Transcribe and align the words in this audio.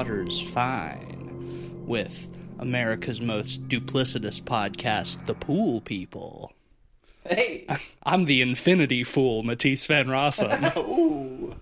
water's 0.00 0.40
fine. 0.40 1.84
With 1.86 2.32
America's 2.58 3.20
most 3.20 3.68
duplicitous 3.68 4.40
podcast, 4.40 5.26
The 5.26 5.34
Pool 5.34 5.82
People. 5.82 6.54
Hey. 7.28 7.66
I'm 8.02 8.24
the 8.24 8.40
infinity 8.40 9.04
fool, 9.04 9.42
Matisse 9.42 9.84
Van 9.84 10.06
Rossum. 10.06 10.74
Ooh. 10.78 11.54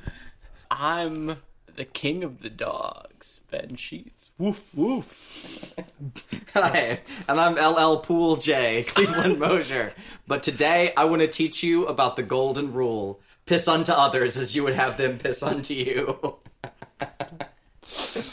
I'm 0.71 1.39
the 1.75 1.85
king 1.85 2.23
of 2.23 2.43
the 2.43 2.49
dogs, 2.49 3.41
Ben 3.51 3.75
Sheets. 3.75 4.31
Woof 4.39 4.73
woof. 4.73 5.75
Hi, 6.55 7.01
and 7.29 7.41
I'm 7.41 7.57
LL 7.57 7.97
Pool 7.97 8.37
J, 8.37 8.85
Cleveland 8.85 9.41
Mosier. 9.41 9.93
But 10.29 10.45
today 10.45 10.93
I 10.97 11.07
want 11.07 11.23
to 11.23 11.29
teach 11.29 11.65
you 11.65 11.87
about 11.87 12.15
the 12.15 12.23
golden 12.23 12.73
rule 12.73 13.19
piss 13.47 13.67
unto 13.67 13.91
others 13.91 14.37
as 14.37 14.55
you 14.55 14.63
would 14.63 14.75
have 14.75 14.97
them 14.97 15.19
piss 15.19 15.43
unto 15.43 15.75
you. 15.75 16.37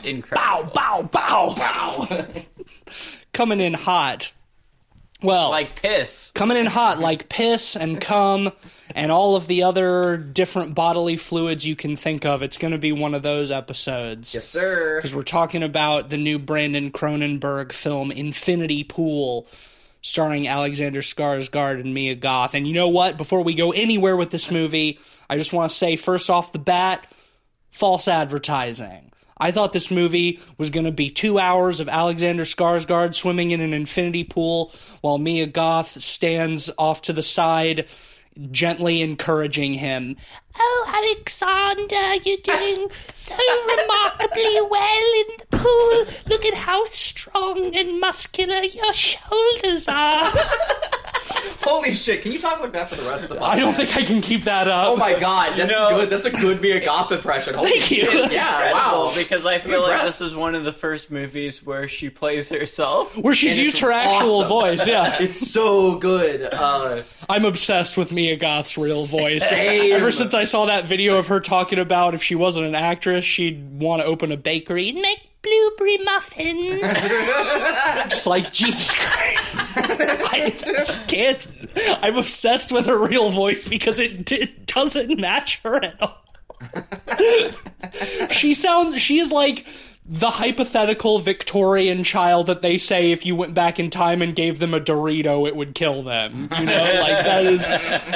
Incredible. 0.03 0.71
bow, 0.73 1.09
bow, 1.11 1.55
bow. 1.55 2.05
Bow. 2.07 2.25
Coming 3.33 3.59
in 3.59 3.73
hot. 3.73 4.31
Well, 5.23 5.49
Like 5.49 5.81
piss. 5.81 6.31
coming 6.35 6.57
in 6.57 6.65
hot 6.67 6.99
like 6.99 7.29
piss 7.29 7.75
and 7.75 7.99
cum 7.99 8.51
and 8.93 9.11
all 9.11 9.35
of 9.35 9.47
the 9.47 9.63
other 9.63 10.17
different 10.17 10.75
bodily 10.75 11.17
fluids 11.17 11.65
you 11.65 11.75
can 11.75 11.95
think 11.95 12.25
of. 12.25 12.43
It's 12.43 12.57
going 12.57 12.73
to 12.73 12.77
be 12.77 12.91
one 12.91 13.15
of 13.15 13.23
those 13.23 13.49
episodes. 13.49 14.33
yes, 14.35 14.47
sir. 14.47 14.97
because 14.97 15.15
we're 15.15 15.23
talking 15.23 15.63
about 15.63 16.09
the 16.09 16.17
new 16.17 16.37
Brandon 16.37 16.91
Cronenberg 16.91 17.71
film 17.71 18.11
Infinity 18.11 18.83
Pool, 18.83 19.47
starring 20.01 20.47
Alexander 20.47 21.01
Skarsgård 21.01 21.79
and 21.79 21.93
Mia 21.93 22.13
Goth. 22.15 22.53
And 22.53 22.67
you 22.67 22.73
know 22.73 22.89
what? 22.89 23.17
Before 23.17 23.41
we 23.41 23.55
go 23.55 23.71
anywhere 23.71 24.17
with 24.17 24.29
this 24.31 24.51
movie, 24.51 24.99
I 25.29 25.37
just 25.37 25.53
want 25.53 25.71
to 25.71 25.75
say 25.75 25.95
first 25.95 26.29
off 26.29 26.51
the 26.51 26.59
bat, 26.59 27.11
false 27.71 28.07
advertising. 28.07 29.11
I 29.37 29.51
thought 29.51 29.73
this 29.73 29.91
movie 29.91 30.39
was 30.57 30.69
going 30.69 30.85
to 30.85 30.91
be 30.91 31.09
two 31.09 31.37
hours 31.39 31.81
of 31.81 31.89
Alexander 31.89 32.43
Skarsgård 32.43 33.15
swimming 33.15 33.51
in 33.51 33.59
an 33.59 33.73
infinity 33.73 34.23
pool 34.23 34.71
while 35.01 35.17
Mia 35.17 35.45
Goth 35.45 36.01
stands 36.01 36.69
off 36.77 37.01
to 37.03 37.13
the 37.13 37.21
side, 37.21 37.85
gently 38.51 39.01
encouraging 39.01 39.73
him. 39.73 40.15
Oh, 40.57 41.15
Alexander, 41.17 42.15
you're 42.23 42.37
doing 42.43 42.87
so 43.13 43.35
remarkably 43.35 44.61
well 44.69 45.13
in 45.19 45.37
the 45.37 45.57
pool. 45.57 46.05
Look 46.29 46.45
at 46.45 46.53
how 46.53 46.85
strong 46.85 47.75
and 47.75 47.99
muscular 47.99 48.61
your 48.61 48.93
shoulders 48.93 49.89
are. 49.89 50.31
Holy 51.63 51.93
shit, 51.95 52.21
can 52.21 52.31
you 52.31 52.39
talk 52.39 52.59
like 52.61 52.73
that 52.73 52.89
for 52.89 52.95
the 52.95 53.09
rest 53.09 53.23
of 53.23 53.29
the 53.29 53.35
podcast? 53.37 53.41
I 53.49 53.59
don't 53.59 53.73
think 53.73 53.95
I 53.97 54.03
can 54.03 54.21
keep 54.21 54.43
that 54.43 54.67
up. 54.67 54.89
Oh 54.89 54.95
my 54.95 55.17
god, 55.19 55.53
that's 55.57 55.71
know- 55.71 55.89
good. 55.97 56.09
That's 56.09 56.25
a 56.25 56.31
good 56.31 56.61
Mia 56.61 56.83
Goth 56.83 57.11
impression. 57.11 57.55
Holy 57.55 57.71
Thank 57.71 57.91
you. 57.91 58.05
shit. 58.05 58.31
Yeah, 58.31 58.71
wow. 58.73 59.11
because 59.15 59.45
I 59.45 59.59
feel 59.59 59.81
like 59.81 59.93
impressed. 59.93 60.19
this 60.19 60.27
is 60.29 60.35
one 60.35 60.53
of 60.55 60.63
the 60.63 60.73
first 60.73 61.09
movies 61.09 61.63
where 61.65 61.87
she 61.87 62.09
plays 62.09 62.49
herself. 62.49 63.17
Where 63.17 63.33
she's 63.33 63.57
And 63.57 63.63
used 63.63 63.79
her 63.79 63.91
actual 63.91 64.37
awesome. 64.41 64.47
voice, 64.49 64.87
yeah. 64.87 65.17
It's 65.21 65.51
so 65.51 65.95
good. 65.95 66.41
Uh, 66.53 67.01
I'm 67.27 67.45
obsessed 67.45 67.97
with 67.97 68.11
Mia 68.11 68.35
Goth's 68.35 68.77
real 68.77 69.05
voice. 69.05 69.47
Same. 69.49 69.93
Ever 69.93 70.11
since 70.11 70.33
I 70.35 70.43
saw 70.43 70.65
that 70.67 70.85
video 70.85 71.17
of 71.17 71.27
her 71.27 71.39
talking 71.39 71.79
about 71.79 72.13
if 72.13 72.21
she 72.21 72.35
wasn't 72.35 72.67
an 72.67 72.75
actress, 72.75 73.25
she'd 73.25 73.79
want 73.79 74.01
to 74.01 74.05
open 74.05 74.31
a 74.31 74.37
bakery 74.37 74.89
and 74.89 75.01
make 75.01 75.19
blueberry 75.45 75.97
muffins. 75.97 76.81
just 78.09 78.27
like 78.27 78.51
Jesus 78.51 78.93
Christ. 78.95 80.33
I 80.33 80.53
just 80.59 81.07
can't. 81.07 81.47
I'm 82.01 82.17
obsessed 82.17 82.71
with 82.71 82.87
her 82.87 82.97
real 82.97 83.29
voice 83.29 83.67
because 83.67 83.99
it, 83.99 84.31
it 84.31 84.65
doesn't 84.67 85.19
match 85.19 85.61
her 85.63 85.83
at 85.83 86.01
all. 86.01 86.21
she 88.31 88.53
sounds. 88.53 88.99
She 88.99 89.19
is 89.19 89.31
like 89.31 89.65
the 90.07 90.29
hypothetical 90.29 91.19
Victorian 91.19 92.03
child 92.03 92.47
that 92.47 92.61
they 92.61 92.77
say 92.77 93.11
if 93.11 93.25
you 93.25 93.35
went 93.35 93.53
back 93.53 93.79
in 93.79 93.89
time 93.89 94.21
and 94.21 94.35
gave 94.35 94.59
them 94.59 94.73
a 94.73 94.79
Dorito, 94.79 95.47
it 95.47 95.55
would 95.55 95.73
kill 95.73 96.03
them. 96.03 96.49
You 96.57 96.65
know, 96.65 96.99
like 97.01 97.25
that 97.25 97.45
is 97.45 97.61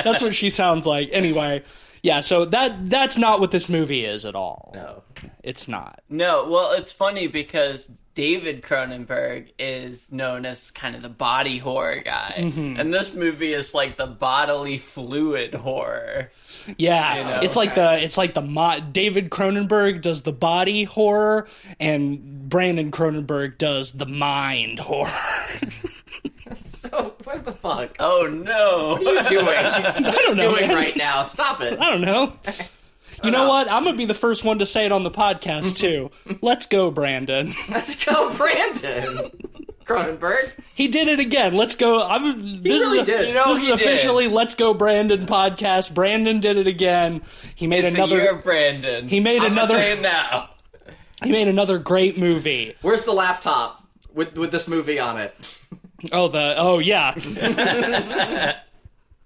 that's 0.03 0.21
what 0.21 0.35
she 0.35 0.49
sounds 0.49 0.85
like. 0.85 1.09
Anyway, 1.11 1.63
yeah. 2.03 2.21
So 2.21 2.45
that 2.45 2.89
that's 2.89 3.17
not 3.17 3.39
what 3.39 3.51
this 3.51 3.69
movie 3.69 4.05
is 4.05 4.25
at 4.25 4.35
all. 4.35 4.71
no. 4.73 5.03
It's 5.43 5.67
not. 5.67 6.01
No, 6.09 6.47
well, 6.49 6.71
it's 6.73 6.91
funny 6.93 7.27
because 7.27 7.89
David 8.13 8.61
Cronenberg 8.61 9.49
is 9.59 10.11
known 10.11 10.45
as 10.45 10.71
kind 10.71 10.95
of 10.95 11.01
the 11.01 11.09
body 11.09 11.57
horror 11.57 12.01
guy, 12.03 12.35
Mm-hmm. 12.37 12.79
and 12.79 12.93
this 12.93 13.13
movie 13.13 13.53
is 13.53 13.73
like 13.73 13.97
the 13.97 14.07
bodily 14.07 14.77
fluid 14.77 15.53
horror. 15.55 16.31
Yeah, 16.77 17.17
You 17.17 17.23
know? 17.23 17.39
it's 17.41 17.55
like 17.55 17.75
the 17.75 18.01
it's 18.03 18.17
like 18.17 18.33
the 18.33 18.41
mo- 18.41 18.79
David 18.79 19.29
Cronenberg 19.29 20.01
does 20.01 20.21
the 20.21 20.31
body 20.33 20.83
horror, 20.85 21.47
and 21.79 22.47
Brandon 22.49 22.91
Cronenberg 22.91 23.57
does 23.57 23.93
the 23.93 24.05
mind 24.05 24.79
horror. 24.79 25.11
So, 26.65 27.15
what 27.23 27.45
the 27.45 27.51
fuck? 27.51 27.95
Oh 27.99 28.27
no! 28.31 28.97
What 29.01 29.25
are 29.27 29.33
you 29.33 29.41
doing? 29.41 29.47
I 29.57 29.91
don't 30.01 30.37
know. 30.37 30.51
doing 30.51 30.67
man. 30.67 30.75
right 30.75 30.95
now? 30.97 31.23
Stop 31.23 31.61
it. 31.61 31.79
I 31.79 31.89
don't 31.89 32.01
know. 32.01 32.33
You 33.21 33.31
know 33.31 33.47
oh, 33.47 33.49
what? 33.49 33.69
I'm 33.69 33.83
gonna 33.83 33.97
be 33.97 34.05
the 34.05 34.13
first 34.13 34.45
one 34.45 34.59
to 34.59 34.65
say 34.65 34.85
it 34.85 34.93
on 34.93 35.03
the 35.03 35.11
podcast 35.11 35.75
too. 35.77 36.09
Let's 36.41 36.65
go, 36.65 36.89
Brandon. 36.89 37.53
Let's 37.69 38.01
go, 38.05 38.33
Brandon. 38.33 39.29
Cronenberg. 39.83 40.51
He 40.73 40.87
did 40.87 41.09
it 41.09 41.19
again. 41.19 41.53
Let's 41.55 41.75
go. 41.75 42.01
I'm. 42.01 42.61
This 42.63 42.81
really 42.81 42.99
is 42.99 43.07
a- 43.09 43.11
did. 43.11 43.27
You 43.27 43.33
know 43.33 43.53
this 43.53 43.63
he 43.63 43.71
is 43.71 43.81
officially 43.81 44.29
Let's 44.29 44.55
Go, 44.55 44.73
Brandon 44.73 45.25
podcast. 45.25 45.93
Brandon 45.93 46.39
did 46.39 46.55
it 46.57 46.67
again. 46.67 47.21
He 47.55 47.67
made 47.67 47.83
It's 47.83 47.93
another. 47.95 48.17
year 48.17 48.35
of 48.35 48.43
Brandon. 48.43 49.09
He 49.09 49.19
made 49.19 49.41
I'm 49.41 49.51
another- 49.51 49.73
Say 49.73 49.93
it 49.93 50.01
now. 50.01 50.51
He 51.23 51.31
made 51.31 51.49
another 51.49 51.77
great 51.77 52.17
movie. 52.17 52.75
Where's 52.81 53.03
the 53.03 53.11
laptop 53.11 53.83
with 54.13 54.37
with 54.37 54.51
this 54.51 54.67
movie 54.67 54.99
on 54.99 55.17
it? 55.17 55.33
Oh 56.11 56.27
the. 56.27 56.55
Oh 56.57 56.79
yeah. 56.79 57.13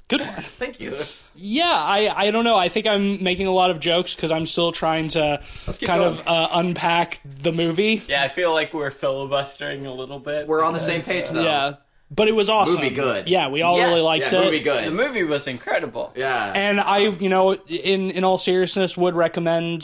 Good 0.09 0.21
one. 0.21 0.35
Thank 0.41 0.79
you. 0.79 0.97
Yeah, 1.33 1.71
I, 1.71 2.25
I 2.25 2.31
don't 2.31 2.43
know. 2.43 2.57
I 2.57 2.69
think 2.69 2.85
I'm 2.85 3.23
making 3.23 3.47
a 3.47 3.51
lot 3.51 3.71
of 3.71 3.79
jokes 3.79 4.13
because 4.15 4.31
I'm 4.31 4.45
still 4.45 4.71
trying 4.71 5.07
to 5.09 5.41
kind 5.65 5.79
going. 5.79 6.19
of 6.19 6.27
uh, 6.27 6.49
unpack 6.51 7.21
the 7.23 7.51
movie. 7.51 8.03
Yeah, 8.07 8.21
I 8.21 8.27
feel 8.27 8.51
like 8.53 8.73
we're 8.73 8.91
filibustering 8.91 9.87
a 9.87 9.93
little 9.93 10.19
bit. 10.19 10.47
We're 10.47 10.63
on 10.63 10.73
the 10.73 10.79
same 10.79 11.01
page 11.01 11.29
though. 11.29 11.43
Yeah, 11.43 11.73
but 12.13 12.27
it 12.27 12.33
was 12.33 12.49
awesome. 12.49 12.75
Movie 12.81 12.95
good. 12.95 13.27
Yeah, 13.27 13.47
we 13.49 13.61
all 13.61 13.77
Yes, 13.77 13.89
really 13.89 14.01
liked 14.01 14.31
Yeah, 14.31 14.39
it. 14.41 14.45
movie 14.45 14.59
good. 14.59 14.85
the 14.85 14.91
movie 14.91 15.23
was 15.23 15.47
incredible. 15.47 16.13
Yeah. 16.15 16.51
And 16.53 16.79
I, 16.79 16.97
you 16.99 17.29
know, 17.29 17.53
in 17.67 18.11
in 18.11 18.23
all 18.23 18.37
seriousness, 18.37 18.95
would 18.97 19.15
recommend 19.15 19.83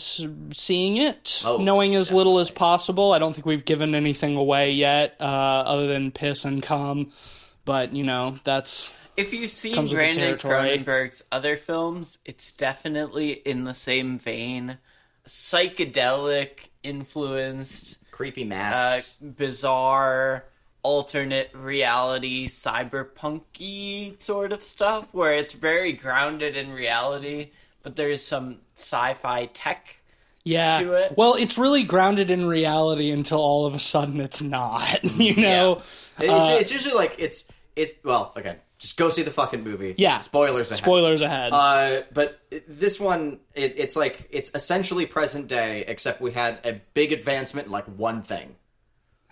seeing 0.53 0.97
it, 0.97 1.41
Oh, 1.45 1.57
knowing 1.57 1.95
as 1.95 2.11
little 2.11 2.39
as 2.39 2.51
possible. 2.51 3.11
I 3.13 3.19
don't 3.19 3.33
think 3.33 3.45
we've 3.45 3.65
given 3.65 3.95
anything 3.95 4.35
away 4.35 4.71
yet, 4.71 5.15
uh, 5.19 5.23
other 5.23 5.87
than 5.87 6.11
piss 6.11 6.45
and 6.45 6.61
cum. 6.61 7.11
But 7.65 7.93
you 7.93 8.03
know, 8.03 8.37
that's 8.43 8.91
If 9.17 9.33
you've 9.33 9.51
seen 9.51 9.75
Comes 9.75 9.91
with 9.91 9.99
the 9.99 10.03
Brandon 10.17 10.37
territory. 10.37 10.77
Cronenberg's 10.79 11.23
other 11.31 11.57
films, 11.57 12.19
it's 12.25 12.51
definitely 12.51 13.31
in 13.31 13.63
the 13.65 13.73
same 13.73 14.17
vein. 14.19 14.77
Psychedelic 15.27 16.69
influenced, 16.83 17.97
Creepy 18.11 18.43
uh, 18.43 18.47
masks. 18.47 19.15
bizarre, 19.21 20.45
alternate 20.83 21.49
reality, 21.53 22.47
cyberpunky 22.47 24.21
sort 24.21 24.51
of 24.51 24.63
stuff, 24.63 25.07
where 25.11 25.33
it's 25.33 25.53
very 25.53 25.93
grounded 25.93 26.55
in 26.57 26.71
reality, 26.71 27.51
but 27.83 27.95
there's 27.95 28.23
some 28.23 28.59
sci 28.75 29.13
fi 29.15 29.45
tech. 29.47 29.97
yeah. 30.43 30.79
To 30.81 30.93
it. 30.93 31.13
Well, 31.17 31.35
it's 31.35 31.57
really 31.57 31.83
grounded 31.83 32.29
in 32.31 32.45
reality 32.47 33.11
until 33.11 33.39
all 33.39 33.65
of 33.65 33.75
a 33.75 33.79
sudden 33.79 34.19
it's 34.21 34.41
not. 34.41 35.03
You 35.19 35.35
know. 35.35 35.81
It- 36.19 36.29
uh, 36.29 36.41
it's, 36.53 36.61
it's 36.61 36.71
usually 36.71 36.95
like 36.95 37.15
it's 37.17 37.45
it. 37.75 37.99
Well, 38.03 38.33
okay, 38.37 38.57
just 38.77 38.97
go 38.97 39.09
see 39.09 39.21
the 39.23 39.31
fucking 39.31 39.63
movie. 39.63 39.95
Yeah. 39.97 40.17
Spoilers. 40.19 40.69
Ahead. 40.69 40.77
Spoilers 40.83 41.21
ahead. 41.21 41.53
Uh, 41.53 42.01
but 42.13 42.39
this 42.67 42.99
one, 42.99 43.39
it, 43.53 43.75
it's 43.77 43.95
like 43.95 44.27
it's 44.31 44.51
essentially 44.53 45.05
present 45.05 45.47
day, 45.47 45.83
except 45.87 46.21
we 46.21 46.31
had 46.31 46.59
a 46.65 46.81
big 46.93 47.11
advancement 47.13 47.67
in 47.67 47.71
like 47.71 47.85
one 47.85 48.21
thing. 48.23 48.55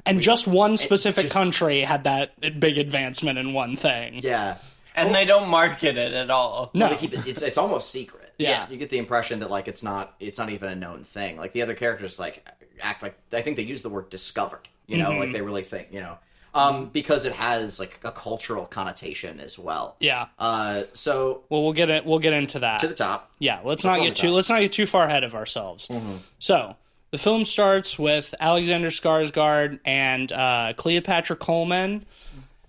And 0.07 0.21
just 0.21 0.47
one 0.47 0.77
specific 0.77 1.23
just- 1.23 1.33
country 1.33 1.81
had 1.81 2.05
that 2.05 2.59
big 2.59 2.77
advancement 2.77 3.37
in 3.37 3.53
one 3.53 3.75
thing. 3.75 4.21
Yeah. 4.23 4.57
And 4.95 5.13
they 5.13 5.25
don't 5.25 5.47
market 5.49 5.95
it 5.97 6.13
at 6.13 6.31
all. 6.31 6.71
No. 6.73 6.89
They 6.89 6.95
keep 6.95 7.13
it, 7.13 7.27
it's 7.27 7.41
it's 7.43 7.57
almost 7.59 7.91
secret. 7.91 8.33
Yeah. 8.39 8.67
You 8.69 8.77
get 8.77 8.89
the 8.89 8.97
impression 8.97 9.39
that 9.41 9.51
like 9.51 9.67
it's 9.67 9.83
not 9.83 10.15
it's 10.19 10.39
not 10.39 10.49
even 10.49 10.69
a 10.69 10.75
known 10.75 11.03
thing. 11.03 11.37
Like 11.37 11.51
the 11.53 11.61
other 11.61 11.75
characters 11.75 12.17
like 12.17 12.47
act 12.81 13.03
like 13.03 13.15
I 13.31 13.41
think 13.43 13.57
they 13.57 13.63
use 13.63 13.83
the 13.83 13.89
word 13.89 14.09
discovered. 14.09 14.67
You 14.87 14.97
know, 14.97 15.09
Mm-hmm. 15.11 15.19
like 15.19 15.31
they 15.33 15.41
really 15.41 15.63
think, 15.63 15.89
you 15.91 15.99
know. 15.99 16.17
Um, 16.55 16.87
because 16.87 17.25
it 17.25 17.33
has 17.33 17.79
like 17.79 17.99
a 18.03 18.11
cultural 18.11 18.65
connotation 18.65 19.39
as 19.39 19.59
well. 19.59 19.95
Yeah. 19.99 20.27
Uh, 20.39 20.83
so 20.93 21.43
Well, 21.49 21.61
we'll 21.61 21.73
get 21.73 21.91
it. 21.91 22.03
We'll 22.03 22.17
get 22.17 22.33
into 22.33 22.57
that. 22.59 22.79
to 22.79 22.87
the 22.87 22.95
top. 22.95 23.29
Yeah, 23.37 23.59
let's 23.63 23.83
not 23.83 23.99
get 23.99 24.15
too 24.15 24.27
top. 24.29 24.35
let's 24.35 24.49
not 24.49 24.61
get 24.61 24.71
too 24.71 24.87
far 24.87 25.05
ahead 25.05 25.23
of 25.23 25.35
ourselves. 25.35 25.91
So 26.39 26.75
the 27.17 27.23
film 27.23 27.45
starts 27.45 27.97
with 27.97 28.35
Alexander 28.39 28.89
Skarsgård 28.89 29.79
and 29.83 30.31
uh, 30.31 30.73
Cleopatra 30.77 31.35
Coleman. 31.35 32.05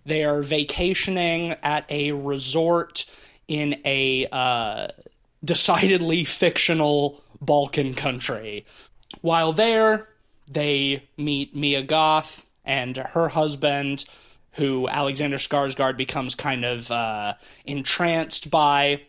They 0.06 0.24
are 0.24 0.40
vacationing 0.40 1.54
at 1.62 1.84
a 1.90 2.12
resort 2.12 3.04
in 3.46 3.78
a 3.84 4.26
uh, 4.32 4.88
decidedly 5.44 6.24
fictional 6.24 7.22
Balkan 7.42 7.92
country. 7.92 8.64
while 9.20 9.52
there, 9.52 10.08
they 10.50 11.02
meet 11.18 11.54
Mia 11.54 11.82
Goth 11.82 12.46
and 12.64 12.96
her 12.96 13.28
husband, 13.28 14.06
who 14.52 14.88
Alexander 14.88 15.36
Skarsgård 15.36 15.98
becomes 15.98 16.34
kind 16.34 16.64
of 16.64 16.90
uh, 16.90 17.34
entranced 17.66 18.50
by. 18.50 19.02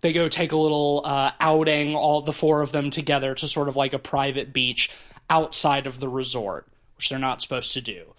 They 0.00 0.12
go 0.12 0.28
take 0.28 0.52
a 0.52 0.56
little 0.56 1.02
uh, 1.04 1.32
outing, 1.40 1.94
all 1.94 2.22
the 2.22 2.32
four 2.32 2.62
of 2.62 2.72
them 2.72 2.90
together, 2.90 3.34
to 3.34 3.48
sort 3.48 3.68
of 3.68 3.76
like 3.76 3.92
a 3.92 3.98
private 3.98 4.52
beach 4.52 4.90
outside 5.28 5.86
of 5.86 6.00
the 6.00 6.08
resort, 6.08 6.66
which 6.96 7.10
they're 7.10 7.18
not 7.18 7.42
supposed 7.42 7.72
to 7.74 7.80
do. 7.80 8.14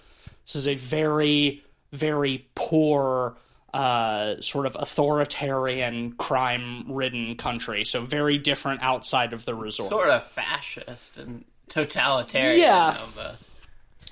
This 0.46 0.56
is 0.56 0.68
a 0.68 0.76
very, 0.76 1.64
very 1.92 2.48
poor, 2.56 3.36
uh, 3.74 4.40
sort 4.42 4.66
of 4.66 4.76
authoritarian, 4.80 6.14
crime 6.14 6.92
ridden 6.92 7.36
country. 7.36 7.84
So, 7.84 8.04
very 8.04 8.38
different 8.38 8.82
outside 8.84 9.34
of 9.34 9.46
the 9.46 9.56
resort. 9.56 9.90
Sort 9.90 10.10
of 10.10 10.28
fascist 10.32 11.18
and 11.18 11.46
totalitarian. 11.68 12.60
Yeah. 12.60 12.98
almost. 13.00 13.46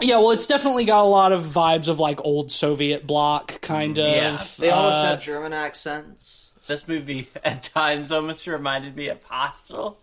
Yeah, 0.01 0.17
well, 0.19 0.31
it's 0.31 0.47
definitely 0.47 0.85
got 0.85 1.03
a 1.03 1.07
lot 1.07 1.33
of 1.33 1.43
vibes 1.43 1.89
of 1.89 1.99
like 1.99 2.23
old 2.23 2.51
Soviet 2.51 3.05
bloc 3.05 3.59
kind 3.61 3.99
of. 3.99 4.07
Yeah. 4.07 4.43
They 4.57 4.69
almost 4.69 4.95
uh, 4.95 5.03
have 5.03 5.21
German 5.21 5.51
accents. 5.51 6.48
This 6.69 6.87
movie 6.87 7.27
at 7.43 7.63
times 7.63 8.13
almost 8.13 8.47
reminded 8.47 8.95
me 8.95 9.09
of 9.09 9.21
Hostel. 9.23 9.99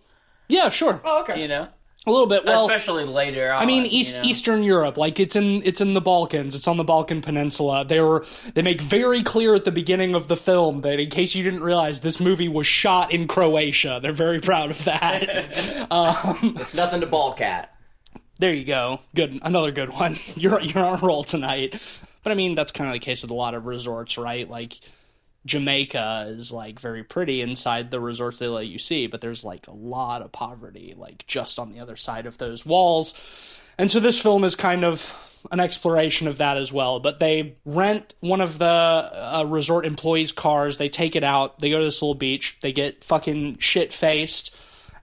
Yeah, 0.47 0.69
sure, 0.69 1.01
Oh, 1.03 1.21
okay. 1.21 1.41
You 1.41 1.47
know, 1.47 1.67
a 2.05 2.11
little 2.11 2.27
bit. 2.27 2.45
Well, 2.45 2.69
especially 2.69 3.03
later 3.05 3.51
on. 3.51 3.61
I 3.61 3.65
mean, 3.65 3.83
you 3.83 3.89
East 3.91 4.15
know? 4.15 4.23
Eastern 4.23 4.63
Europe, 4.63 4.95
like 4.97 5.19
it's 5.19 5.35
in 5.35 5.61
it's 5.65 5.81
in 5.81 5.93
the 5.93 5.99
Balkans. 6.01 6.55
It's 6.55 6.67
on 6.67 6.77
the 6.77 6.83
Balkan 6.85 7.21
Peninsula. 7.21 7.83
They 7.83 7.99
were 7.99 8.25
they 8.53 8.61
make 8.61 8.79
very 8.79 9.23
clear 9.23 9.55
at 9.55 9.65
the 9.65 9.71
beginning 9.71 10.15
of 10.15 10.27
the 10.29 10.37
film 10.37 10.79
that 10.79 10.99
in 10.99 11.09
case 11.09 11.35
you 11.35 11.43
didn't 11.43 11.63
realize, 11.63 11.99
this 11.99 12.19
movie 12.21 12.47
was 12.47 12.65
shot 12.67 13.11
in 13.11 13.27
Croatia. 13.27 13.99
They're 14.01 14.13
very 14.13 14.39
proud 14.39 14.71
of 14.71 14.83
that. 14.85 15.87
Um, 15.91 16.55
it's 16.59 16.73
nothing 16.73 17.01
to 17.01 17.07
ball 17.07 17.33
cat. 17.33 17.73
there 18.39 18.53
you 18.53 18.65
go. 18.65 18.99
Good, 19.15 19.39
another 19.41 19.71
good 19.71 19.89
one. 19.89 20.17
You're 20.35 20.59
you're 20.61 20.83
on 20.85 20.99
a 20.99 21.05
roll 21.05 21.23
tonight. 21.23 21.81
But 22.23 22.31
I 22.31 22.35
mean, 22.35 22.55
that's 22.55 22.71
kind 22.73 22.89
of 22.89 22.93
the 22.93 22.99
case 22.99 23.21
with 23.21 23.31
a 23.31 23.33
lot 23.33 23.53
of 23.53 23.65
resorts, 23.65 24.17
right? 24.17 24.49
Like 24.49 24.73
Jamaica 25.47 26.27
is 26.29 26.51
like 26.51 26.79
very 26.79 27.03
pretty 27.03 27.41
inside 27.41 27.89
the 27.89 27.99
resorts 27.99 28.37
they 28.37 28.47
let 28.47 28.67
you 28.67 28.77
see, 28.77 29.07
but 29.07 29.21
there's 29.21 29.43
like 29.43 29.67
a 29.67 29.73
lot 29.73 30.21
of 30.21 30.31
poverty, 30.31 30.93
like 30.95 31.25
just 31.25 31.57
on 31.57 31.71
the 31.71 31.79
other 31.79 31.95
side 31.95 32.25
of 32.25 32.37
those 32.37 32.65
walls. 32.65 33.13
And 33.77 33.89
so 33.89 33.99
this 33.99 34.19
film 34.19 34.43
is 34.43 34.55
kind 34.55 34.83
of 34.83 35.13
an 35.51 35.59
exploration 35.59 36.27
of 36.27 36.37
that 36.37 36.57
as 36.57 36.73
well. 36.73 36.99
But 36.99 37.19
they 37.19 37.55
rent 37.65 38.13
one 38.19 38.41
of 38.41 38.59
the 38.59 38.65
uh, 38.65 39.45
resort 39.47 39.85
employees' 39.85 40.31
cars, 40.31 40.77
they 40.77 40.89
take 40.89 41.15
it 41.15 41.23
out, 41.23 41.59
they 41.59 41.69
go 41.69 41.79
to 41.79 41.85
this 41.85 42.01
little 42.01 42.15
beach, 42.15 42.57
they 42.61 42.71
get 42.71 43.03
fucking 43.03 43.57
shit 43.59 43.93
faced. 43.93 44.55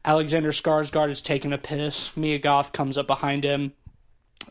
Alexander 0.05 0.51
Skarsgård 0.51 1.09
is 1.09 1.23
taking 1.23 1.53
a 1.53 1.59
piss. 1.59 2.15
Mia 2.17 2.39
Goth 2.39 2.73
comes 2.73 2.99
up 2.99 3.07
behind 3.07 3.43
him 3.43 3.73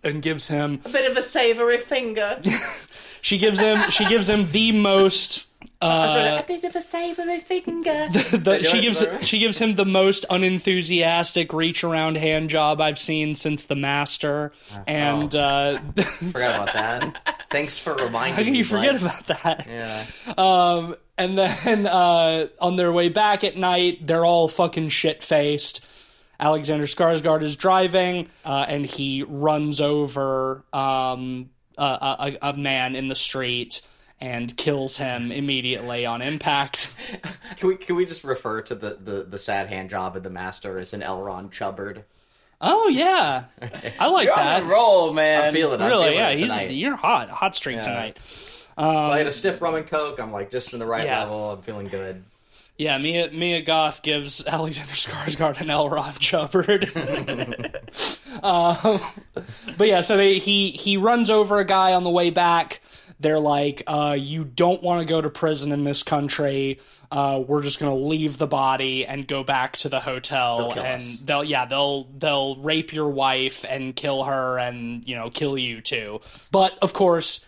and 0.04 0.22
gives 0.22 0.48
him 0.48 0.81
A 0.86 0.89
bit 0.89 1.10
of 1.10 1.16
a 1.16 1.22
savoury 1.22 1.78
finger. 1.78 2.42
she 3.22 3.38
gives 3.38 3.60
him 3.60 3.89
she 3.92 4.06
gives 4.06 4.30
him 4.30 4.50
the 4.51 4.72
most 4.72 5.46
uh, 5.81 6.39
a 6.42 6.44
bit 6.48 6.63
of 6.63 6.75
a 6.75 6.81
savoury 6.81 7.39
finger. 7.39 8.10
the, 8.31 8.60
do 8.60 8.63
she 8.63 8.81
gives 8.81 9.01
for 9.04 9.21
she 9.24 9.39
gives 9.39 9.57
him 9.57 9.75
the 9.75 9.86
most 9.86 10.25
unenthusiastic 10.30 11.54
reach 11.54 11.83
around 11.83 12.18
hand 12.18 12.50
job 12.50 12.81
I've 12.81 13.00
seen 13.00 13.36
since 13.36 13.63
the 13.65 13.75
master 13.75 14.51
and 14.88 15.33
uh 15.36 15.80
Forgot 16.04 16.36
about 16.69 16.74
that. 16.74 17.45
Thanks 17.51 17.77
for 17.80 17.94
reminding 17.95 18.31
me. 18.31 18.36
how 18.36 18.44
can 18.44 18.51
me. 18.54 18.57
you 18.60 18.63
forget 18.65 18.94
bud. 18.94 19.01
about 19.01 19.27
that 19.27 19.68
Yeah. 19.68 20.06
um 20.38 20.95
and 21.18 21.38
then 21.38 21.88
uh 21.88 22.48
on 22.60 22.75
their 22.75 22.92
way 22.92 23.10
back 23.10 23.44
at 23.44 23.57
night 23.57 24.06
they're 24.07 24.25
all 24.25 24.48
fucking 24.48 24.89
shit 24.89 25.24
faced 25.24 25.86
Alexander 26.39 26.86
Skarsgård 26.86 27.42
is 27.44 27.56
driving 27.56 28.30
uh 28.45 28.65
and 28.68 28.86
he 28.86 29.24
runs 29.24 29.80
over 29.81 30.63
um 30.74 31.50
a, 31.77 31.83
a, 31.83 32.38
a 32.50 32.54
man 32.57 32.95
in 32.95 33.07
the 33.07 33.15
street 33.15 33.81
and 34.21 34.56
kills 34.57 34.98
him 34.98 35.31
immediately 35.31 36.06
on 36.06 36.21
impact. 36.21 36.92
Can 37.57 37.68
we 37.69 37.75
can 37.75 37.95
we 37.95 38.06
just 38.06 38.24
refer 38.24 38.62
to 38.63 38.75
the, 38.75 38.98
the, 39.01 39.24
the 39.24 39.38
sad 39.38 39.68
hand 39.68 39.89
job 39.89 40.15
of 40.18 40.24
the 40.24 40.30
master 40.30 40.77
as 40.77 40.94
an 40.94 41.04
L. 41.04 41.21
Ron 41.21 41.50
Chubbard? 41.50 42.04
Oh 42.60 42.88
yeah, 42.88 43.45
I 44.00 44.07
like 44.07 44.25
You're 44.25 44.36
that. 44.36 44.62
on 44.62 44.68
the 44.68 44.74
roll, 44.74 45.13
man. 45.13 45.45
I'm 45.45 45.54
feeling. 45.54 45.81
I'm 45.81 45.88
really, 45.88 46.04
feeling 46.06 46.18
yeah, 46.18 46.30
it 46.30 46.69
he's 46.69 46.77
you're 46.80 46.95
hot, 46.95 47.30
hot 47.30 47.56
streak 47.56 47.81
tonight. 47.81 48.18
I 48.77 49.18
had 49.18 49.27
a 49.27 49.31
stiff 49.31 49.62
rum 49.62 49.75
and 49.75 49.86
coke. 49.86 50.19
I'm 50.19 50.31
like 50.31 50.50
just 50.50 50.74
in 50.74 50.80
the 50.80 50.86
right 50.86 51.06
Yeah. 51.06 51.19
level. 51.21 51.51
I'm 51.51 51.62
feeling 51.62 51.88
good. 51.88 52.24
Yeah, 52.77 52.98
Mia 52.98 53.30
Mia 53.31 53.62
Goth 53.62 54.01
gives 54.01 54.45
Alexander 54.48 54.94
Skarsgård 54.94 55.62
an 55.62 55.69
L. 55.69 55.89
Ron 55.89 56.13
Chubbard. 56.15 56.89
um, 58.44 59.00
but 59.77 59.88
yeah, 59.88 60.01
so 60.01 60.18
they, 60.18 60.39
he 60.39 60.71
he 60.71 60.98
runs 60.98 61.30
over 61.30 61.60
a 61.60 61.65
guy 61.65 61.94
on 61.94 62.04
the 62.04 62.10
way 62.10 62.30
back. 62.30 62.81
They're 63.24 63.40
like, 63.40 63.81
uh, 63.88 64.16
"You 64.20 64.44
don't 64.44 64.84
want 64.84 65.00
to 65.02 65.06
go 65.12 65.20
to 65.22 65.30
prison 65.30 65.72
in 65.72 65.84
this 65.84 66.04
country. 66.04 66.80
Uh, 67.12 67.42
we're 67.48 67.64
just 67.64 67.80
gonna 67.80 67.96
leave 67.96 68.38
the 68.38 68.48
body 68.48 69.06
and 69.06 69.28
go 69.28 69.44
back 69.44 69.78
to 69.78 69.90
the 69.90 70.00
hotel, 70.02 70.70
They'll 70.74 70.84
and 70.84 71.02
us. 71.02 71.20
they'll 71.24 71.44
yeah 71.44 71.66
they'll 71.66 72.04
they'll 72.18 72.58
rape 72.58 72.94
your 72.94 73.10
wife 73.10 73.66
and 73.68 73.96
kill 73.96 74.25
her 74.25 74.60
and 74.60 75.08
you 75.08 75.16
know 75.16 75.30
kill 75.31 75.58
you 75.58 75.81
too. 75.81 76.22
But 76.52 76.78
of 76.81 76.94
course." 76.94 77.46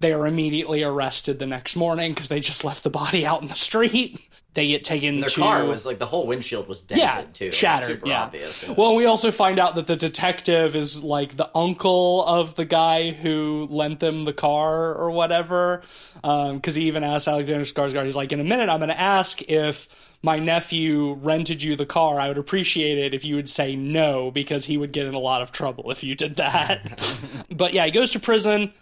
They 0.00 0.14
are 0.14 0.26
immediately 0.26 0.82
arrested 0.82 1.38
the 1.38 1.46
next 1.46 1.76
morning 1.76 2.12
because 2.12 2.28
they 2.28 2.40
just 2.40 2.64
left 2.64 2.82
the 2.82 2.90
body 2.90 3.26
out 3.26 3.42
in 3.42 3.48
the 3.48 3.54
street. 3.54 4.20
They 4.52 4.66
get 4.66 4.82
taken 4.82 5.20
Their 5.20 5.30
to 5.30 5.40
car 5.40 5.64
was 5.64 5.86
like 5.86 6.00
the 6.00 6.06
whole 6.06 6.26
windshield 6.26 6.66
was 6.66 6.82
dented 6.82 7.04
yeah, 7.04 7.22
too. 7.32 7.52
Shattered. 7.52 8.00
Super 8.00 8.08
yeah. 8.08 8.24
obvious. 8.24 8.66
Well, 8.66 8.96
we 8.96 9.04
also 9.04 9.30
find 9.30 9.60
out 9.60 9.76
that 9.76 9.86
the 9.86 9.94
detective 9.94 10.74
is 10.74 11.04
like 11.04 11.36
the 11.36 11.48
uncle 11.56 12.24
of 12.24 12.56
the 12.56 12.64
guy 12.64 13.12
who 13.12 13.68
lent 13.70 14.00
them 14.00 14.24
the 14.24 14.32
car 14.32 14.92
or 14.92 15.12
whatever. 15.12 15.82
Um, 16.24 16.56
because 16.56 16.74
he 16.74 16.88
even 16.88 17.04
asked 17.04 17.28
Alexander 17.28 17.64
Skarsgård, 17.64 18.04
he's 18.06 18.16
like, 18.16 18.32
"In 18.32 18.40
a 18.40 18.44
minute, 18.44 18.68
I'm 18.68 18.80
going 18.80 18.88
to 18.88 19.00
ask 19.00 19.40
if." 19.48 19.88
My 20.22 20.38
nephew 20.38 21.14
rented 21.14 21.62
you 21.62 21.76
the 21.76 21.86
car. 21.86 22.20
I 22.20 22.28
would 22.28 22.36
appreciate 22.36 22.98
it 22.98 23.14
if 23.14 23.24
you 23.24 23.36
would 23.36 23.48
say 23.48 23.74
no 23.74 24.30
because 24.30 24.66
he 24.66 24.76
would 24.76 24.92
get 24.92 25.06
in 25.06 25.14
a 25.14 25.18
lot 25.18 25.40
of 25.40 25.50
trouble 25.50 25.90
if 25.90 26.04
you 26.04 26.14
did 26.14 26.36
that. 26.36 27.00
but 27.50 27.72
yeah, 27.72 27.86
he 27.86 27.90
goes 27.90 28.10
to 28.10 28.20
prison 28.20 28.74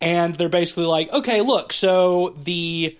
and 0.00 0.34
they're 0.36 0.48
basically 0.48 0.84
like, 0.86 1.12
okay, 1.12 1.40
look, 1.40 1.72
so 1.72 2.36
the 2.42 2.98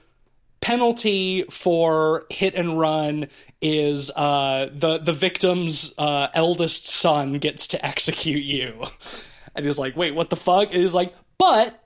penalty 0.60 1.44
for 1.50 2.24
hit 2.30 2.54
and 2.54 2.78
run 2.78 3.26
is 3.60 4.10
uh, 4.10 4.68
the 4.72 4.98
the 4.98 5.12
victim's 5.12 5.92
uh, 5.98 6.28
eldest 6.34 6.86
son 6.86 7.34
gets 7.34 7.66
to 7.68 7.84
execute 7.84 8.42
you. 8.44 8.84
And 9.54 9.64
he's 9.64 9.78
like, 9.78 9.96
wait, 9.96 10.14
what 10.14 10.30
the 10.30 10.36
fuck? 10.36 10.72
And 10.72 10.82
he's 10.82 10.94
like, 10.94 11.14
but 11.38 11.80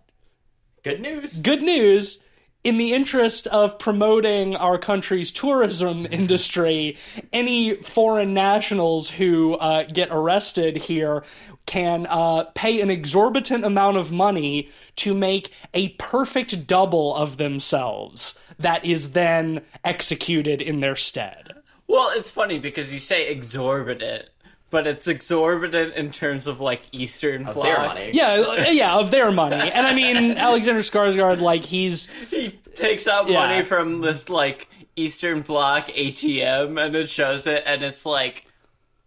Good 0.82 1.00
news. 1.00 1.38
good 1.40 1.60
news. 1.62 2.24
In 2.64 2.76
the 2.76 2.92
interest 2.92 3.46
of 3.46 3.78
promoting 3.78 4.56
our 4.56 4.78
country's 4.78 5.30
tourism 5.30 6.06
industry, 6.10 6.98
any 7.32 7.76
foreign 7.82 8.34
nationals 8.34 9.10
who 9.10 9.54
uh, 9.54 9.84
get 9.84 10.08
arrested 10.10 10.76
here 10.76 11.22
can 11.66 12.06
uh, 12.10 12.44
pay 12.54 12.80
an 12.80 12.90
exorbitant 12.90 13.64
amount 13.64 13.96
of 13.96 14.10
money 14.10 14.68
to 14.96 15.14
make 15.14 15.52
a 15.72 15.90
perfect 15.90 16.66
double 16.66 17.14
of 17.14 17.36
themselves 17.36 18.36
that 18.58 18.84
is 18.84 19.12
then 19.12 19.62
executed 19.84 20.60
in 20.60 20.80
their 20.80 20.96
stead. 20.96 21.52
Well, 21.86 22.10
it's 22.12 22.30
funny 22.30 22.58
because 22.58 22.92
you 22.92 22.98
say 22.98 23.28
exorbitant, 23.28 24.28
but 24.70 24.86
it's 24.86 25.06
exorbitant 25.08 25.94
in 25.94 26.10
terms 26.10 26.46
of 26.46 26.60
like 26.60 26.82
Eastern 26.92 27.46
Of 27.46 27.54
Bloc. 27.54 27.66
their 27.66 27.78
money. 27.78 28.10
Yeah, 28.12 28.28
uh, 28.32 28.64
yeah, 28.70 28.94
of 28.96 29.10
their 29.10 29.30
money. 29.32 29.56
And 29.70 29.86
I 29.86 29.94
mean, 29.94 30.32
Alexander 30.38 30.80
Skarsgård, 30.82 31.40
like, 31.40 31.64
he's 31.64 32.08
He 32.30 32.50
takes 32.74 33.06
out 33.08 33.28
Yeah. 33.28 33.40
money 33.40 33.62
from 33.64 34.00
this 34.02 34.28
like 34.28 34.68
Eastern 34.96 35.42
Bloc 35.42 35.86
ATM 35.88 36.84
and 36.84 36.94
it 36.96 37.08
shows 37.08 37.46
it, 37.46 37.62
and 37.66 37.82
it's 37.82 38.04
like 38.04 38.44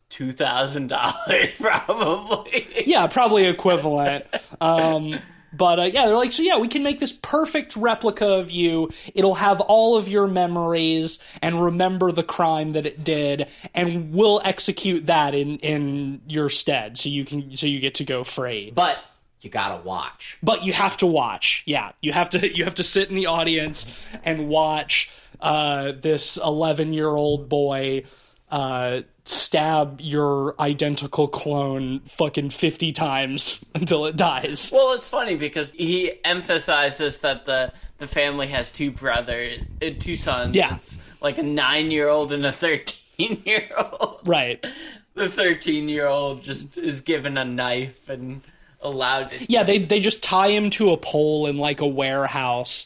two 0.09 0.31
thousand 0.33 0.87
dollars 0.87 1.53
probably. 1.59 2.67
yeah, 2.85 3.07
probably 3.07 3.45
equivalent. 3.45 4.25
Um, 4.59 5.19
but 5.53 5.79
uh, 5.79 5.83
yeah, 5.83 6.05
they're 6.05 6.15
like, 6.15 6.31
so 6.31 6.43
yeah, 6.43 6.57
we 6.57 6.67
can 6.67 6.83
make 6.83 6.99
this 6.99 7.11
perfect 7.11 7.75
replica 7.75 8.27
of 8.27 8.51
you. 8.51 8.89
It'll 9.13 9.35
have 9.35 9.59
all 9.61 9.95
of 9.97 10.07
your 10.07 10.27
memories 10.27 11.23
and 11.41 11.63
remember 11.63 12.11
the 12.11 12.23
crime 12.23 12.73
that 12.73 12.85
it 12.85 13.03
did, 13.03 13.47
and 13.73 14.13
we'll 14.13 14.41
execute 14.43 15.07
that 15.07 15.35
in 15.35 15.57
in 15.59 16.21
your 16.27 16.49
stead, 16.49 16.97
so 16.97 17.09
you 17.09 17.25
can 17.25 17.55
so 17.55 17.67
you 17.67 17.79
get 17.79 17.95
to 17.95 18.03
go 18.03 18.23
free. 18.23 18.71
But 18.73 18.97
you 19.41 19.49
gotta 19.49 19.83
watch. 19.83 20.37
But 20.41 20.63
you 20.63 20.73
have 20.73 20.97
to 20.97 21.07
watch. 21.07 21.63
Yeah, 21.65 21.91
you 22.01 22.13
have 22.13 22.29
to 22.31 22.55
you 22.55 22.63
have 22.63 22.75
to 22.75 22.83
sit 22.83 23.09
in 23.09 23.15
the 23.15 23.25
audience 23.25 23.91
and 24.23 24.47
watch 24.47 25.11
uh, 25.39 25.93
this 25.99 26.37
eleven 26.37 26.93
year 26.93 27.09
old 27.09 27.49
boy. 27.49 28.03
Uh, 28.49 29.01
stab 29.23 30.01
your 30.01 30.55
identical 30.59 31.27
clone 31.27 31.99
fucking 32.01 32.49
50 32.49 32.91
times 32.91 33.63
until 33.75 34.05
it 34.05 34.17
dies. 34.17 34.71
Well, 34.73 34.93
it's 34.93 35.07
funny 35.07 35.35
because 35.35 35.71
he 35.71 36.13
emphasizes 36.23 37.19
that 37.19 37.45
the 37.45 37.73
the 37.99 38.07
family 38.07 38.47
has 38.47 38.71
two 38.71 38.89
brothers, 38.89 39.59
uh, 39.79 39.91
two 39.99 40.15
sons. 40.15 40.55
Yeah. 40.55 40.77
It's 40.77 40.97
like 41.21 41.37
a 41.37 41.43
nine 41.43 41.91
year 41.91 42.09
old 42.09 42.31
and 42.31 42.43
a 42.43 42.51
thirteen 42.51 43.43
year 43.45 43.69
old. 43.77 44.21
Right. 44.25 44.65
the 45.13 45.29
13 45.29 45.89
year 45.89 46.07
old 46.07 46.43
just 46.43 46.77
is 46.77 47.01
given 47.01 47.37
a 47.37 47.45
knife 47.45 48.09
and 48.09 48.41
allowed 48.81 49.29
to. 49.31 49.45
Yeah, 49.51 49.63
they 49.63 49.77
they 49.77 49.99
just 49.99 50.23
tie 50.23 50.49
him 50.49 50.69
to 50.71 50.91
a 50.91 50.97
pole 50.97 51.47
in 51.47 51.57
like 51.57 51.81
a 51.81 51.87
warehouse 51.87 52.85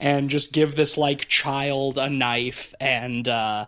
and 0.00 0.28
just 0.28 0.52
give 0.52 0.74
this 0.74 0.98
like 0.98 1.28
child 1.28 1.98
a 1.98 2.08
knife 2.10 2.74
and 2.80 3.28
uh 3.28 3.66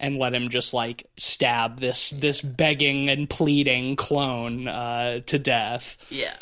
and 0.00 0.18
let 0.18 0.34
him 0.34 0.48
just 0.48 0.74
like 0.74 1.06
stab 1.16 1.78
this 1.78 2.10
this 2.10 2.40
begging 2.40 3.08
and 3.08 3.28
pleading 3.30 3.94
clone 3.96 4.66
uh 4.66 5.20
to 5.26 5.38
death. 5.38 5.96
Yeah. 6.10 6.34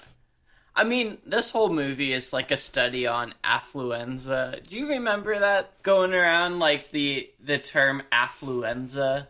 I 0.77 0.85
mean, 0.85 1.19
this 1.27 1.51
whole 1.51 1.71
movie 1.71 2.13
is 2.13 2.33
like 2.33 2.53
a 2.53 2.57
study 2.57 3.05
on 3.07 3.35
affluenza. 3.43 4.63
Do 4.67 4.77
you 4.79 4.89
remember 4.91 5.37
that 5.41 5.83
going 5.83 6.15
around 6.15 6.61
like 6.61 6.91
the 6.91 7.29
the 7.43 7.59
term 7.59 8.03
affluenza? 8.13 9.27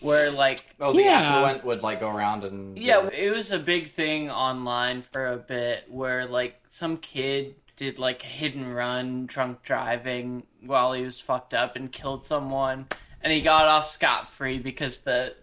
Where 0.00 0.30
like 0.30 0.60
Oh, 0.78 0.92
the 0.92 1.02
Yeah. 1.02 1.20
affluent 1.20 1.64
would 1.64 1.82
like 1.82 1.98
go 2.00 2.08
around 2.08 2.44
and 2.44 2.78
Yeah, 2.78 3.08
it 3.12 3.34
was 3.34 3.50
a 3.50 3.58
big 3.58 3.90
thing 3.90 4.30
online 4.30 5.02
for 5.10 5.32
a 5.32 5.36
bit 5.36 5.86
where 5.88 6.26
like 6.26 6.60
some 6.68 6.98
kid 6.98 7.56
did 7.74 7.98
like 7.98 8.22
a 8.22 8.26
hit 8.26 8.54
and 8.54 8.72
run 8.74 9.26
drunk 9.26 9.62
driving 9.64 10.44
while 10.64 10.92
he 10.92 11.02
was 11.02 11.20
fucked 11.20 11.54
up 11.54 11.74
and 11.74 11.90
killed 11.90 12.24
someone 12.26 12.86
and 13.22 13.32
he 13.32 13.40
got 13.40 13.66
off 13.66 13.90
scot 13.90 14.28
free 14.30 14.58
because 14.58 14.98
the 14.98 15.34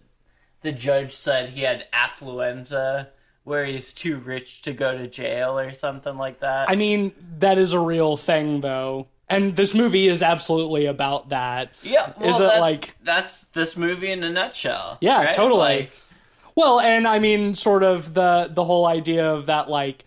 the 0.62 0.72
judge 0.72 1.12
said 1.12 1.50
he 1.50 1.60
had 1.62 1.84
affluenza 1.92 3.08
where 3.44 3.64
he's 3.64 3.94
too 3.94 4.16
rich 4.18 4.62
to 4.62 4.72
go 4.72 4.96
to 4.98 5.06
jail 5.06 5.56
or 5.58 5.72
something 5.72 6.16
like 6.16 6.40
that. 6.40 6.68
I 6.68 6.74
mean, 6.74 7.12
that 7.38 7.58
is 7.58 7.72
a 7.72 7.78
real 7.80 8.16
thing 8.16 8.60
though. 8.60 9.06
And 9.28 9.54
this 9.56 9.74
movie 9.74 10.06
is 10.08 10.22
absolutely 10.22 10.86
about 10.86 11.30
that. 11.30 11.72
yeah, 11.82 12.12
well, 12.18 12.28
is 12.30 12.36
it 12.36 12.42
that- 12.44 12.60
like 12.60 12.94
that's 13.02 13.40
this 13.52 13.76
movie 13.76 14.10
in 14.10 14.22
a 14.24 14.30
nutshell. 14.30 14.98
Yeah, 15.00 15.24
right? 15.24 15.34
totally. 15.34 15.60
Like, 15.60 15.90
Well, 16.56 16.80
and 16.80 17.06
I 17.06 17.18
mean, 17.18 17.54
sort 17.54 17.82
of 17.82 18.14
the 18.14 18.48
the 18.52 18.64
whole 18.64 18.86
idea 18.86 19.32
of 19.32 19.46
that, 19.46 19.68
like 19.68 20.04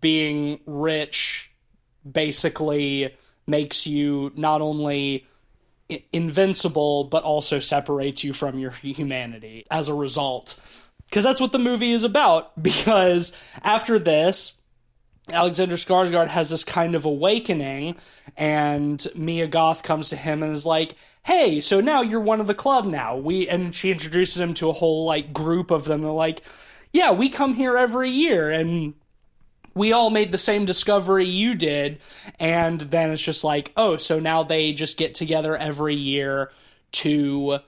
being 0.00 0.60
rich, 0.66 1.50
basically 2.10 3.14
makes 3.46 3.86
you 3.86 4.32
not 4.36 4.60
only 4.60 5.26
invincible, 6.12 7.04
but 7.04 7.22
also 7.22 7.60
separates 7.60 8.24
you 8.24 8.32
from 8.32 8.58
your 8.58 8.70
humanity 8.70 9.66
as 9.70 9.88
a 9.88 9.94
result. 9.94 10.56
Because 11.06 11.24
that's 11.24 11.40
what 11.40 11.52
the 11.52 11.58
movie 11.58 11.92
is 11.92 12.04
about. 12.04 12.52
Because 12.62 13.32
after 13.62 13.98
this, 13.98 14.60
Alexander 15.28 15.76
Skarsgård 15.76 16.28
has 16.28 16.50
this 16.50 16.64
kind 16.64 16.94
of 16.94 17.04
awakening, 17.04 17.96
and 18.36 19.06
Mia 19.14 19.46
Goth 19.46 19.82
comes 19.82 20.08
to 20.08 20.16
him 20.16 20.42
and 20.42 20.52
is 20.52 20.66
like, 20.66 20.94
"Hey, 21.24 21.60
so 21.60 21.80
now 21.80 22.02
you're 22.02 22.20
one 22.20 22.40
of 22.40 22.46
the 22.46 22.54
club 22.54 22.86
now." 22.86 23.16
We 23.16 23.48
and 23.48 23.74
she 23.74 23.90
introduces 23.90 24.40
him 24.40 24.54
to 24.54 24.70
a 24.70 24.74
whole 24.74 25.04
like 25.04 25.32
group 25.32 25.70
of 25.70 25.84
them. 25.84 26.02
They're 26.02 26.10
like, 26.10 26.42
"Yeah, 26.92 27.12
we 27.12 27.28
come 27.28 27.54
here 27.54 27.76
every 27.76 28.10
year, 28.10 28.50
and 28.50 28.94
we 29.80 29.92
all 29.92 30.10
made 30.10 30.30
the 30.30 30.38
same 30.38 30.66
discovery 30.66 31.24
you 31.24 31.54
did." 31.54 31.98
And 32.38 32.80
then 32.82 33.10
it's 33.10 33.22
just 33.22 33.44
like, 33.44 33.72
"Oh, 33.76 33.96
so 33.96 34.20
now 34.20 34.42
they 34.42 34.72
just 34.72 34.98
get 34.98 35.14
together 35.14 35.56
every 35.56 35.94
year 35.94 36.52
to." 36.92 37.60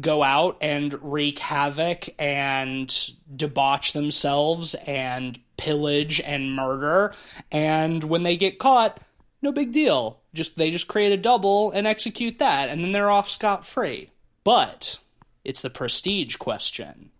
go 0.00 0.22
out 0.22 0.56
and 0.60 0.96
wreak 1.02 1.38
havoc 1.38 2.08
and 2.18 3.12
debauch 3.34 3.92
themselves 3.92 4.74
and 4.86 5.40
pillage 5.56 6.20
and 6.20 6.54
murder 6.54 7.12
and 7.50 8.04
when 8.04 8.22
they 8.22 8.36
get 8.36 8.60
caught 8.60 9.00
no 9.42 9.50
big 9.50 9.72
deal 9.72 10.20
just 10.34 10.56
they 10.56 10.70
just 10.70 10.86
create 10.86 11.10
a 11.10 11.16
double 11.16 11.72
and 11.72 11.86
execute 11.86 12.38
that 12.38 12.68
and 12.68 12.82
then 12.82 12.92
they're 12.92 13.10
off 13.10 13.28
scot 13.28 13.64
free 13.64 14.10
but 14.44 15.00
it's 15.44 15.62
the 15.62 15.70
prestige 15.70 16.36
question 16.36 17.10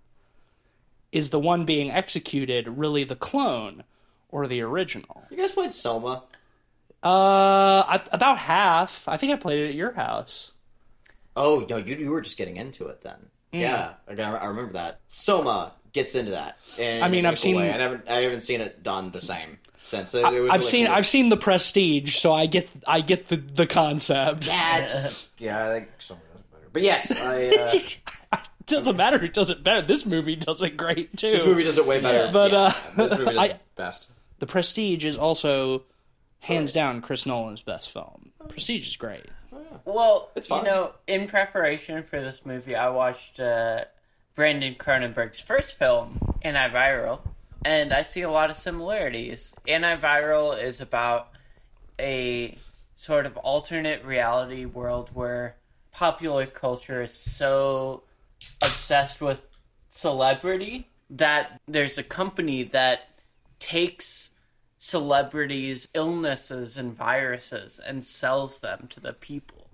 is 1.11 1.31
the 1.31 1.41
one 1.41 1.65
being 1.65 1.91
executed 1.91 2.69
really 2.69 3.03
the 3.03 3.17
clone 3.17 3.83
or 4.31 4.47
the 4.47 4.61
original 4.61 5.23
You 5.31 5.37
guys 5.37 5.53
played 5.53 5.73
Soma? 5.75 6.23
uh 7.03 7.85
I, 7.87 8.03
about 8.11 8.39
half 8.39 9.07
i 9.07 9.17
think 9.17 9.33
i 9.33 9.37
played 9.37 9.61
it 9.61 9.69
at 9.69 9.75
your 9.75 9.93
house 9.93 10.53
Oh 11.37 11.65
no, 11.71 11.77
you 11.77 11.95
you 11.95 12.11
were 12.11 12.21
just 12.21 12.37
getting 12.37 12.57
into 12.57 12.89
it 12.89 13.01
then. 13.03 13.15
Mm. 13.53 13.61
Yeah, 13.61 13.93
I, 14.09 14.13
I 14.21 14.47
remember 14.47 14.73
that. 14.73 14.99
Soma 15.09 15.71
gets 15.93 16.17
into 16.17 16.33
that. 16.33 16.59
in 16.77 17.01
I 17.01 17.09
mean, 17.09 17.25
a 17.27 17.29
I've 17.29 17.35
cool 17.35 17.41
seen- 17.43 17.57
way. 17.59 17.71
I 17.73 17.77
haven't 17.79 18.09
I 18.09 18.23
haven't 18.23 18.41
seen 18.41 18.61
it 18.61 18.83
done 18.83 19.13
the 19.13 19.21
same 19.21 19.61
since. 19.85 20.15
It, 20.15 20.25
it 20.27 20.41
was 20.41 20.51
I've 20.51 20.59
really 20.59 20.63
seen 20.65 20.87
cool. 20.87 20.95
I've 20.97 21.07
seen 21.07 21.29
the 21.29 21.37
Prestige, 21.37 22.17
so 22.17 22.35
I 22.35 22.47
get 22.47 22.69
I 22.89 23.03
get 23.03 23.29
the 23.29 23.37
the 23.37 23.69
concept. 23.69 24.49
Yeah, 24.49 24.79
it's, 24.79 25.29
yeah, 25.39 25.65
I 25.65 25.73
think 25.75 25.89
Soma 25.99 26.21
does 26.35 26.43
better. 26.51 26.69
But 26.73 26.83
yes, 26.83 27.13
I, 27.13 27.51
uh, 28.33 28.39
It 28.61 28.67
doesn't 28.67 28.97
matter 28.97 29.19
who 29.19 29.29
does 29.29 29.51
it 29.51 29.63
better. 29.63 29.87
This 29.87 30.05
movie 30.07 30.35
does 30.35 30.61
it 30.61 30.77
great 30.77 31.17
too. 31.17 31.31
this 31.31 31.47
movie 31.47 31.63
does 31.63 31.79
it 31.79 31.87
way 31.87 32.01
better. 32.01 32.31
But, 32.33 32.51
Yeah, 32.51 32.59
uh, 32.59 32.71
this 32.97 33.19
movie 33.21 33.25
does 33.27 33.39
I- 33.39 33.47
it 33.47 33.61
best. 33.77 34.09
The 34.39 34.47
Prestige 34.47 35.05
is 35.05 35.17
also 35.17 35.85
hands 36.41 36.73
down 36.73 37.01
Chris 37.01 37.27
Nolan's 37.27 37.63
best 37.63 37.91
film. 37.91 38.33
Prestige 38.49 38.89
is 38.89 38.97
great. 38.97 39.27
Well, 39.85 40.31
It's 40.37 40.49
you 40.49 40.57
fine. 40.57 40.65
know, 40.65 40.93
in 41.07 41.29
preparation 41.29 42.03
for 42.03 42.21
this 42.21 42.45
movie, 42.45 42.77
I 42.77 42.89
watched 42.91 43.41
uh, 43.41 43.85
Brandon 44.35 44.75
Cronenberg's 44.75 45.41
first 45.41 45.75
film, 45.77 46.19
Antiviral, 46.45 47.21
and 47.65 47.93
I 47.93 48.03
see 48.03 48.23
a 48.23 48.31
lot 48.31 48.51
of 48.51 48.57
similarities. 48.57 49.55
Antiviral 49.67 50.63
is 50.63 50.81
about 50.81 51.29
a 51.99 52.57
sort 52.95 53.27
of 53.27 53.37
alternate 53.39 54.05
reality 54.05 54.65
world 54.65 55.11
where 55.13 55.57
popular 55.91 56.47
culture 56.47 57.03
is 57.03 57.15
so 57.15 58.03
obsessed 58.63 59.21
with 59.21 59.47
celebrity 59.89 60.89
that 61.11 61.61
there's 61.67 61.99
a 61.99 62.03
company 62.03 62.63
that 62.63 63.09
takes 63.59 64.31
celebrities' 64.79 65.89
illnesses 65.95 66.79
and 66.79 66.97
viruses 66.97 67.81
and 67.85 68.05
sells 68.05 68.61
them 68.61 68.87
to 68.91 69.01
the 69.01 69.13
people. 69.13 69.71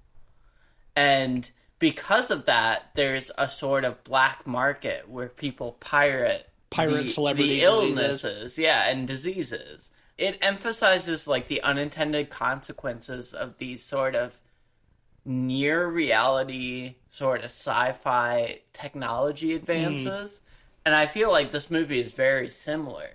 And 0.97 1.51
because 1.79 2.31
of 2.31 2.47
that, 2.47 2.91
there's 2.95 3.31
a 3.37 3.49
sort 3.49 3.85
of 3.85 4.03
black 4.05 4.47
market 4.47 5.09
where 5.09 5.29
people 5.29 5.73
pirate 5.73 6.51
Pirate 6.75 7.03
the, 7.03 7.09
celebrity 7.09 7.61
the 7.61 7.67
diseases. 7.67 7.99
illnesses, 7.99 8.59
yeah, 8.59 8.89
and 8.89 9.07
diseases. 9.07 9.91
It 10.19 10.39
emphasizes 10.43 11.29
like 11.29 11.47
the 11.49 11.63
unintended 11.63 12.31
consequences 12.31 13.33
of 13.33 13.59
these 13.59 13.83
sort 13.83 14.15
of 14.17 14.41
near 15.25 15.87
reality 15.87 16.97
sort 17.09 17.41
of 17.41 17.47
sci-fi 17.47 18.61
technology 18.73 19.51
hmm. 19.51 19.57
advances. 19.57 20.41
And 20.85 20.95
I 20.95 21.07
feel 21.07 21.31
like 21.31 21.53
this 21.53 21.71
movie 21.71 22.01
is 22.01 22.13
very 22.13 22.51
similar. 22.51 23.11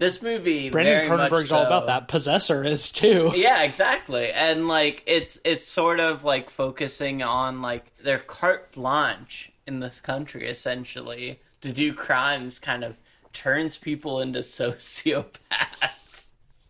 This 0.00 0.22
movie 0.22 0.70
Brandon 0.70 1.10
Cronenberg's 1.10 1.52
all 1.52 1.66
about 1.66 1.88
that. 1.88 2.08
Possessor 2.08 2.64
is 2.64 2.90
too. 2.90 3.32
yeah, 3.36 3.64
exactly. 3.64 4.32
And 4.32 4.66
like 4.66 5.02
it's 5.04 5.38
it's 5.44 5.68
sort 5.68 6.00
of 6.00 6.24
like 6.24 6.48
focusing 6.48 7.22
on 7.22 7.60
like 7.60 7.94
their 7.98 8.18
carte 8.18 8.72
blanche 8.72 9.52
in 9.66 9.80
this 9.80 10.00
country 10.00 10.48
essentially 10.48 11.38
to 11.60 11.70
do 11.70 11.92
crimes 11.92 12.58
kind 12.58 12.82
of 12.82 12.96
turns 13.34 13.76
people 13.76 14.20
into 14.20 14.38
sociopaths. 14.38 16.28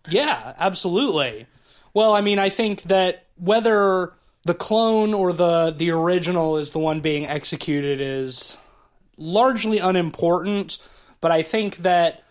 Yeah, 0.09 0.55
absolutely. 0.59 1.47
Well, 1.95 2.13
I 2.13 2.23
mean, 2.23 2.41
I 2.41 2.49
think 2.49 2.83
that 2.83 3.27
whether 3.37 4.13
the 4.45 4.55
clone 4.55 5.15
or 5.15 5.33
the 5.33 5.71
the 5.71 5.93
original 5.93 6.57
is 6.57 6.71
the 6.71 6.81
one 6.81 7.01
being 7.01 7.29
executed 7.29 8.01
is 8.01 8.57
largely 9.17 9.79
unimportant, 9.79 10.79
but 11.21 11.31
I 11.31 11.43
think 11.43 11.77
that 11.77 12.25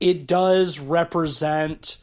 it 0.00 0.26
does 0.26 0.78
represent 0.78 1.98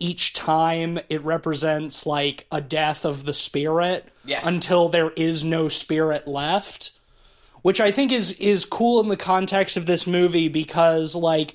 each 0.00 0.32
time 0.32 0.98
it 1.08 1.22
represents 1.24 2.06
like 2.06 2.46
a 2.52 2.60
death 2.60 3.04
of 3.04 3.24
the 3.24 3.32
spirit 3.32 4.08
Yes. 4.24 4.46
until 4.46 4.88
there 4.88 5.10
is 5.10 5.42
no 5.44 5.68
spirit 5.68 6.28
left 6.28 6.92
which 7.62 7.80
I 7.80 7.90
think 7.90 8.12
is 8.12 8.32
is 8.32 8.64
cool 8.64 9.00
in 9.00 9.08
the 9.08 9.16
context 9.16 9.76
of 9.76 9.86
this 9.86 10.06
movie 10.06 10.48
because 10.48 11.14
like 11.16 11.54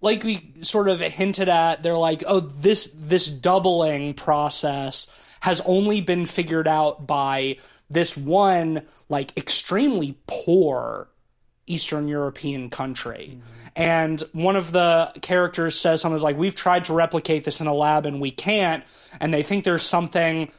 like 0.00 0.22
we 0.22 0.52
sort 0.60 0.88
of 0.88 1.00
hinted 1.00 1.48
at 1.48 1.82
they're 1.82 1.96
like 1.96 2.22
oh 2.26 2.40
this 2.40 2.90
this 2.94 3.28
doubling 3.28 4.14
process 4.14 5.10
has 5.40 5.60
only 5.62 6.00
been 6.00 6.26
figured 6.26 6.68
out 6.68 7.06
by 7.06 7.56
this 7.88 8.16
one 8.16 8.82
like 9.08 9.36
extremely 9.36 10.16
poor 10.28 11.08
Eastern 11.66 12.08
European 12.08 12.70
country. 12.70 13.40
And 13.76 14.20
one 14.32 14.56
of 14.56 14.72
the 14.72 15.12
characters 15.22 15.78
says 15.78 16.00
something 16.00 16.20
like, 16.22 16.36
We've 16.36 16.54
tried 16.54 16.84
to 16.84 16.94
replicate 16.94 17.44
this 17.44 17.60
in 17.60 17.66
a 17.66 17.74
lab 17.74 18.06
and 18.06 18.20
we 18.20 18.30
can't. 18.30 18.84
And 19.20 19.32
they 19.32 19.42
think 19.42 19.64
there's 19.64 19.82
something 19.82 20.50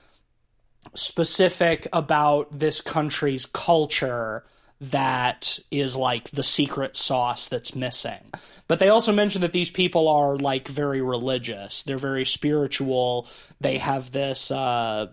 specific 0.95 1.87
about 1.93 2.57
this 2.57 2.81
country's 2.81 3.45
culture 3.45 4.43
that 4.79 5.59
is 5.69 5.95
like 5.95 6.31
the 6.31 6.41
secret 6.41 6.97
sauce 6.97 7.47
that's 7.47 7.75
missing. 7.75 8.31
But 8.67 8.79
they 8.79 8.89
also 8.89 9.11
mention 9.11 9.41
that 9.41 9.51
these 9.53 9.69
people 9.69 10.07
are 10.07 10.37
like 10.37 10.67
very 10.67 11.01
religious. 11.01 11.83
They're 11.83 11.99
very 11.99 12.25
spiritual. 12.25 13.27
They 13.59 13.77
have 13.77 14.11
this 14.11 14.49
uh 14.49 15.07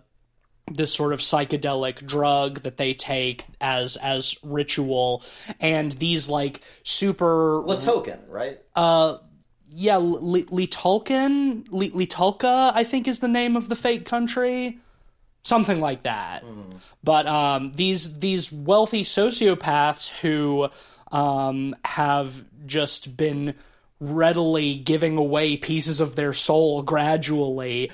this 0.74 0.92
sort 0.92 1.12
of 1.12 1.20
psychedelic 1.20 2.06
drug 2.06 2.60
that 2.62 2.76
they 2.76 2.94
take 2.94 3.44
as 3.60 3.96
as 3.96 4.36
ritual. 4.42 5.22
And 5.60 5.92
these 5.92 6.28
like 6.28 6.60
super 6.82 7.62
Latoken, 7.64 8.18
right? 8.28 8.58
Uh 8.74 9.18
yeah 9.70 9.98
Li- 9.98 10.44
Litulkin 10.44 11.66
Li- 11.70 11.90
Litulka 11.90 12.72
I 12.74 12.84
think 12.84 13.06
is 13.08 13.20
the 13.20 13.28
name 13.28 13.56
of 13.56 13.68
the 13.68 13.76
fake 13.76 14.04
country? 14.04 14.78
Something 15.44 15.80
like 15.80 16.02
that. 16.02 16.44
But 17.02 17.26
um 17.26 17.72
these 17.72 18.18
these 18.18 18.50
wealthy 18.52 19.02
sociopaths 19.02 20.08
who 20.20 20.68
um 21.12 21.74
have 21.84 22.44
just 22.66 23.16
been 23.16 23.54
readily 24.00 24.76
giving 24.76 25.16
away 25.16 25.56
pieces 25.56 26.00
of 26.00 26.14
their 26.16 26.32
soul 26.32 26.82
gradually 26.82 27.90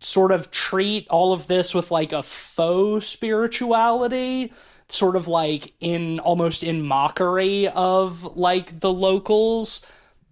sort 0.00 0.32
of 0.32 0.50
treat 0.50 1.06
all 1.08 1.32
of 1.32 1.46
this 1.46 1.74
with 1.74 1.90
like 1.90 2.12
a 2.12 2.22
faux 2.22 3.06
spirituality 3.06 4.52
sort 4.88 5.16
of 5.16 5.28
like 5.28 5.74
in 5.80 6.18
almost 6.20 6.62
in 6.62 6.82
mockery 6.82 7.68
of 7.68 8.36
like 8.36 8.80
the 8.80 8.92
locals. 8.92 9.86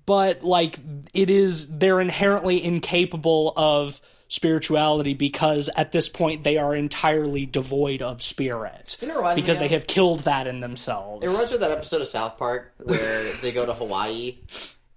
But 0.06 0.44
like 0.44 0.78
it 1.14 1.30
is 1.30 1.78
they're 1.78 2.00
inherently 2.00 2.62
incapable 2.62 3.52
of 3.56 4.00
spirituality 4.28 5.14
because 5.14 5.68
at 5.76 5.92
this 5.92 6.08
point 6.08 6.42
they 6.44 6.56
are 6.56 6.74
entirely 6.74 7.46
devoid 7.46 8.02
of 8.02 8.20
spirit 8.20 8.96
You 9.00 9.06
know 9.06 9.14
what 9.14 9.20
reminded 9.20 9.36
me 9.36 9.42
because 9.42 9.58
they 9.60 9.68
have 9.68 9.86
killed 9.86 10.20
that 10.20 10.48
in 10.48 10.58
themselves. 10.60 11.24
It 11.24 11.28
reminds 11.28 11.50
me 11.50 11.54
of 11.56 11.60
that 11.60 11.70
episode 11.70 12.02
of 12.02 12.08
South 12.08 12.36
Park 12.36 12.74
where 12.82 13.32
they 13.34 13.52
go 13.52 13.66
to 13.66 13.72
Hawaii 13.72 14.38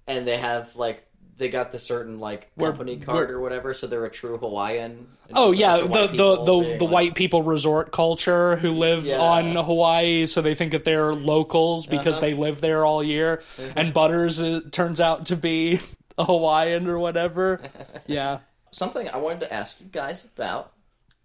and 0.07 0.27
they 0.27 0.37
have 0.37 0.75
like 0.75 1.05
they 1.39 1.49
got 1.49 1.71
the 1.71 1.79
certain 1.79 2.19
like 2.19 2.55
company 2.57 2.97
card 2.97 3.29
where- 3.29 3.37
or 3.37 3.41
whatever, 3.41 3.73
so 3.73 3.87
they're 3.87 4.05
a 4.05 4.11
true 4.11 4.37
Hawaiian. 4.37 5.07
Oh 5.33 5.51
yeah, 5.51 5.77
the 5.77 5.87
white 5.87 5.91
the 5.91 6.07
people 6.11 6.45
the, 6.45 6.59
being 6.59 6.77
the 6.77 6.83
like- 6.85 6.93
white 6.93 7.15
people 7.15 7.41
resort 7.43 7.91
culture 7.91 8.57
who 8.57 8.71
live 8.71 9.05
Yeah. 9.05 9.19
on 9.19 9.55
Hawaii, 9.55 10.25
so 10.27 10.41
they 10.41 10.53
think 10.53 10.71
that 10.73 10.83
they're 10.83 11.15
locals 11.15 11.85
because 11.87 12.15
Uh-huh. 12.15 12.21
they 12.21 12.33
live 12.35 12.61
there 12.61 12.85
all 12.85 13.03
year. 13.03 13.41
And 13.75 13.93
Butters 13.93 14.39
uh, 14.41 14.61
turns 14.71 15.01
out 15.01 15.25
to 15.27 15.35
be 15.35 15.79
a 16.17 16.25
Hawaiian 16.25 16.87
or 16.87 16.99
whatever. 16.99 17.61
Yeah, 18.07 18.39
Something 18.71 19.09
I 19.09 19.17
wanted 19.17 19.39
to 19.41 19.53
ask 19.53 19.79
you 19.81 19.87
guys 19.87 20.25
about 20.25 20.73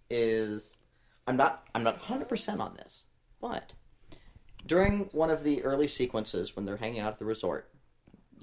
is 0.09 0.77
I'm 1.27 1.35
not 1.37 1.63
I'm 1.75 1.83
not 1.83 1.95
100 1.99 2.27
percent 2.29 2.61
on 2.61 2.75
this, 2.77 3.03
but 3.41 3.73
during 4.65 5.01
one 5.11 5.29
of 5.29 5.43
the 5.43 5.63
early 5.63 5.87
sequences 5.87 6.55
when 6.55 6.65
they're 6.65 6.77
hanging 6.77 6.99
out 6.99 7.13
at 7.13 7.19
the 7.19 7.25
resort, 7.25 7.69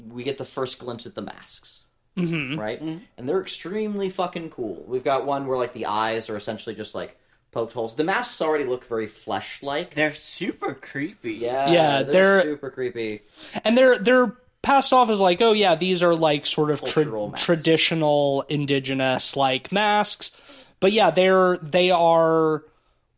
we 0.08 0.22
get 0.24 0.38
the 0.38 0.44
first 0.44 0.78
glimpse 0.78 1.06
at 1.06 1.14
the 1.14 1.22
masks. 1.22 1.84
Mm-hmm. 2.16 2.58
Right? 2.60 2.80
And 2.80 3.28
they're 3.28 3.40
extremely 3.40 4.10
fucking 4.10 4.50
cool. 4.50 4.84
We've 4.86 5.04
got 5.04 5.24
one 5.24 5.46
where 5.46 5.56
like 5.56 5.72
the 5.72 5.86
eyes 5.86 6.28
are 6.28 6.36
essentially 6.36 6.74
just 6.74 6.94
like 6.94 7.18
poked 7.52 7.72
holes. 7.72 7.94
The 7.94 8.04
masks 8.04 8.40
already 8.42 8.64
look 8.64 8.84
very 8.84 9.06
flesh 9.06 9.62
like. 9.62 9.94
They're 9.94 10.12
super 10.12 10.74
creepy. 10.74 11.34
Yeah, 11.34 11.70
Yeah, 11.70 12.02
they're, 12.02 12.12
they're- 12.12 12.42
super 12.42 12.70
creepy. 12.70 13.22
and 13.64 13.76
they're 13.78 13.96
they're 13.98 14.36
passed 14.60 14.92
off 14.92 15.08
as 15.08 15.20
like, 15.20 15.40
oh 15.40 15.52
yeah, 15.52 15.74
these 15.74 16.02
are 16.02 16.14
like 16.14 16.44
sort 16.46 16.70
of 16.70 16.84
tra- 16.84 17.32
traditional 17.34 18.44
indigenous 18.48 19.34
like 19.34 19.72
masks. 19.72 20.32
But 20.80 20.92
yeah, 20.92 21.10
they're 21.10 21.56
they 21.58 21.90
are 21.90 22.62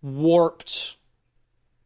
warped 0.02 0.96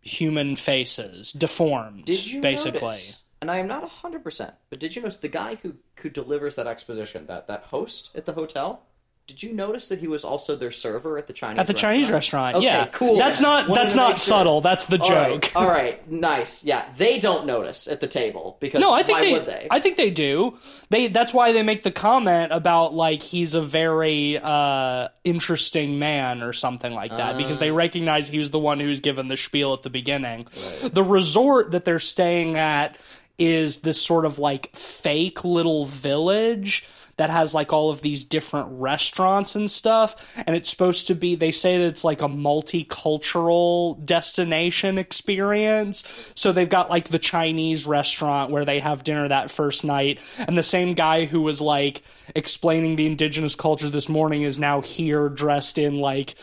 human 0.02 0.56
faces, 0.56 1.32
deformed, 1.32 2.04
Did 2.04 2.26
you 2.26 2.40
basically. 2.40 2.80
notice? 2.80 3.20
And 3.40 3.50
I 3.50 3.58
am 3.58 3.68
not 3.68 3.88
hundred 3.88 4.24
percent, 4.24 4.54
but 4.70 4.80
did 4.80 4.96
you 4.96 5.02
notice 5.02 5.18
the 5.18 5.28
guy 5.28 5.56
who 5.62 5.74
who 5.96 6.08
delivers 6.10 6.56
that 6.56 6.66
exposition, 6.66 7.26
that 7.26 7.46
that 7.46 7.64
host 7.64 8.10
at 8.14 8.24
the 8.26 8.32
hotel? 8.32 8.82
Did 9.28 9.42
you 9.42 9.52
notice 9.52 9.88
that 9.88 9.98
he 9.98 10.08
was 10.08 10.24
also 10.24 10.56
their 10.56 10.70
server 10.70 11.18
at 11.18 11.26
the 11.26 11.34
Chinese 11.34 11.60
At 11.60 11.66
the 11.66 11.74
Chinese 11.74 12.10
restaurant, 12.10 12.56
Okay, 12.56 12.64
yeah, 12.64 12.86
cool. 12.86 13.18
That's 13.18 13.42
not 13.42 13.68
Wanted 13.68 13.82
that's 13.82 13.94
not 13.94 14.08
sure. 14.12 14.16
subtle. 14.16 14.62
That's 14.62 14.86
the 14.86 14.98
All 15.02 15.10
right, 15.10 15.42
joke. 15.42 15.52
all 15.54 15.68
right, 15.68 16.10
nice. 16.10 16.64
Yeah, 16.64 16.90
they 16.96 17.18
don't 17.18 17.44
notice 17.44 17.86
at 17.88 18.00
the 18.00 18.06
table 18.06 18.56
because 18.58 18.80
No, 18.80 18.94
I 18.94 19.02
think 19.02 19.18
why 19.18 19.24
they, 19.26 19.32
would 19.34 19.44
they? 19.44 19.68
I 19.70 19.80
think 19.80 19.98
they 19.98 20.08
do. 20.10 20.56
They 20.88 21.08
that's 21.08 21.34
why 21.34 21.52
they 21.52 21.62
make 21.62 21.82
the 21.82 21.90
comment 21.90 22.52
about 22.54 22.94
like 22.94 23.22
he's 23.22 23.54
a 23.54 23.60
very 23.60 24.38
uh, 24.42 25.08
interesting 25.24 25.98
man 25.98 26.42
or 26.42 26.54
something 26.54 26.94
like 26.94 27.10
that 27.10 27.36
because 27.36 27.58
Uh. 27.58 27.60
they 27.60 27.70
recognize 27.70 28.28
he 28.28 28.38
was 28.38 28.48
the 28.48 28.58
one 28.58 28.80
who's 28.80 29.00
given 29.00 29.28
the 29.28 29.36
spiel 29.36 29.74
at 29.74 29.82
the 29.82 29.90
beginning. 29.90 30.46
The 30.90 31.04
resort 31.04 31.72
that 31.72 31.84
they're 31.84 31.98
staying 31.98 32.56
at 32.56 32.96
is 33.38 33.78
this 33.78 34.00
sort 34.00 34.24
of 34.24 34.38
like 34.38 34.74
fake 34.74 35.44
little 35.44 35.84
village 35.86 36.86
that 37.18 37.30
has 37.30 37.52
like 37.52 37.72
all 37.72 37.90
of 37.90 38.00
these 38.00 38.24
different 38.24 38.68
restaurants 38.70 39.54
and 39.54 39.70
stuff 39.70 40.34
and 40.46 40.56
it's 40.56 40.70
supposed 40.70 41.06
to 41.08 41.14
be 41.14 41.34
they 41.34 41.50
say 41.50 41.76
that 41.76 41.86
it's 41.86 42.04
like 42.04 42.22
a 42.22 42.28
multicultural 42.28 44.04
destination 44.04 44.98
experience. 44.98 46.32
So 46.34 46.52
they've 46.52 46.68
got 46.68 46.90
like 46.90 47.08
the 47.08 47.18
chinese 47.18 47.86
restaurant 47.86 48.50
where 48.50 48.64
they 48.64 48.80
have 48.80 49.04
dinner 49.04 49.28
that 49.28 49.50
first 49.50 49.84
night 49.84 50.18
and 50.38 50.56
the 50.56 50.62
same 50.62 50.94
guy 50.94 51.26
who 51.26 51.42
was 51.42 51.60
like 51.60 52.02
explaining 52.34 52.96
the 52.96 53.06
indigenous 53.06 53.54
cultures 53.54 53.90
this 53.90 54.08
morning 54.08 54.42
is 54.42 54.58
now 54.58 54.80
here 54.80 55.28
dressed 55.28 55.76
in 55.76 55.98
like 55.98 56.34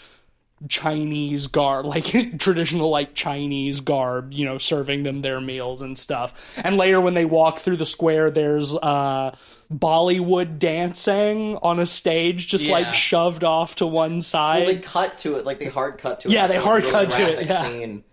Chinese 0.69 1.47
garb, 1.47 1.85
like 1.95 2.39
traditional 2.39 2.89
like 2.89 3.13
Chinese 3.13 3.81
garb, 3.81 4.33
you 4.33 4.45
know, 4.45 4.57
serving 4.57 5.03
them 5.03 5.21
their 5.21 5.41
meals 5.41 5.81
and 5.81 5.97
stuff. 5.97 6.57
And 6.63 6.77
later 6.77 6.99
when 7.01 7.13
they 7.13 7.25
walk 7.25 7.59
through 7.59 7.77
the 7.77 7.85
square, 7.85 8.31
there's 8.31 8.75
uh 8.75 9.35
Bollywood 9.73 10.59
dancing 10.59 11.57
on 11.61 11.79
a 11.79 11.85
stage, 11.85 12.47
just 12.47 12.65
Yeah. 12.65 12.73
like 12.73 12.93
shoved 12.93 13.43
off 13.43 13.75
to 13.75 13.87
one 13.87 14.21
side. 14.21 14.65
well, 14.65 14.73
they 14.75 14.79
cut 14.79 15.17
to 15.19 15.37
it, 15.37 15.45
like 15.45 15.59
they 15.59 15.65
hard 15.67 15.97
cut 15.97 16.19
to 16.21 16.27
it. 16.27 16.31
Yeah, 16.33 16.41
like 16.43 16.51
they 16.51 16.57
hard 16.57 16.83
really 16.83 16.91
cut 16.93 17.09
to 17.11 17.23
it, 17.41 17.47
yeah. 17.47 17.61
Scene 17.63 18.03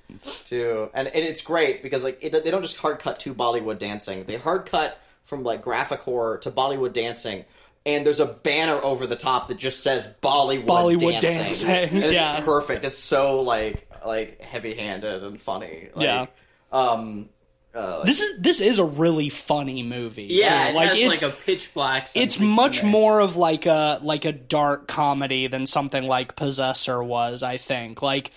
too, 0.45 0.91
and, 0.95 1.09
and 1.09 1.25
it's 1.25 1.41
great 1.43 1.83
because 1.83 2.05
like 2.05 2.19
it, 2.23 2.33
they 2.45 2.51
don't 2.51 2.63
just 2.63 2.77
hard 2.77 2.99
cut 2.99 3.19
to 3.21 3.35
Bollywood 3.35 3.79
dancing. 3.79 4.25
They 4.25 4.37
hard 4.37 4.67
cut 4.67 4.99
from 5.25 5.43
like 5.43 5.63
graphic 5.63 6.01
horror 6.01 6.39
to 6.39 6.51
Bollywood 6.51 6.93
dancing. 6.93 7.45
And 7.85 8.07
there's 8.07 8.21
a 8.21 8.27
banner 8.27 8.75
over 8.75 9.07
the 9.07 9.17
top 9.17 9.49
that 9.49 9.59
just 9.59 9.83
says 9.83 10.09
Bollywood, 10.23 10.67
Bollywood 10.67 11.21
dancing. 11.21 11.67
dancing, 11.67 11.97
And 11.99 12.05
it's 12.05 12.15
yeah. 12.15 12.41
perfect. 12.45 12.85
It's 12.85 12.99
so 12.99 13.41
like 13.41 13.89
like 14.05 14.43
heavy 14.43 14.75
handed 14.75 15.23
and 15.25 15.41
funny. 15.41 15.89
Like, 15.95 16.05
Yeah. 16.05 16.27
Um. 16.71 17.29
Uh, 17.75 17.99
like, 17.99 18.07
this 18.07 18.21
is 18.21 18.39
this 18.39 18.61
is 18.61 18.79
a 18.79 18.85
really 18.85 19.31
funny 19.31 19.83
movie. 19.83 20.27
Yeah, 20.29 20.69
it 20.69 20.75
like 20.75 20.91
it's 20.95 21.23
like 21.23 21.33
a 21.33 21.35
pitch 21.35 21.73
black. 21.73 22.09
it's 22.15 22.39
much 22.39 22.85
more 22.85 23.21
of 23.21 23.37
like 23.37 23.65
a 23.65 23.99
like 24.03 24.27
a 24.27 24.33
dark 24.33 24.87
comedy 24.87 25.47
than 25.47 25.67
something 25.67 26.05
like 26.05 26.37
Possessor 26.37 27.03
was, 27.03 27.43
I 27.43 27.57
think. 27.57 28.03
Like 28.03 28.31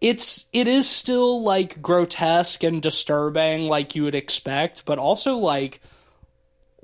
it's 0.00 0.46
it 0.54 0.66
is 0.66 0.88
still 0.88 1.42
like 1.42 1.82
grotesque 1.82 2.64
and 2.64 2.80
disturbing 2.80 3.64
like 3.64 3.94
you 3.94 4.04
would 4.04 4.14
expect, 4.14 4.86
but 4.86 4.98
also 4.98 5.36
like 5.36 5.80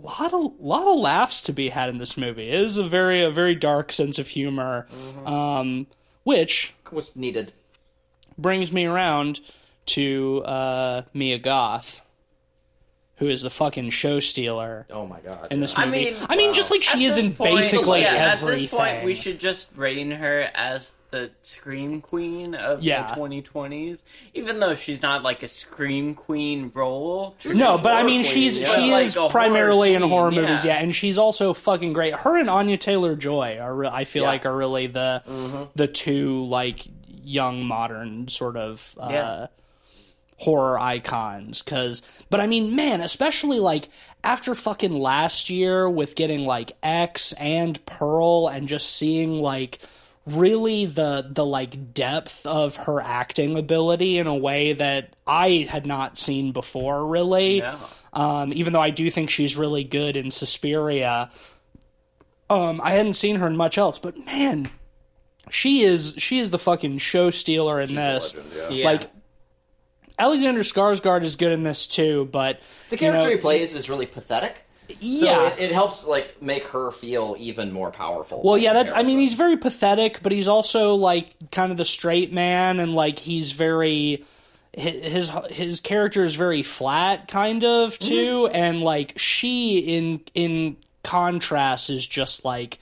lot 0.02 0.32
of 0.32 0.52
lot 0.60 0.86
of 0.86 0.98
laughs 0.98 1.40
to 1.42 1.52
be 1.52 1.70
had 1.70 1.88
in 1.88 1.98
this 1.98 2.16
movie. 2.16 2.48
It 2.50 2.60
is 2.60 2.76
a 2.78 2.86
very 2.88 3.22
a 3.22 3.30
very 3.30 3.54
dark 3.54 3.92
sense 3.92 4.18
of 4.18 4.28
humor. 4.28 4.86
Um 5.24 5.86
which 6.24 6.74
was 6.90 7.14
needed. 7.16 7.52
brings 8.36 8.72
me 8.72 8.84
around 8.86 9.40
to 9.86 10.42
uh 10.44 11.02
Mia 11.14 11.38
Goth, 11.38 12.00
who 13.16 13.28
is 13.28 13.42
the 13.42 13.50
fucking 13.50 13.90
show 13.90 14.18
stealer 14.20 14.86
Oh 14.90 15.06
my 15.06 15.20
god. 15.20 15.48
in 15.50 15.60
this 15.60 15.72
yeah. 15.78 15.84
movie. 15.86 16.08
I 16.08 16.10
mean, 16.12 16.26
I 16.28 16.36
mean, 16.36 16.46
wow. 16.48 16.52
just 16.52 16.70
like 16.70 16.82
she 16.82 17.04
At 17.04 17.08
is 17.10 17.14
this 17.16 17.24
in 17.24 17.34
point- 17.34 17.54
basically 17.56 18.00
yeah, 18.02 18.32
everything. 18.32 18.54
At 18.54 18.60
this 18.60 18.70
point, 18.72 19.04
we 19.04 19.14
should 19.14 19.38
just 19.40 19.68
reign 19.76 20.10
her 20.10 20.50
as 20.54 20.92
the 21.10 21.30
scream 21.42 22.00
queen 22.00 22.54
of 22.54 22.82
Yeah. 22.82 23.06
the 23.14 23.20
2020s, 23.20 24.02
even 24.34 24.58
though 24.60 24.74
she's 24.74 25.02
not 25.02 25.22
like 25.22 25.42
a 25.42 25.48
scream 25.48 26.14
queen 26.14 26.70
role. 26.74 27.36
No, 27.44 27.78
but 27.78 27.94
I 27.94 28.02
mean, 28.02 28.22
queen, 28.22 28.24
she's 28.32 28.58
yeah. 28.58 28.66
she 28.74 28.90
Like 28.92 29.06
is 29.06 29.14
horror 29.14 29.30
primarily 29.30 29.94
in 29.94 30.00
queen, 30.02 30.10
horror 30.10 30.30
movies, 30.30 30.64
yeah. 30.64 30.74
yeah, 30.74 30.82
and 30.82 30.94
she's 30.94 31.18
also 31.18 31.54
fucking 31.54 31.92
great. 31.92 32.14
Her 32.14 32.38
and 32.38 32.50
Anya 32.50 32.76
Taylor 32.76 33.14
Joy 33.16 33.58
are, 33.60 33.74
re- 33.74 33.88
I 33.90 34.04
feel 34.04 34.24
like, 34.24 34.44
are 34.46 34.56
really 34.56 34.86
the 34.88 35.22
the 35.74 35.86
two 35.86 36.44
like 36.44 36.80
young 37.08 37.64
modern 37.64 38.28
sort 38.28 38.56
of 38.56 38.94
uh, 39.00 39.46
horror 40.38 40.78
icons. 40.78 41.62
Cause, 41.62 42.02
but 42.30 42.40
I 42.40 42.46
mean, 42.46 42.76
man, 42.76 43.00
especially 43.00 43.58
like 43.58 43.88
after 44.22 44.54
fucking 44.54 44.96
last 44.96 45.50
year 45.50 45.88
with 45.88 46.14
getting 46.14 46.44
like 46.44 46.72
X 46.82 47.32
and 47.34 47.84
Pearl, 47.86 48.48
and 48.48 48.68
just 48.68 48.94
seeing 48.94 49.40
like 49.40 49.78
really 50.26 50.86
the 50.86 51.26
the 51.30 51.44
like 51.46 51.94
depth 51.94 52.44
of 52.46 52.76
her 52.76 53.00
acting 53.00 53.56
ability 53.56 54.18
in 54.18 54.26
a 54.26 54.34
way 54.34 54.72
that 54.72 55.14
I 55.26 55.66
had 55.70 55.86
not 55.86 56.18
seen 56.18 56.52
before 56.52 57.06
really 57.06 57.60
No. 57.60 57.76
um, 58.12 58.52
even 58.52 58.72
though 58.72 58.80
I 58.82 58.90
do 58.90 59.10
think 59.10 59.30
she's 59.30 59.56
really 59.56 59.84
good 59.84 60.16
in 60.16 60.30
Suspiria. 60.30 61.30
Um, 62.50 62.80
I 62.82 62.92
hadn't 62.92 63.14
seen 63.14 63.36
her 63.36 63.46
in 63.46 63.56
much 63.56 63.76
else, 63.78 63.98
but 63.98 64.24
man, 64.26 64.70
she 65.50 65.82
is 65.82 66.14
she 66.18 66.38
is 66.40 66.50
the 66.50 66.58
fucking 66.58 66.98
show 66.98 67.30
stealer 67.30 67.80
in 67.80 67.94
this. 67.94 68.36
Yeah. 68.70 68.84
Like 68.84 69.10
Alexander 70.18 70.60
Skarsgård 70.62 71.22
is 71.22 71.36
good 71.36 71.52
in 71.52 71.62
this 71.62 71.86
too, 71.86 72.28
but 72.32 72.60
The 72.90 72.96
you 72.96 73.02
know, 73.06 73.12
character 73.12 73.30
he 73.30 73.36
plays 73.36 73.74
is 73.74 73.88
really 73.90 74.06
pathetic. 74.06 74.64
Yeah. 75.00 75.48
it, 75.48 75.58
it 75.58 75.72
helps 75.72 76.06
like 76.06 76.40
make 76.42 76.64
her 76.68 76.90
feel 76.90 77.36
even 77.38 77.72
more 77.72 77.90
powerful. 77.90 78.42
Well, 78.42 78.58
yeah, 78.58 78.72
that's. 78.72 78.92
I 78.92 79.02
mean, 79.02 79.18
he's 79.18 79.34
very 79.34 79.56
pathetic, 79.56 80.20
but 80.22 80.32
he's 80.32 80.48
also 80.48 80.94
like 80.94 81.50
kind 81.50 81.70
of 81.70 81.78
the 81.78 81.84
straight 81.84 82.32
man, 82.32 82.80
and 82.80 82.94
like 82.94 83.18
he's 83.18 83.52
very 83.52 84.24
his 84.76 85.30
his 85.50 85.80
character 85.80 86.22
is 86.22 86.34
very 86.34 86.62
flat, 86.62 87.28
kind 87.28 87.64
of 87.64 87.98
mm-hmm. 87.98 88.08
too, 88.08 88.48
and 88.52 88.82
like 88.82 89.14
she 89.16 89.78
in 89.78 90.20
in 90.34 90.76
contrast 91.02 91.88
is 91.88 92.06
just 92.06 92.44
like 92.44 92.78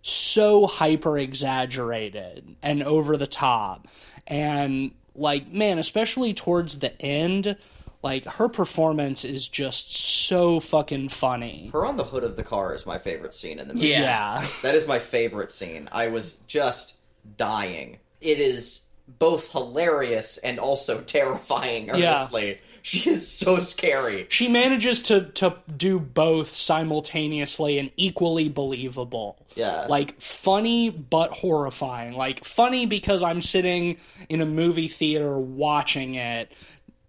so 0.00 0.66
hyper 0.66 1.18
exaggerated 1.18 2.56
and 2.62 2.82
over 2.82 3.16
the 3.16 3.26
top, 3.26 3.86
and 4.26 4.92
like 5.14 5.52
man, 5.52 5.78
especially 5.78 6.32
towards 6.32 6.78
the 6.78 7.00
end. 7.00 7.56
Like 8.04 8.24
her 8.26 8.48
performance 8.48 9.24
is 9.24 9.48
just 9.48 9.92
so 9.96 10.60
fucking 10.60 11.08
funny. 11.08 11.70
her 11.72 11.84
on 11.86 11.96
the 11.96 12.04
hood 12.04 12.22
of 12.22 12.36
the 12.36 12.44
car 12.44 12.74
is 12.74 12.84
my 12.86 12.98
favorite 12.98 13.32
scene 13.34 13.58
in 13.58 13.66
the 13.66 13.74
movie. 13.74 13.88
Yeah. 13.88 14.02
yeah. 14.42 14.48
That 14.62 14.74
is 14.76 14.86
my 14.86 14.98
favorite 14.98 15.50
scene. 15.50 15.88
I 15.90 16.08
was 16.08 16.36
just 16.46 16.96
dying. 17.36 17.98
It 18.20 18.38
is 18.40 18.82
both 19.18 19.50
hilarious 19.52 20.36
and 20.38 20.58
also 20.58 21.00
terrifying, 21.16 21.86
Yeah. 21.94 22.16
honestly. 22.16 22.60
She 22.82 23.08
is 23.08 23.26
so 23.26 23.60
scary. 23.60 24.26
she 24.28 24.46
manages 24.46 25.00
to 25.08 25.22
to 25.40 25.56
do 25.74 25.98
both 25.98 26.50
simultaneously 26.50 27.78
and 27.78 27.90
equally 27.96 28.50
believable. 28.50 29.38
Yeah. 29.54 29.86
Like 29.88 30.20
funny 30.20 30.90
but 30.90 31.30
horrifying. 31.32 32.12
Like 32.12 32.44
funny 32.44 32.84
because 32.84 33.22
I'm 33.22 33.40
sitting 33.40 33.96
in 34.28 34.42
a 34.42 34.46
movie 34.46 34.88
theater 34.88 35.38
watching 35.38 36.14
it 36.16 36.52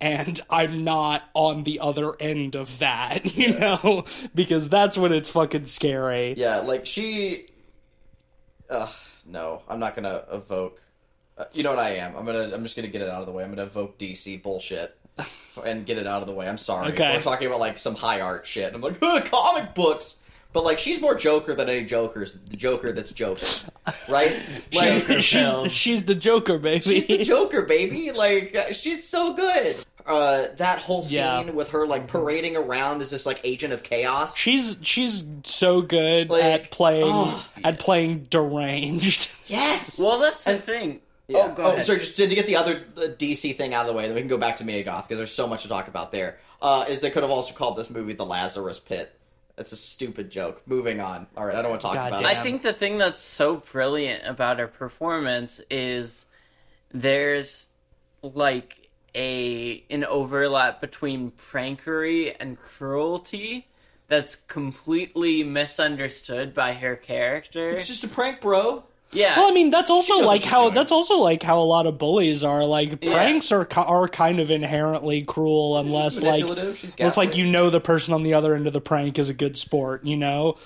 and 0.01 0.39
I'm 0.49 0.83
not 0.83 1.23
on 1.33 1.63
the 1.63 1.79
other 1.79 2.13
end 2.19 2.55
of 2.55 2.79
that, 2.79 3.35
you 3.37 3.57
know, 3.57 4.05
because 4.33 4.69
that's 4.69 4.97
when 4.97 5.13
it's 5.13 5.29
fucking 5.29 5.65
scary. 5.67 6.33
Yeah, 6.37 6.57
like 6.57 6.85
she. 6.85 7.47
Ugh, 8.69 8.89
no, 9.25 9.61
I'm 9.69 9.79
not 9.79 9.95
gonna 9.95 10.23
evoke. 10.31 10.81
Uh, 11.37 11.45
you 11.53 11.63
know 11.63 11.71
what 11.71 11.79
I 11.79 11.95
am? 11.95 12.15
I'm 12.15 12.25
gonna. 12.25 12.51
I'm 12.53 12.63
just 12.63 12.75
gonna 12.75 12.87
get 12.87 13.01
it 13.01 13.09
out 13.09 13.21
of 13.21 13.25
the 13.25 13.31
way. 13.31 13.43
I'm 13.43 13.49
gonna 13.49 13.63
evoke 13.63 13.97
DC 13.97 14.41
bullshit 14.41 14.97
and 15.65 15.85
get 15.85 15.97
it 15.97 16.07
out 16.07 16.21
of 16.21 16.27
the 16.27 16.33
way. 16.33 16.47
I'm 16.47 16.57
sorry. 16.57 16.91
Okay. 16.93 17.15
We're 17.15 17.21
talking 17.21 17.47
about 17.47 17.59
like 17.59 17.77
some 17.77 17.95
high 17.95 18.21
art 18.21 18.45
shit. 18.45 18.73
And 18.73 18.75
I'm 18.75 18.81
like, 18.99 19.31
comic 19.31 19.73
books. 19.73 20.17
But 20.55 20.63
like, 20.63 20.79
she's 20.79 21.01
more 21.01 21.15
Joker 21.15 21.53
than 21.53 21.67
any 21.69 21.83
Joker's 21.83 22.31
the 22.49 22.55
Joker 22.55 22.93
that's 22.93 23.11
Joker, 23.11 23.45
right? 24.07 24.41
Like, 24.73 25.05
Joker 25.05 25.19
she's 25.19 25.71
she's 25.71 26.05
the 26.05 26.15
Joker, 26.15 26.57
baby. 26.57 26.81
she's 26.81 27.05
the 27.07 27.23
Joker, 27.25 27.63
baby. 27.63 28.11
Like, 28.13 28.55
uh, 28.55 28.71
she's 28.71 29.05
so 29.07 29.33
good. 29.33 29.75
Uh, 30.05 30.47
that 30.55 30.79
whole 30.79 31.01
scene 31.03 31.17
Yeah. 31.17 31.49
with 31.51 31.69
her 31.71 31.85
like 31.85 32.07
parading 32.07 32.55
around 32.55 33.01
as 33.01 33.09
this 33.09 33.25
like 33.25 33.41
agent 33.43 33.73
of 33.73 33.83
chaos. 33.83 34.37
She's 34.37 34.77
she's 34.81 35.25
so 35.43 35.81
good 35.81 36.29
Like, 36.29 36.43
at 36.43 36.71
playing 36.71 37.03
oh. 37.05 37.45
at 37.63 37.77
playing 37.79 38.23
deranged. 38.29 39.29
Yes. 39.47 39.99
Well, 39.99 40.19
that's 40.19 40.43
the 40.45 40.51
And- 40.51 40.63
thing. 40.63 40.99
Yeah. 41.27 41.49
Oh, 41.51 41.53
go 41.53 41.65
ahead. 41.65 41.85
sorry, 41.85 41.99
just 41.99 42.15
to 42.17 42.27
get 42.27 42.47
the 42.47 42.55
other 42.55 42.81
the 42.95 43.09
DC 43.09 43.57
thing 43.57 43.73
out 43.73 43.81
of 43.81 43.87
the 43.87 43.93
way, 43.93 44.05
then 44.05 44.15
we 44.15 44.21
can 44.21 44.27
go 44.29 44.37
back 44.37 44.55
to 44.57 44.63
Mia 44.63 44.83
Goth 44.83 45.07
because 45.07 45.17
there's 45.19 45.31
so 45.33 45.47
much 45.47 45.63
to 45.63 45.67
talk 45.69 45.87
about 45.89 46.11
there. 46.11 46.37
Uh, 46.61 46.85
is 46.87 47.01
they 47.01 47.09
could 47.09 47.23
have 47.23 47.31
also 47.31 47.53
called 47.53 47.75
this 47.77 47.89
movie 47.89 48.13
the 48.13 48.25
Lazarus 48.25 48.79
Pit. 48.79 49.11
That's 49.55 49.71
a 49.71 49.77
stupid 49.77 50.29
joke. 50.29 50.61
Moving 50.65 50.99
on. 50.99 51.27
All 51.37 51.45
right, 51.45 51.55
I 51.55 51.61
don't 51.61 51.71
want 51.71 51.81
to 51.81 51.87
talk 51.87 51.95
God 51.95 52.07
about 52.07 52.21
damn. 52.21 52.31
it. 52.31 52.37
I 52.37 52.41
think 52.43 52.61
the 52.61 52.73
thing 52.73 52.97
that's 52.97 53.21
so 53.21 53.57
brilliant 53.57 54.25
about 54.25 54.59
her 54.59 54.67
performance 54.67 55.61
is 55.69 56.25
there's 56.91 57.67
like 58.21 58.89
a 59.15 59.83
an 59.89 60.03
overlap 60.03 60.81
between 60.81 61.31
prankery 61.31 62.35
and 62.39 62.59
cruelty 62.59 63.67
that's 64.07 64.35
completely 64.35 65.43
misunderstood 65.43 66.53
by 66.53 66.73
her 66.73 66.95
character. 66.95 67.69
It's 67.69 67.87
just 67.87 68.03
a 68.03 68.07
prank, 68.07 68.41
bro. 68.41 68.83
Yeah. 69.15 69.39
Well, 69.39 69.47
I 69.49 69.51
mean, 69.51 69.69
that's 69.69 69.89
also 69.89 70.17
like 70.19 70.43
how 70.43 70.63
doing. 70.63 70.73
that's 70.75 70.91
also 70.91 71.15
like 71.17 71.41
how 71.41 71.59
a 71.59 71.63
lot 71.65 71.87
of 71.87 71.97
bullies 71.97 72.43
are. 72.43 72.63
Like 72.65 72.99
Yeah. 73.03 73.13
pranks 73.13 73.51
are 73.51 73.67
are 73.75 74.07
kind 74.07 74.39
of 74.39 74.51
inherently 74.51 75.23
cruel 75.23 75.77
unless 75.77 76.21
like 76.21 76.43
unless 76.47 77.17
like 77.17 77.35
you 77.35 77.47
know 77.47 77.69
the 77.69 77.79
person 77.81 78.13
on 78.13 78.23
the 78.23 78.33
other 78.33 78.53
end 78.55 78.67
of 78.67 78.73
the 78.73 78.81
prank 78.81 79.17
is 79.17 79.29
a 79.29 79.33
good 79.33 79.57
sport, 79.57 80.05
you 80.05 80.17
know. 80.17 80.57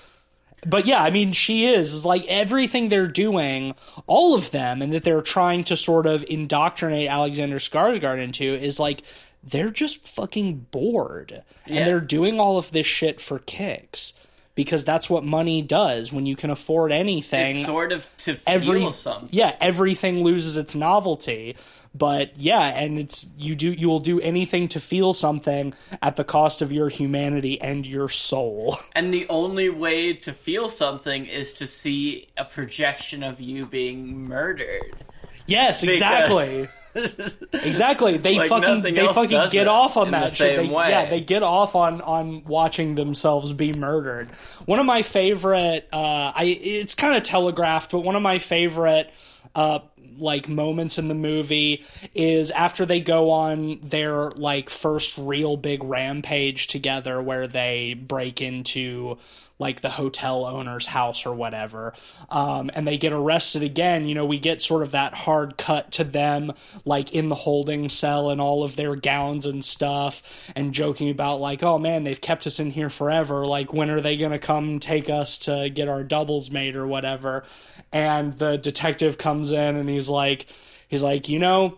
But 0.66 0.84
yeah, 0.84 1.02
I 1.02 1.08
mean, 1.08 1.32
she 1.32 1.64
is 1.66 2.04
like 2.04 2.26
everything 2.26 2.90
they're 2.90 3.06
doing, 3.06 3.74
all 4.06 4.34
of 4.34 4.50
them, 4.50 4.82
and 4.82 4.92
that 4.92 5.04
they're 5.04 5.22
trying 5.22 5.64
to 5.64 5.76
sort 5.76 6.06
of 6.06 6.22
indoctrinate 6.28 7.08
Alexander 7.08 7.56
Skarsgård 7.58 8.22
into 8.22 8.44
is 8.54 8.78
like 8.78 9.00
they're 9.42 9.70
just 9.70 10.06
fucking 10.06 10.66
bored, 10.70 11.42
Yeah. 11.66 11.76
and 11.78 11.86
they're 11.86 11.98
doing 12.00 12.38
all 12.38 12.58
of 12.58 12.72
this 12.72 12.86
shit 12.86 13.22
for 13.22 13.38
kicks 13.38 14.12
because 14.54 14.84
that's 14.84 15.08
what 15.08 15.24
money 15.24 15.62
does 15.62 16.12
when 16.12 16.26
you 16.26 16.36
can 16.36 16.50
afford 16.50 16.92
anything 16.92 17.56
it's 17.56 17.66
sort 17.66 17.92
of 17.92 18.06
to 18.18 18.34
feel 18.34 18.42
every 18.46 18.92
something. 18.92 19.28
yeah 19.32 19.56
everything 19.60 20.22
loses 20.24 20.56
its 20.56 20.74
novelty 20.74 21.56
but 21.94 22.36
yeah 22.36 22.66
and 22.78 22.98
it's 22.98 23.26
you 23.38 23.54
do 23.54 23.72
you 23.72 23.88
will 23.88 24.00
do 24.00 24.20
anything 24.20 24.68
to 24.68 24.78
feel 24.80 25.12
something 25.12 25.72
at 26.02 26.16
the 26.16 26.24
cost 26.24 26.62
of 26.62 26.72
your 26.72 26.88
humanity 26.88 27.60
and 27.60 27.86
your 27.86 28.08
soul 28.08 28.76
And 28.94 29.14
the 29.14 29.26
only 29.28 29.70
way 29.70 30.12
to 30.12 30.32
feel 30.32 30.68
something 30.68 31.26
is 31.26 31.52
to 31.54 31.66
see 31.66 32.28
a 32.36 32.44
projection 32.44 33.22
of 33.22 33.40
you 33.40 33.66
being 33.66 34.28
murdered. 34.28 35.04
yes 35.46 35.82
exactly 35.82 36.68
exactly. 37.52 38.16
They 38.18 38.36
Like 38.36 38.48
fucking 38.48 38.82
they 38.82 39.06
fucking 39.06 39.50
get 39.50 39.68
off 39.68 39.96
on 39.96 40.10
that 40.12 40.30
the 40.30 40.36
shit. 40.36 40.56
they, 40.56 40.68
yeah 40.90 41.08
they 41.08 41.20
get 41.20 41.42
off 41.42 41.74
on 41.74 42.00
on 42.00 42.44
watching 42.44 42.94
themselves 42.94 43.52
be 43.52 43.72
murdered. 43.72 44.30
One 44.66 44.78
of 44.78 44.86
my 44.86 45.02
favorite 45.02 45.88
uh 45.92 46.32
i 46.34 46.44
it's 46.60 46.94
kind 46.94 47.16
of 47.16 47.22
telegraphed 47.22 47.90
but 47.90 48.00
one 48.00 48.16
of 48.16 48.22
my 48.22 48.38
favorite 48.38 49.12
uh 49.54 49.80
like 50.18 50.48
moments 50.48 50.98
in 50.98 51.08
the 51.08 51.14
movie 51.14 51.84
is 52.14 52.50
after 52.50 52.84
they 52.84 53.00
go 53.00 53.30
on 53.30 53.80
their 53.82 54.30
like 54.32 54.68
first 54.68 55.16
real 55.18 55.56
big 55.56 55.82
rampage 55.82 56.66
together 56.66 57.22
where 57.22 57.46
they 57.48 57.94
break 57.94 58.40
into 58.42 59.16
like 59.60 59.82
the 59.82 59.90
hotel 59.90 60.46
owner's 60.46 60.86
house 60.86 61.26
or 61.26 61.34
whatever. 61.34 61.92
Um, 62.30 62.70
and 62.74 62.88
they 62.88 62.98
get 62.98 63.12
arrested 63.12 63.62
again. 63.62 64.08
You 64.08 64.16
know 64.16 64.24
we 64.24 64.40
get 64.40 64.62
sort 64.62 64.82
of 64.82 64.90
that 64.92 65.14
hard 65.14 65.56
cut 65.58 65.92
to 65.92 66.04
them 66.04 66.52
like 66.84 67.12
in 67.12 67.28
the 67.28 67.34
holding 67.36 67.88
cell 67.88 68.30
and 68.30 68.40
all 68.40 68.64
of 68.64 68.74
their 68.74 68.96
gowns 68.96 69.46
and 69.46 69.64
stuff 69.64 70.22
and 70.56 70.72
joking 70.72 71.10
about 71.10 71.40
like 71.40 71.62
oh 71.62 71.78
man 71.78 72.02
they've 72.04 72.20
kept 72.20 72.46
us 72.46 72.58
in 72.58 72.70
here 72.70 72.90
forever. 72.90 73.44
Like 73.44 73.72
when 73.72 73.90
are 73.90 74.00
they 74.00 74.16
going 74.16 74.32
to 74.32 74.38
come 74.38 74.80
take 74.80 75.08
us 75.08 75.38
to 75.40 75.68
get 75.68 75.88
our 75.88 76.02
doubles 76.02 76.50
made 76.50 76.74
or 76.74 76.86
whatever? 76.86 77.44
And 77.92 78.34
the 78.38 78.56
detective 78.56 79.18
comes 79.18 79.52
in 79.52 79.76
and 79.76 79.88
he's 79.88 80.08
like 80.08 80.46
he's 80.88 81.02
like 81.02 81.28
you 81.28 81.38
know 81.38 81.76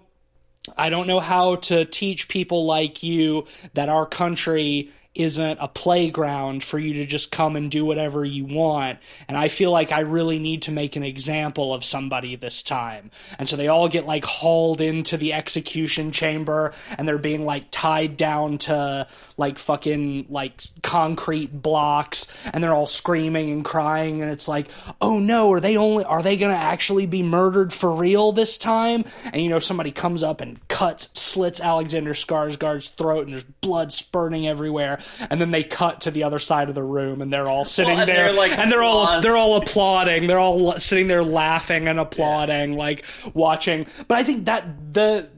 I 0.76 0.90
don't 0.90 1.08
know 1.08 1.18
how 1.18 1.56
to 1.56 1.84
teach 1.84 2.28
people 2.28 2.64
like 2.66 3.02
you 3.02 3.46
that 3.74 3.88
our 3.88 4.06
country 4.06 4.92
isn't 5.14 5.58
a 5.60 5.68
playground 5.68 6.64
for 6.64 6.78
you 6.78 6.94
to 6.94 7.06
just 7.06 7.30
come 7.30 7.54
and 7.54 7.70
do 7.70 7.84
whatever 7.84 8.24
you 8.24 8.46
want. 8.46 8.98
And 9.28 9.36
I 9.36 9.48
feel 9.48 9.70
like 9.70 9.92
I 9.92 10.00
really 10.00 10.38
need 10.38 10.62
to 10.62 10.72
make 10.72 10.96
an 10.96 11.02
example 11.02 11.74
of 11.74 11.84
somebody 11.84 12.34
this 12.34 12.62
time. 12.62 13.10
And 13.38 13.46
so 13.46 13.56
they 13.56 13.68
all 13.68 13.88
get 13.88 14.06
like 14.06 14.24
hauled 14.24 14.80
into 14.80 15.18
the 15.18 15.34
execution 15.34 16.12
chamber 16.12 16.72
and 16.96 17.06
they're 17.06 17.18
being 17.18 17.44
like 17.44 17.66
tied 17.70 18.16
down 18.16 18.56
to 18.58 19.06
like 19.36 19.58
fucking 19.58 20.26
like 20.30 20.62
concrete 20.82 21.60
blocks 21.60 22.26
and 22.52 22.64
they're 22.64 22.74
all 22.74 22.86
screaming 22.86 23.50
and 23.50 23.64
crying 23.64 24.22
and 24.22 24.30
it's 24.30 24.48
like, 24.48 24.68
"Oh 25.00 25.18
no, 25.18 25.52
are 25.52 25.60
they 25.60 25.76
only 25.76 26.04
are 26.04 26.22
they 26.22 26.38
going 26.38 26.54
to 26.54 26.60
actually 26.60 27.06
be 27.06 27.22
murdered 27.22 27.72
for 27.72 27.92
real 27.92 28.32
this 28.32 28.56
time?" 28.56 29.04
And 29.32 29.42
you 29.42 29.50
know 29.50 29.58
somebody 29.58 29.90
comes 29.90 30.22
up 30.22 30.40
and 30.40 30.66
cuts 30.68 31.10
slits 31.18 31.60
Alexander 31.60 32.12
Skarsgård's 32.12 32.88
throat 32.88 33.24
and 33.24 33.32
there's 33.32 33.44
blood 33.44 33.92
spurting 33.92 34.46
everywhere 34.46 35.00
and 35.30 35.40
then 35.40 35.50
they 35.50 35.64
cut 35.64 36.02
to 36.02 36.10
the 36.10 36.24
other 36.24 36.38
side 36.38 36.68
of 36.68 36.74
the 36.74 36.82
room 36.82 37.22
and 37.22 37.32
they're 37.32 37.48
all 37.48 37.64
sitting 37.64 37.98
and 37.98 38.08
there 38.08 38.28
they're, 38.28 38.32
like, 38.32 38.52
and 38.52 38.70
they're 38.70 38.82
all 38.82 39.20
they're 39.20 39.36
all 39.36 39.56
applauding. 39.56 40.26
They're 40.26 40.38
all 40.38 40.78
sitting 40.78 41.08
there 41.08 41.24
laughing 41.24 41.88
and 41.88 41.98
applauding 41.98 42.76
like 42.76 43.04
watching. 43.34 43.86
But 44.08 44.18
I 44.18 44.24
think 44.24 44.46
that 44.46 44.94
the 44.94 45.28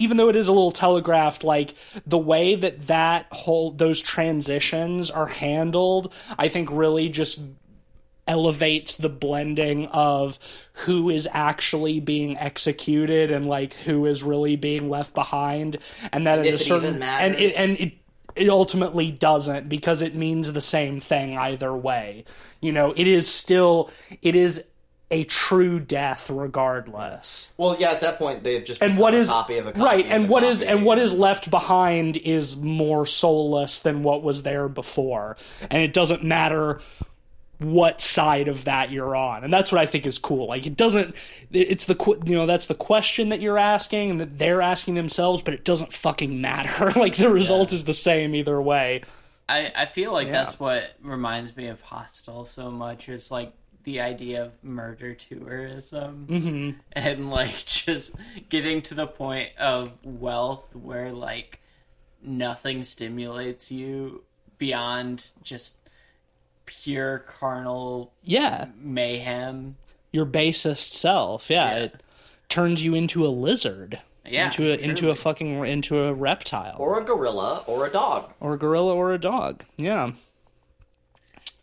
even 0.00 0.16
though 0.16 0.30
it 0.30 0.36
is 0.36 0.48
a 0.48 0.52
little 0.52 0.72
telegraphed 0.72 1.44
like 1.44 1.74
the 2.06 2.18
way 2.18 2.54
that 2.54 2.86
that 2.88 3.26
whole 3.30 3.70
those 3.70 4.00
transitions 4.00 5.10
are 5.10 5.26
handled 5.26 6.12
i 6.38 6.48
think 6.48 6.68
really 6.72 7.08
just 7.08 7.40
elevates 8.26 8.94
the 8.94 9.08
blending 9.08 9.86
of 9.86 10.38
who 10.84 11.10
is 11.10 11.28
actually 11.32 11.98
being 12.00 12.36
executed 12.36 13.30
and 13.30 13.46
like 13.46 13.72
who 13.74 14.06
is 14.06 14.22
really 14.22 14.56
being 14.56 14.88
left 14.88 15.14
behind 15.14 15.76
and 16.12 16.26
that 16.26 16.38
at 16.38 16.46
a 16.46 16.58
certain 16.58 17.02
and 17.02 17.34
it 17.34 17.54
and 17.56 17.78
it 17.78 17.92
it 18.36 18.48
ultimately 18.48 19.10
doesn't 19.10 19.68
because 19.68 20.02
it 20.02 20.14
means 20.14 20.52
the 20.52 20.60
same 20.60 21.00
thing 21.00 21.36
either 21.36 21.74
way. 21.74 22.24
You 22.60 22.72
know 22.72 22.92
it 22.96 23.06
is 23.06 23.28
still 23.28 23.90
it 24.22 24.34
is 24.34 24.64
a 25.10 25.24
true 25.24 25.80
death 25.80 26.30
regardless. 26.30 27.50
Well, 27.56 27.76
yeah, 27.78 27.90
at 27.90 28.00
that 28.00 28.16
point 28.18 28.44
they've 28.44 28.64
just 28.64 28.80
And 28.80 28.96
what 28.96 29.14
a 29.14 29.18
is 29.18 29.28
copy 29.28 29.58
of 29.58 29.66
a 29.66 29.72
copy 29.72 29.84
right, 29.84 30.06
and 30.06 30.28
what 30.28 30.44
is 30.44 30.62
and 30.62 30.84
what 30.84 30.98
is 30.98 31.12
left 31.12 31.50
behind 31.50 32.16
is 32.16 32.56
more 32.56 33.04
soulless 33.04 33.80
than 33.80 34.02
what 34.02 34.22
was 34.22 34.42
there 34.42 34.68
before, 34.68 35.36
and 35.68 35.82
it 35.82 35.92
doesn't 35.92 36.22
matter 36.22 36.80
what 37.60 38.00
side 38.00 38.48
of 38.48 38.64
that 38.64 38.90
you're 38.90 39.14
on, 39.14 39.44
and 39.44 39.52
that's 39.52 39.70
what 39.70 39.80
I 39.80 39.86
think 39.86 40.06
is 40.06 40.18
cool. 40.18 40.48
Like 40.48 40.66
it 40.66 40.76
doesn't, 40.76 41.14
it's 41.52 41.84
the 41.84 41.96
you 42.26 42.34
know 42.34 42.46
that's 42.46 42.66
the 42.66 42.74
question 42.74 43.28
that 43.28 43.40
you're 43.40 43.58
asking 43.58 44.10
and 44.10 44.20
that 44.20 44.38
they're 44.38 44.62
asking 44.62 44.94
themselves, 44.94 45.42
but 45.42 45.54
it 45.54 45.64
doesn't 45.64 45.92
fucking 45.92 46.40
matter. 46.40 46.90
like 46.98 47.16
the 47.16 47.30
result 47.30 47.72
is 47.72 47.84
the 47.84 47.92
same 47.94 48.34
either 48.34 48.60
way. 48.60 49.02
I, 49.48 49.72
I 49.76 49.86
feel 49.86 50.12
like 50.12 50.26
Yeah. 50.28 50.44
that's 50.44 50.58
what 50.60 50.92
reminds 51.02 51.56
me 51.56 51.66
of 51.68 51.80
Hostel 51.80 52.44
so 52.46 52.70
much 52.70 53.08
is 53.08 53.30
like 53.30 53.52
the 53.84 54.00
idea 54.00 54.44
of 54.44 54.52
murder 54.62 55.14
tourism 55.14 56.26
Mm-hmm. 56.30 56.78
and 56.92 57.30
like 57.30 57.58
just 57.66 58.12
getting 58.48 58.82
to 58.82 58.94
the 58.94 59.06
point 59.06 59.48
of 59.58 59.92
wealth 60.04 60.74
where 60.76 61.12
like 61.12 61.60
nothing 62.22 62.82
stimulates 62.82 63.72
you 63.72 64.22
beyond 64.58 65.30
just 65.42 65.74
pure 66.70 67.18
carnal 67.20 68.12
Yeah, 68.22 68.66
mayhem. 68.80 69.76
your 70.12 70.24
basest 70.24 70.92
self. 70.94 71.50
Yeah, 71.50 71.70
Yeah. 71.74 71.82
it 71.84 72.02
turns 72.48 72.84
you 72.84 72.94
into 72.94 73.26
a 73.26 73.28
lizard. 73.28 74.00
Yeah, 74.24 74.44
into 74.46 74.70
a 74.70 74.74
into 74.76 74.94
truly. 75.02 75.12
a 75.12 75.14
fucking 75.16 75.64
into 75.66 75.98
a 76.04 76.14
reptile 76.14 76.76
or 76.78 77.00
a 77.00 77.04
gorilla 77.04 77.64
or 77.66 77.84
a 77.86 77.90
dog. 77.90 78.32
or 78.38 78.54
a 78.54 78.58
gorilla 78.58 78.94
or 78.94 79.12
a 79.12 79.18
dog. 79.18 79.64
Yeah. 79.76 80.12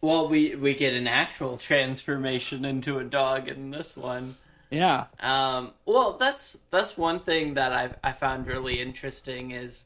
Well, 0.01 0.27
we 0.27 0.55
we 0.55 0.73
get 0.75 0.93
an 0.93 1.07
actual 1.07 1.57
transformation 1.57 2.65
into 2.65 2.99
a 2.99 3.03
dog 3.03 3.47
in 3.47 3.71
this 3.71 3.95
one. 3.95 4.35
Yeah. 4.69 5.05
Um, 5.19 5.71
well, 5.85 6.13
that's 6.17 6.57
that's 6.71 6.97
one 6.97 7.21
thing 7.21 7.53
that 7.53 7.71
I 7.71 7.91
I 8.03 8.11
found 8.11 8.47
really 8.47 8.81
interesting 8.81 9.51
is 9.51 9.85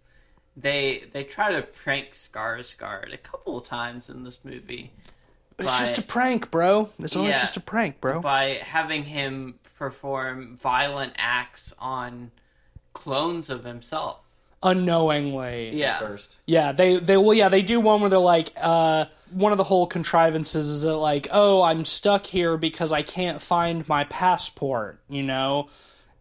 they 0.58 1.04
they 1.14 1.24
try 1.24 1.52
to 1.54 1.62
prank 1.62 2.16
Scar 2.16 2.58
Skarsgård 2.58 3.14
a 3.14 3.18
couple 3.18 3.58
of 3.58 3.66
times 3.66 4.10
in 4.10 4.24
this 4.24 4.40
movie 4.44 4.92
It's 5.66 5.80
just 5.80 5.98
a 5.98 6.02
prank, 6.02 6.52
bro. 6.52 6.90
It's 7.00 7.16
always 7.16 7.36
Yeah. 7.36 7.42
just 7.42 7.58
a 7.58 7.62
prank, 7.62 8.02
bro. 8.02 8.20
by 8.22 8.60
having 8.64 9.04
him 9.06 9.56
perform 9.78 10.58
violent 10.58 11.14
acts 11.18 11.74
on 11.80 12.32
clones 12.94 13.50
of 13.50 13.64
himself. 13.64 14.20
Unknowingly. 14.64 15.72
Yeah, 15.76 15.98
First, 16.00 16.38
Yeah, 16.46 16.72
they 16.72 16.98
they 16.98 17.18
well 17.18 17.34
yeah, 17.34 17.50
they 17.50 17.62
do 17.62 17.80
one 17.80 18.02
where 18.02 18.10
they're 18.10 18.20
like 18.20 18.52
uh 18.60 19.06
one 19.32 19.52
of 19.52 19.58
the 19.58 19.64
whole 19.64 19.88
contrivances 19.88 20.68
is 20.68 20.84
that 20.84 20.96
like, 20.96 21.28
"Oh, 21.32 21.62
I'm 21.62 21.86
stuck 21.86 22.26
here 22.26 22.58
because 22.58 22.92
I 22.92 23.02
can't 23.02 23.42
find 23.42 23.88
my 23.88 24.04
passport," 24.06 25.00
you 25.10 25.24
know? 25.24 25.70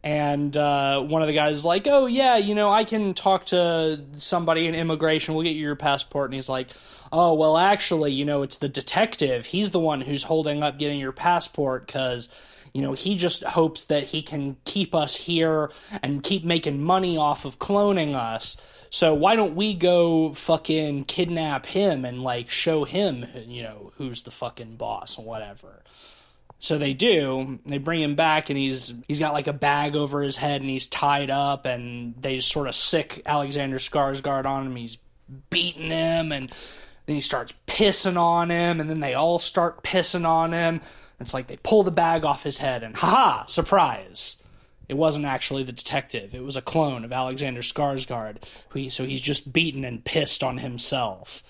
And 0.03 0.57
uh, 0.57 1.01
one 1.03 1.21
of 1.21 1.29
the 1.29 1.35
guys 1.35 1.57
is 1.57 1.65
like, 1.65 1.87
"Oh 1.87 2.07
yeah, 2.07 2.37
you 2.39 2.55
know, 2.55 2.71
I 2.73 2.85
can 2.85 3.13
talk 3.13 3.47
to 3.47 4.01
somebody 4.17 4.67
in 4.67 4.75
immigration. 4.75 5.35
We'll 5.35 5.45
get 5.45 5.55
you 5.57 5.61
your 5.63 5.77
passport." 5.77 6.31
And 6.31 6.35
he's 6.35 6.49
like, 6.49 6.71
"Oh 7.13 7.35
well, 7.35 7.57
actually, 7.57 8.13
you 8.13 8.25
know, 8.25 8.43
it's 8.43 8.57
the 8.57 8.69
detective. 8.69 9.47
He's 9.47 9.71
the 9.71 9.81
one 9.81 10.03
who's 10.03 10.25
holding 10.25 10.63
up 10.63 10.79
getting 10.79 10.99
your 10.99 11.13
passport 11.13 11.87
because." 11.87 12.29
You 12.73 12.83
know, 12.83 12.93
he 12.93 13.17
just 13.17 13.43
hopes 13.43 13.83
that 13.87 14.05
he 14.05 14.23
can 14.23 14.57
keep 14.65 14.95
us 14.95 15.17
here 15.17 15.73
and 16.05 16.23
keep 16.23 16.45
making 16.45 16.81
money 16.81 17.17
off 17.17 17.45
of 17.45 17.59
cloning 17.59 18.15
us. 18.15 18.57
So 18.91 19.13
why 19.13 19.35
don't 19.35 19.57
we 19.57 19.75
go 19.75 20.33
fucking 20.35 21.07
kidnap 21.07 21.67
him 21.67 22.05
and 22.05 22.23
like 22.23 22.49
show 22.49 22.85
him, 22.85 23.27
you 23.35 23.65
know, 23.65 23.91
who's 23.97 24.23
the 24.23 24.31
fucking 24.31 24.77
boss 24.77 25.19
or 25.19 25.25
whatever. 25.25 25.83
So 26.61 26.77
they 26.77 26.93
do. 26.93 27.59
They 27.65 27.79
bring 27.79 28.03
him 28.03 28.15
back, 28.15 28.51
and 28.51 28.59
he's 28.59 28.93
he's 29.09 29.19
got 29.19 29.33
like 29.33 29.47
a 29.47 29.53
bag 29.53 29.97
over 29.97 30.21
his 30.21 30.37
head, 30.37 30.61
and 30.61 30.69
he's 30.69 30.87
tied 30.87 31.31
up, 31.31 31.65
and 31.65 32.15
they 32.21 32.39
sort 32.39 32.69
of 32.69 32.75
sic 32.75 33.23
Alexander 33.25 33.79
Skarsgård 33.79 34.45
on 34.45 34.67
him. 34.67 34.77
He's 34.77 34.99
beating 35.49 35.91
him, 35.91 36.33
and 36.33 36.53
then 37.11 37.17
he 37.17 37.21
starts 37.21 37.53
pissing 37.67 38.17
on 38.17 38.51
him, 38.51 38.79
and 38.81 38.89
then 38.89 39.01
they 39.01 39.15
all 39.15 39.41
start 39.41 39.83
pissing 39.83 40.25
on 40.25 40.53
him. 40.53 40.81
It's 41.19 41.35
like 41.35 41.49
they 41.49 41.57
pull 41.57 41.83
the 41.83 41.91
bag 41.91 42.25
off 42.25 42.45
his 42.45 42.59
head, 42.59 42.85
and 42.85 42.95
haha, 42.97 43.47
surprise! 43.47 44.41
It 44.89 44.95
wasn't 44.97 45.27
actually 45.27 45.65
the 45.65 45.73
detective. 45.73 46.35
It 46.37 46.45
was 46.45 46.55
a 46.55 46.63
clone 46.63 47.05
of 47.05 47.13
Alexander 47.13 47.63
Skarsgård. 47.63 48.37
Who 48.69 48.79
he, 48.79 48.89
so 48.89 49.05
he's 49.05 49.21
just 49.21 49.53
beaten 49.53 49.85
and 49.85 50.05
pissed 50.05 50.45
on 50.45 50.59
himself. 50.59 51.43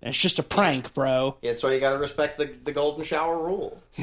And 0.00 0.08
it's 0.08 0.20
just 0.20 0.38
a 0.38 0.42
prank, 0.42 0.94
bro. 0.94 1.36
yeah, 1.42 1.50
that's 1.50 1.62
why 1.62 1.72
you 1.74 1.80
got 1.80 1.92
to 1.92 1.98
respect 1.98 2.38
the 2.38 2.46
the 2.64 2.72
golden 2.72 3.04
shower 3.04 3.36
rule. 3.38 3.82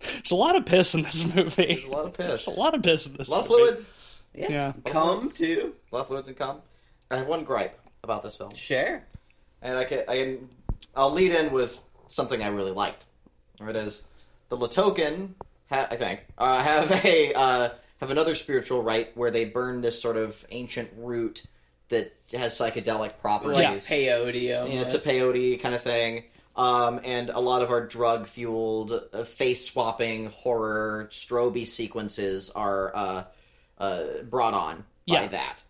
There's 0.00 0.32
a 0.32 0.36
lot 0.36 0.54
of 0.54 0.66
piss 0.66 0.94
in 0.94 1.02
this 1.02 1.24
movie. 1.34 1.64
There's 1.76 1.86
a 1.86 1.90
lot 1.90 2.04
of 2.04 2.12
piss, 2.12 2.44
There's 2.44 2.46
a 2.48 2.60
lot 2.60 2.74
of 2.74 2.82
piss 2.82 3.06
in 3.06 3.16
this 3.16 3.28
a 3.28 3.30
lot 3.30 3.44
of 3.44 3.48
movie. 3.50 3.62
fluid, 3.72 3.86
Yeah. 4.34 4.72
come 4.84 5.30
too. 5.30 5.74
a 5.90 5.94
lot 5.94 6.02
of 6.02 6.06
fluids 6.08 6.28
and 6.28 6.36
cum. 6.36 6.60
I 7.10 7.16
have 7.16 7.26
one 7.26 7.44
gripe 7.44 7.80
about 8.02 8.22
this 8.22 8.36
film, 8.36 8.54
Sure. 8.54 9.02
And 9.64 9.76
I 9.76 9.84
can 9.84 10.04
I 10.06 10.16
can 10.16 10.48
I'll 10.94 11.10
lead 11.12 11.32
in 11.32 11.50
with 11.52 11.80
something 12.06 12.42
I 12.42 12.48
really 12.48 12.70
liked. 12.70 13.06
It 13.66 13.74
is 13.74 14.02
the 14.50 14.56
Latoken, 14.56 15.30
ha- 15.70 15.88
I 15.90 15.96
think, 15.96 16.24
uh, 16.38 16.62
have 16.62 16.92
a 17.04 17.32
uh, 17.34 17.68
have 18.00 18.10
another 18.10 18.34
spiritual 18.36 18.82
rite 18.82 19.16
where 19.16 19.30
they 19.32 19.44
burn 19.46 19.80
this 19.80 20.00
sort 20.00 20.16
of 20.16 20.44
ancient 20.50 20.90
root 20.96 21.42
that 21.88 22.14
has 22.32 22.54
psychedelic 22.56 23.18
properties. 23.20 23.56
Like 23.58 23.78
peyote. 23.82 24.42
Yeah, 24.48 24.64
it's 24.66 24.94
a 24.94 24.98
peyote 24.98 25.60
kind 25.60 25.74
of 25.74 25.82
thing. 25.82 26.24
Um, 26.56 27.00
and 27.02 27.30
a 27.30 27.40
lot 27.40 27.62
of 27.62 27.70
our 27.70 27.84
drug 27.84 28.28
fueled, 28.28 28.92
uh, 29.12 29.24
face 29.24 29.66
swapping 29.68 30.26
horror 30.26 31.08
strobe 31.10 31.66
sequences 31.66 32.48
are 32.50 32.92
uh, 32.94 33.24
uh, 33.78 34.04
brought 34.30 34.54
on 34.54 34.76
by 35.08 35.22
Yeah. 35.22 35.26
that. 35.28 35.62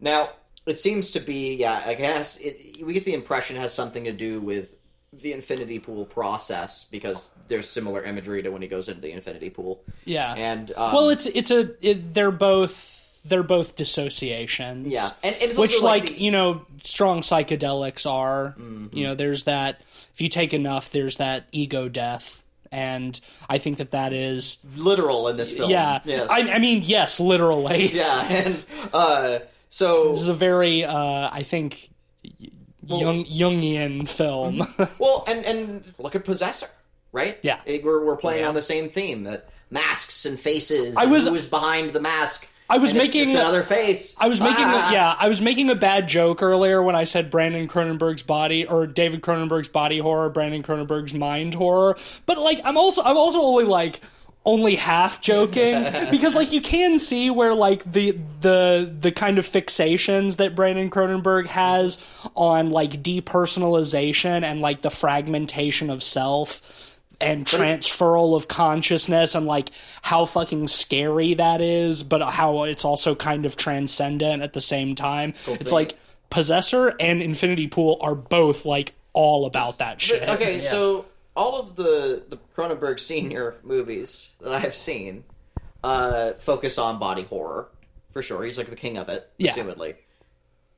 Now, 0.00 0.30
it 0.66 0.78
seems 0.78 1.12
to 1.12 1.20
be, 1.20 1.54
yeah, 1.54 1.82
I 1.86 1.94
guess 1.94 2.36
it, 2.38 2.84
we 2.84 2.92
get 2.92 3.04
the 3.04 3.14
impression 3.14 3.56
it 3.56 3.60
has 3.60 3.74
something 3.74 4.04
to 4.04 4.12
do 4.12 4.40
with 4.40 4.72
the 5.12 5.32
infinity 5.32 5.78
pool 5.78 6.06
process 6.06 6.86
because 6.90 7.30
there's 7.48 7.68
similar 7.68 8.02
imagery 8.02 8.42
to 8.42 8.48
when 8.50 8.62
he 8.62 8.68
goes 8.68 8.88
into 8.88 9.00
the 9.00 9.12
infinity 9.12 9.50
pool. 9.50 9.82
Yeah. 10.04 10.32
And 10.34 10.72
um, 10.76 10.92
well, 10.94 11.08
it's 11.10 11.26
it's 11.26 11.50
a 11.50 11.70
it, 11.86 12.14
they're 12.14 12.30
both 12.30 13.18
they're 13.24 13.42
both 13.42 13.76
dissociations. 13.76 14.88
yeah, 14.88 15.10
and, 15.22 15.34
and 15.36 15.50
it's 15.50 15.58
Which, 15.58 15.74
also 15.74 15.84
like, 15.84 16.06
the- 16.06 16.20
you 16.20 16.30
know, 16.30 16.64
strong 16.82 17.20
psychedelics 17.20 18.10
are. 18.10 18.54
Mm-hmm. 18.58 18.96
You 18.96 19.08
know, 19.08 19.14
there's 19.14 19.44
that. 19.44 19.80
If 20.14 20.20
you 20.20 20.28
take 20.28 20.52
enough, 20.54 20.90
there's 20.90 21.18
that 21.18 21.44
ego 21.52 21.88
death, 21.88 22.42
and 22.72 23.18
I 23.48 23.58
think 23.58 23.78
that 23.78 23.92
that 23.92 24.12
is. 24.12 24.58
literal 24.76 25.28
in 25.28 25.36
this 25.36 25.52
film. 25.52 25.70
Yeah. 25.70 26.00
yes. 26.04 26.28
I, 26.30 26.52
I 26.52 26.58
mean, 26.58 26.82
yes, 26.84 27.20
literally. 27.20 27.92
yeah, 27.94 28.26
and 28.28 28.64
uh, 28.92 29.38
so 29.72 30.10
This 30.10 30.20
is 30.20 30.28
a 30.28 30.34
very, 30.34 30.84
uh, 30.84 31.30
I 31.32 31.42
think, 31.44 31.88
y- 32.22 32.48
young 32.84 33.24
Jungian 33.24 34.06
film. 34.06 34.60
Well, 34.98 35.24
and 35.26 35.44
and 35.46 35.82
look 35.98 36.14
at 36.14 36.24
Possessor, 36.26 36.68
right? 37.10 37.38
Yeah. 37.42 37.60
It- 37.64 37.82
we're 37.82 38.04
we're 38.04 38.16
playing 38.18 38.42
Yeah. 38.42 38.48
on 38.48 38.54
the 38.54 38.60
same 38.62 38.88
theme 38.90 39.24
that 39.24 39.48
masks 39.70 40.26
and 40.26 40.38
faces. 40.38 40.94
I 40.96 41.06
was- 41.06 41.26
who 41.26 41.34
is 41.34 41.46
behind 41.46 41.94
the 41.94 42.00
mask. 42.00 42.48
I 42.68 42.78
was 42.78 42.90
and 42.90 43.00
it's 43.00 43.08
making- 43.14 43.32
just 43.32 43.36
another 43.42 43.62
face. 43.62 44.14
I 44.18 44.28
was 44.28 44.40
making 44.40 44.64
Ah. 44.64 44.90
a, 44.90 44.92
yeah, 44.92 45.16
I 45.18 45.28
was 45.28 45.40
making 45.40 45.68
a 45.70 45.74
bad 45.74 46.06
joke 46.08 46.42
earlier 46.42 46.82
when 46.82 46.94
I 46.96 47.04
said 47.04 47.30
Brandon 47.30 47.68
Cronenberg's 47.68 48.22
body 48.22 48.64
or 48.66 48.86
David 48.86 49.20
Cronenberg's 49.22 49.68
body 49.68 49.98
horror, 49.98 50.28
Brandon 50.30 50.62
Cronenberg's 50.62 51.12
mind 51.14 51.54
horror. 51.54 51.96
But 52.26 52.36
like 52.38 52.60
I'm 52.64 52.76
also 52.76 53.02
I'm 53.02 53.16
also 53.16 53.40
only 53.40 53.64
like 53.64 54.00
only 54.44 54.74
half 54.74 55.20
joking 55.20 55.84
because 56.10 56.34
like 56.34 56.52
you 56.52 56.60
can 56.60 56.98
see 56.98 57.30
where 57.30 57.54
like 57.54 57.90
the 57.90 58.18
the 58.40 58.92
the 59.00 59.12
kind 59.12 59.38
of 59.38 59.46
fixations 59.46 60.36
that 60.36 60.54
Brandon 60.54 60.90
Cronenberg 60.90 61.46
has 61.46 62.04
on 62.34 62.70
like 62.70 63.02
depersonalization 63.02 64.42
and 64.42 64.60
like 64.60 64.82
the 64.82 64.90
fragmentation 64.90 65.90
of 65.90 66.02
self 66.02 66.88
and 67.20 67.46
transferal 67.46 68.34
of 68.36 68.48
consciousness 68.48 69.34
and 69.34 69.46
like 69.46 69.70
how 70.02 70.24
fucking 70.24 70.66
scary 70.66 71.34
that 71.34 71.60
is, 71.60 72.02
but 72.02 72.20
how 72.30 72.64
it's 72.64 72.84
also 72.84 73.14
kind 73.14 73.46
of 73.46 73.56
transcendent 73.56 74.42
at 74.42 74.52
the 74.52 74.60
same 74.60 74.94
time. 74.94 75.32
it's 75.46 75.70
like 75.72 75.94
Possessor 76.30 76.88
and 76.98 77.22
Infinity 77.22 77.68
Pool 77.68 77.98
are 78.00 78.16
both 78.16 78.64
like 78.64 78.94
all 79.12 79.46
about 79.46 79.78
that 79.78 80.00
shit. 80.00 80.28
Okay, 80.28 80.60
so 80.60 81.04
all 81.34 81.58
of 81.60 81.76
the 81.76 82.24
the 82.28 82.38
Cronenberg 82.56 83.00
senior 83.00 83.56
movies 83.62 84.30
that 84.40 84.52
I've 84.52 84.74
seen 84.74 85.24
uh, 85.84 86.32
focus 86.38 86.78
on 86.78 86.98
body 86.98 87.22
horror 87.24 87.68
for 88.10 88.22
sure. 88.22 88.42
He's 88.44 88.58
like 88.58 88.70
the 88.70 88.76
king 88.76 88.98
of 88.98 89.08
it, 89.08 89.28
Yeah. 89.38 89.52
presumably. 89.52 89.94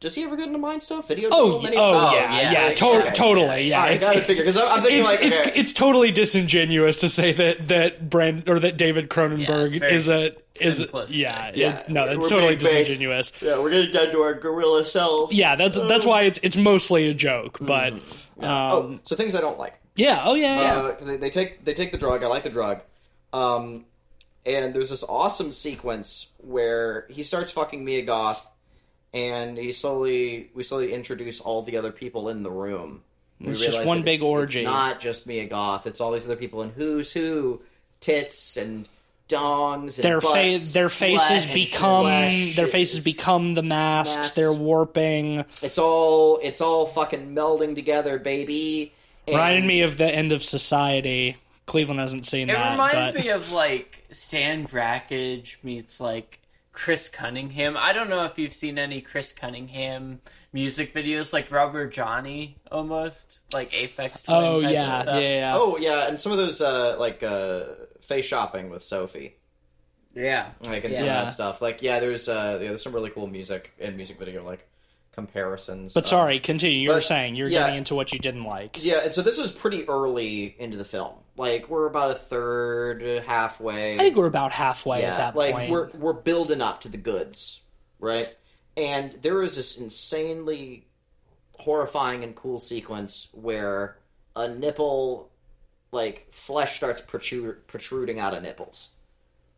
Does 0.00 0.14
he 0.16 0.22
ever 0.24 0.36
get 0.36 0.48
into 0.48 0.58
mind 0.58 0.82
stuff? 0.82 1.08
Video? 1.08 1.30
Oh, 1.32 1.52
Devil, 1.52 1.56
yeah, 1.58 1.62
many 1.64 1.76
oh 1.78 1.92
times? 1.92 2.12
yeah, 2.12 2.40
yeah, 2.40 2.52
yeah, 2.52 2.66
like, 2.66 2.76
to- 2.76 2.86
okay, 2.86 3.10
totally, 3.12 3.68
yeah. 3.68 3.82
I 3.84 3.86
It's- 3.90 4.00
gotta 4.00 4.12
it's- 4.18 4.26
figure 4.26 4.42
because 4.44 4.56
I'm, 4.58 4.68
I'm 4.68 4.82
thinking 4.82 5.00
it's, 5.00 5.08
like 5.08 5.22
it's, 5.22 5.38
okay, 5.38 5.52
it's 5.58 5.72
totally 5.72 6.10
disingenuous 6.12 7.00
to 7.00 7.08
say 7.08 7.32
that 7.32 7.68
that 7.68 8.10
Brand 8.10 8.46
or 8.48 8.60
that 8.60 8.76
David 8.76 9.08
Cronenberg 9.08 9.68
it's 9.68 9.76
very 9.76 9.94
is 9.96 10.08
a 10.08 10.32
is 10.60 10.80
a, 10.80 11.06
yeah 11.08 11.52
Yeah, 11.54 11.78
it- 11.80 11.88
no 11.88 12.04
that's 12.06 12.18
we're 12.18 12.28
totally 12.28 12.56
being 12.56 12.58
based- 12.60 12.72
disingenuous 12.88 13.32
yeah, 13.40 13.58
we're 13.58 13.70
getting 13.70 13.92
down 13.92 14.10
to 14.12 14.20
our 14.20 14.34
gorilla 14.34 14.84
selves. 14.84 15.34
yeah 15.34 15.56
that's 15.56 15.76
that's 15.76 16.04
why 16.04 16.22
it's 16.22 16.38
it's 16.42 16.56
mostly 16.56 17.08
a 17.08 17.14
joke 17.14 17.56
but 17.60 17.94
oh, 18.42 18.46
um, 18.82 19.00
so 19.04 19.16
things 19.16 19.34
I 19.34 19.40
don't 19.40 19.58
like. 19.58 19.74
Yeah 19.96 20.22
oh 20.24 20.34
yeah 20.34 20.60
yeah 20.60 20.82
because 20.88 21.06
they, 21.06 21.16
they 21.16 21.30
take 21.30 21.64
they 21.64 21.74
take 21.74 21.92
the 21.92 21.98
drug. 21.98 22.22
I 22.22 22.26
like 22.26 22.42
the 22.42 22.50
drug. 22.50 22.80
Um, 23.32 23.84
and 24.46 24.74
there's 24.74 24.90
this 24.90 25.02
awesome 25.02 25.52
sequence 25.52 26.28
where 26.38 27.06
he 27.10 27.22
starts 27.22 27.50
fucking 27.50 27.84
Mia 27.84 28.02
Goth, 28.02 28.46
and 29.12 29.56
he 29.56 29.72
slowly 29.72 30.50
we 30.54 30.62
slowly 30.62 30.92
introduce 30.92 31.40
all 31.40 31.62
the 31.62 31.76
other 31.76 31.92
people 31.92 32.28
in 32.28 32.42
the 32.42 32.50
room. 32.50 33.02
We 33.40 33.50
It's 33.50 33.60
just 33.60 33.84
one 33.84 34.02
big 34.02 34.16
it's- 34.16 34.22
orgy. 34.30 34.60
It's 34.60 34.66
not 34.66 35.00
just 35.00 35.26
Mia 35.26 35.46
Goth; 35.46 35.86
it's 35.86 36.00
all 36.00 36.12
these 36.12 36.24
other 36.26 36.36
people 36.36 36.62
in 36.62 36.70
Who's 36.70 37.10
Who, 37.12 37.62
tits 38.00 38.56
and 38.56 38.88
dongs. 39.28 39.96
And 39.96 40.04
their 40.04 40.20
butts, 40.20 40.72
their 40.72 40.88
faces 40.88 41.52
become 41.52 42.04
their 42.06 42.66
faces 42.66 43.02
become 43.02 43.54
the 43.54 43.62
masks, 43.62 44.16
Masks. 44.16 44.34
they're 44.34 44.52
warping 44.52 45.44
It's 45.62 45.78
all 45.78 46.38
it's 46.42 46.60
all 46.60 46.86
fucking 46.86 47.34
melding 47.34 47.74
together, 47.74 48.18
baby. 48.18 48.92
And 49.26 49.36
reminded 49.36 49.64
me 49.64 49.82
of 49.82 49.96
the 49.96 50.06
end 50.06 50.32
of 50.32 50.44
society 50.44 51.36
cleveland 51.66 52.00
hasn't 52.00 52.26
seen 52.26 52.50
It 52.50 52.54
that 52.54 52.72
reminds 52.72 52.94
but 52.94 53.14
me 53.14 53.30
of 53.30 53.50
like 53.50 54.04
Stan 54.10 54.66
Brakhage 54.66 55.58
meets 55.62 56.00
like 56.00 56.40
Chris 56.72 57.08
Cunningham. 57.08 57.76
I 57.76 57.92
don't 57.92 58.10
know 58.10 58.24
if 58.24 58.38
you've 58.38 58.52
seen 58.52 58.78
any 58.78 59.00
Chris 59.00 59.32
Cunningham 59.32 60.20
music 60.52 60.94
videos, 60.94 61.32
like 61.32 61.50
Rubber 61.50 61.88
Johnny, 61.88 62.56
almost 62.70 63.40
like 63.52 63.70
Aphex 63.72 64.24
Twin. 64.24 64.36
oh 64.36 64.60
type 64.60 64.72
yeah, 64.72 64.86
yeah 64.86 65.02
stuff. 65.02 65.22
yeah 65.22 65.52
Oh 65.54 65.76
yeah, 65.78 66.08
and 66.08 66.18
some 66.18 66.32
of 66.32 66.38
those 66.38 66.60
uh, 66.60 66.96
like 66.98 67.22
uh, 67.22 67.64
Faceshopping 68.00 68.70
with 68.70 68.82
Sophie, 68.82 69.36
yeah. 70.14 70.50
like 70.66 70.84
and 70.84 70.94
some 70.94 71.04
of 71.04 71.12
that 71.12 71.32
stuff. 71.32 71.62
Like 71.62 71.82
yeah, 71.82 72.00
there's 72.00 72.28
uh, 72.28 72.58
yeah, 72.60 72.68
there's 72.68 72.82
some 72.82 72.92
really 72.92 73.10
cool 73.10 73.26
music 73.26 73.72
and 73.80 73.96
music 73.96 74.18
video 74.18 74.44
like 74.44 74.68
comparisons. 75.14 75.94
but 75.94 76.04
Um, 76.04 76.08
sorry 76.08 76.40
continue 76.40 76.78
you 76.78 76.88
were 76.90 76.96
but, 76.96 77.04
saying 77.04 77.36
you're 77.36 77.48
yeah. 77.48 77.60
getting 77.60 77.78
into 77.78 77.94
what 77.94 78.12
you 78.12 78.18
didn't 78.18 78.44
like 78.44 78.82
Yeah, 78.82 79.00
and 79.04 79.12
so 79.12 79.22
this 79.22 79.38
is 79.38 79.50
pretty 79.50 79.88
early 79.88 80.54
into 80.58 80.76
the 80.76 80.84
film. 80.84 81.14
Like 81.36 81.68
we're 81.68 81.86
about 81.86 82.12
a 82.12 82.14
third, 82.14 83.02
halfway. 83.26 83.94
i 83.94 83.98
think 83.98 84.16
we're 84.16 84.26
about 84.26 84.52
halfway 84.52 85.02
yeah, 85.02 85.12
at 85.12 85.16
that 85.18 85.36
like 85.36 85.54
point 85.54 85.70
we're 85.70 85.90
we're 85.90 86.12
building 86.12 86.60
up 86.60 86.82
to 86.82 86.88
the 86.88 86.98
goods, 86.98 87.60
right? 87.98 88.34
And 88.76 89.12
there 89.22 89.42
is 89.42 89.56
this 89.56 89.76
insanely 89.76 90.86
horrifying 91.58 92.24
and 92.24 92.34
cool 92.34 92.60
sequence 92.60 93.28
where 93.32 93.96
a 94.36 94.48
nipple, 94.48 95.30
like 95.92 96.26
flesh, 96.30 96.76
starts 96.76 97.00
protrude, 97.00 97.66
protruding 97.66 98.18
out 98.18 98.34
of 98.34 98.42
nipples, 98.42 98.90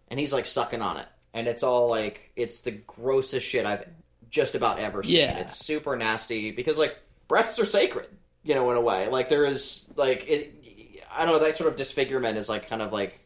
and 0.08 0.20
he's 0.20 0.32
like 0.32 0.46
sucking 0.46 0.82
on 0.82 0.98
it, 0.98 1.06
and 1.34 1.46
it's 1.46 1.62
all 1.62 1.88
like 1.88 2.30
it's 2.36 2.60
the 2.60 2.72
grossest 2.72 3.46
shit 3.46 3.66
I've 3.66 3.86
just 4.30 4.54
about 4.54 4.78
ever 4.78 5.02
seen. 5.02 5.16
Yeah. 5.16 5.38
It's 5.38 5.56
super 5.56 5.96
nasty 5.96 6.50
because 6.50 6.78
like 6.78 6.96
breasts 7.28 7.58
are 7.58 7.64
sacred, 7.64 8.08
you 8.42 8.54
know, 8.54 8.70
in 8.70 8.76
a 8.76 8.80
way. 8.80 9.08
Like 9.08 9.28
there 9.28 9.44
is 9.44 9.86
like 9.96 10.26
it. 10.28 10.52
I 11.10 11.24
don't 11.24 11.32
know 11.34 11.38
that 11.46 11.56
sort 11.56 11.70
of 11.70 11.76
disfigurement 11.76 12.36
is 12.36 12.48
like 12.48 12.68
kind 12.68 12.82
of 12.82 12.92
like 12.92 13.18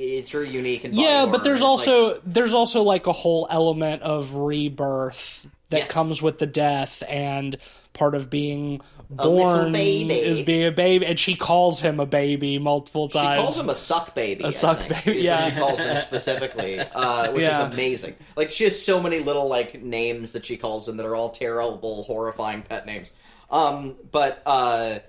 it's 0.00 0.30
very 0.30 0.48
unique 0.48 0.84
and 0.84 0.94
yeah 0.94 1.26
but 1.26 1.42
there's. 1.44 1.60
It's 1.60 1.62
like- 1.62 1.68
also 1.88 2.20
there's 2.24 2.54
also 2.54 2.82
like 2.82 3.06
a 3.06 3.12
whole 3.12 3.46
element 3.50 4.02
of 4.02 4.34
rebirth 4.34 5.48
that 5.70 5.78
Yes. 5.80 5.90
comes 5.90 6.22
with 6.22 6.38
the 6.38 6.46
death 6.46 7.02
and 7.08 7.56
part 7.92 8.14
of 8.14 8.30
being 8.30 8.80
A 9.18 9.22
born 9.24 9.72
baby. 9.72 10.14
is 10.14 10.40
being 10.42 10.64
a 10.66 10.70
baby 10.70 11.04
and 11.04 11.18
she 11.18 11.34
calls 11.34 11.80
him 11.80 11.98
a 12.00 12.06
baby 12.06 12.58
multiple 12.58 13.08
times 13.08 13.36
She 13.38 13.42
calls 13.42 13.58
him 13.58 13.68
a 13.68 13.74
suck 13.74 14.14
baby. 14.14 14.44
I 14.44 14.50
suck 14.50 14.80
think, 14.80 15.04
baby, 15.04 15.20
yeah. 15.20 15.50
she 15.50 15.56
calls 15.58 15.78
him 15.80 15.96
specifically, 15.96 16.78
uh, 16.94 17.32
which 17.32 17.42
Yeah. 17.42 17.66
is 17.66 17.72
amazing. 17.72 18.14
Like 18.36 18.50
she 18.50 18.64
has 18.64 18.80
so 18.80 19.00
many 19.02 19.18
little 19.20 19.48
like 19.48 19.82
names 19.82 20.32
that 20.32 20.44
she 20.44 20.56
calls 20.56 20.88
him 20.88 20.96
that 20.98 21.06
are 21.06 21.16
all 21.16 21.30
terrible, 21.30 22.02
horrifying 22.04 22.62
pet 22.62 22.86
names. 22.86 23.10
Um, 23.50 23.96
but 24.10 24.42
uh, 24.46 25.00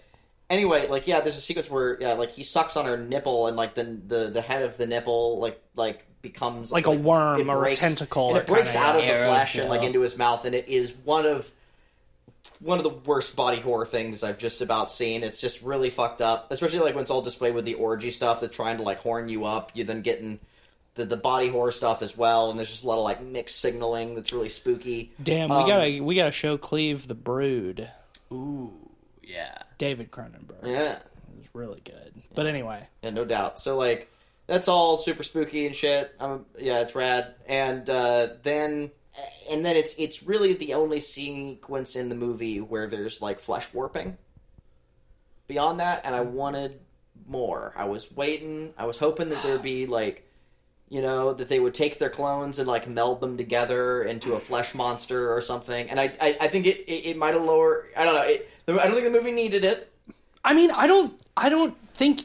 anyway, 0.50 0.88
like 0.88 1.08
yeah, 1.08 1.22
there's 1.22 1.38
a 1.38 1.42
sequence 1.42 1.70
where 1.70 1.98
yeah, 2.02 2.14
like 2.14 2.32
he 2.32 2.44
sucks 2.44 2.76
on 2.76 2.86
her 2.86 2.98
nipple 2.98 3.48
and 3.48 3.56
like 3.58 3.76
the 3.76 3.84
the 4.08 4.30
the 4.30 4.42
head 4.42 4.64
of 4.64 4.78
the 4.78 4.88
nipple 4.88 5.40
like 5.40 5.62
like 5.76 6.06
becomes 6.22 6.72
Like 6.72 6.88
a 6.88 6.92
worm 6.92 7.42
it 7.42 7.48
or 7.48 7.66
a 7.66 7.76
tentacle 7.76 8.30
and 8.30 8.38
it 8.38 8.48
breaks 8.48 8.76
out 8.76 8.96
of 8.96 9.02
the 9.02 9.08
flesh 9.08 9.56
and 9.56 9.70
like 9.70 9.84
into 9.84 10.02
his 10.02 10.18
mouth, 10.18 10.46
and 10.46 10.56
it 10.56 10.68
is 10.68 10.94
one 11.04 11.26
of 11.26 11.52
one 12.60 12.78
of 12.78 12.84
the 12.84 12.90
worst 12.90 13.36
body 13.36 13.60
horror 13.60 13.86
things 13.86 14.24
I've 14.24 14.38
just 14.38 14.62
about 14.62 14.92
seen. 14.92 15.24
It's 15.24 15.40
just 15.40 15.62
really 15.62 15.90
fucked 15.90 16.22
up, 16.22 16.52
especially 16.52 16.80
like 16.80 16.94
when 16.94 17.04
it's 17.04 17.12
all 17.12 17.22
displayed 17.22 17.56
with 17.56 17.66
the 17.66 17.76
orgy 17.76 18.12
stuff 18.12 18.42
that's 18.42 18.56
trying 18.56 18.78
to 18.78 18.84
like 18.84 19.00
horn 19.00 19.30
you 19.30 19.46
up. 19.46 19.72
You 19.74 19.86
then 19.86 20.02
getting 20.02 20.40
the 20.96 21.06
the 21.06 21.18
body 21.18 21.48
horror 21.48 21.72
stuff 21.72 22.02
as 22.02 22.18
well, 22.18 22.50
and 22.50 22.60
there's 22.60 22.70
just 22.70 22.84
a 22.84 22.88
lot 22.88 22.98
of 22.98 23.04
like 23.04 23.22
mixed 23.22 23.60
signaling 23.60 24.16
that's 24.16 24.34
really 24.34 24.50
spooky. 24.50 25.12
damn 25.22 25.52
Um, 25.52 25.64
we 25.64 25.70
gotta 25.70 26.04
we 26.04 26.16
gotta 26.16 26.32
show 26.32 26.58
cleve 26.58 27.08
the 27.08 27.16
brood 27.16 27.90
Ooh, 28.32 28.74
yeah. 29.24 29.60
david 29.78 30.12
cronenberg 30.12 30.64
Yeah, 30.64 30.94
it 30.94 31.38
was 31.38 31.48
really 31.54 31.82
good 31.84 32.14
but 32.36 32.46
anyway 32.46 32.88
yeah, 33.02 33.10
no 33.12 33.26
doubt. 33.26 33.60
So 33.60 33.78
like 33.78 34.12
that's 34.50 34.68
all 34.68 34.98
super 34.98 35.24
spooky 35.24 35.66
and 35.66 35.76
shit. 35.76 36.14
Um, 36.20 36.46
yeah, 36.58 36.82
it's 36.82 36.96
rad. 36.96 37.36
And 37.48 37.90
uh, 37.90 38.30
then 38.44 38.92
and 39.50 39.66
then 39.66 39.76
it's 39.76 39.96
it's 39.98 40.24
really 40.24 40.54
the 40.54 40.74
only 40.74 41.00
sequence 41.00 41.96
in 41.96 42.10
the 42.10 42.16
movie 42.16 42.60
where 42.60 42.88
there's 42.88 43.22
like 43.22 43.40
flesh 43.40 43.68
warping. 43.74 44.18
Beyond 45.48 45.80
that, 45.80 46.02
and 46.04 46.16
I 46.16 46.22
wanted 46.22 46.80
more. 47.28 47.74
I 47.78 47.86
was 47.86 48.12
waiting. 48.12 48.74
I 48.78 48.86
was 48.86 48.98
hoping 48.98 49.30
that 49.30 49.42
there'd 49.42 49.62
be 49.62 49.86
like, 49.86 50.28
you 50.90 51.02
know, 51.02 51.34
that 51.34 51.50
they 51.50 51.60
would 51.60 51.74
take 51.74 52.00
their 52.00 52.10
clones 52.10 52.60
and 52.60 52.68
like 52.68 52.88
meld 52.88 53.22
them 53.22 53.38
together 53.38 54.04
into 54.04 54.34
a 54.34 54.40
flesh 54.40 54.76
monster 54.76 55.34
or 55.34 55.42
something. 55.42 55.90
And 55.90 56.00
I 56.00 56.14
I, 56.20 56.38
I 56.42 56.48
think 56.50 56.66
it 56.66 56.80
it, 56.88 57.12
it 57.12 57.18
might 57.18 57.34
have 57.34 57.44
lower. 57.44 57.88
I 57.96 58.04
don't 58.04 58.16
know. 58.16 58.22
It, 58.24 58.50
I 58.68 58.86
don't 58.86 58.94
think 58.94 59.06
the 59.06 59.12
movie 59.12 59.32
needed 59.32 59.64
it. 59.64 59.92
I 60.44 60.54
mean, 60.54 60.72
I 60.72 60.88
don't, 60.88 61.20
I 61.36 61.50
don't 61.50 61.76
think, 61.94 62.24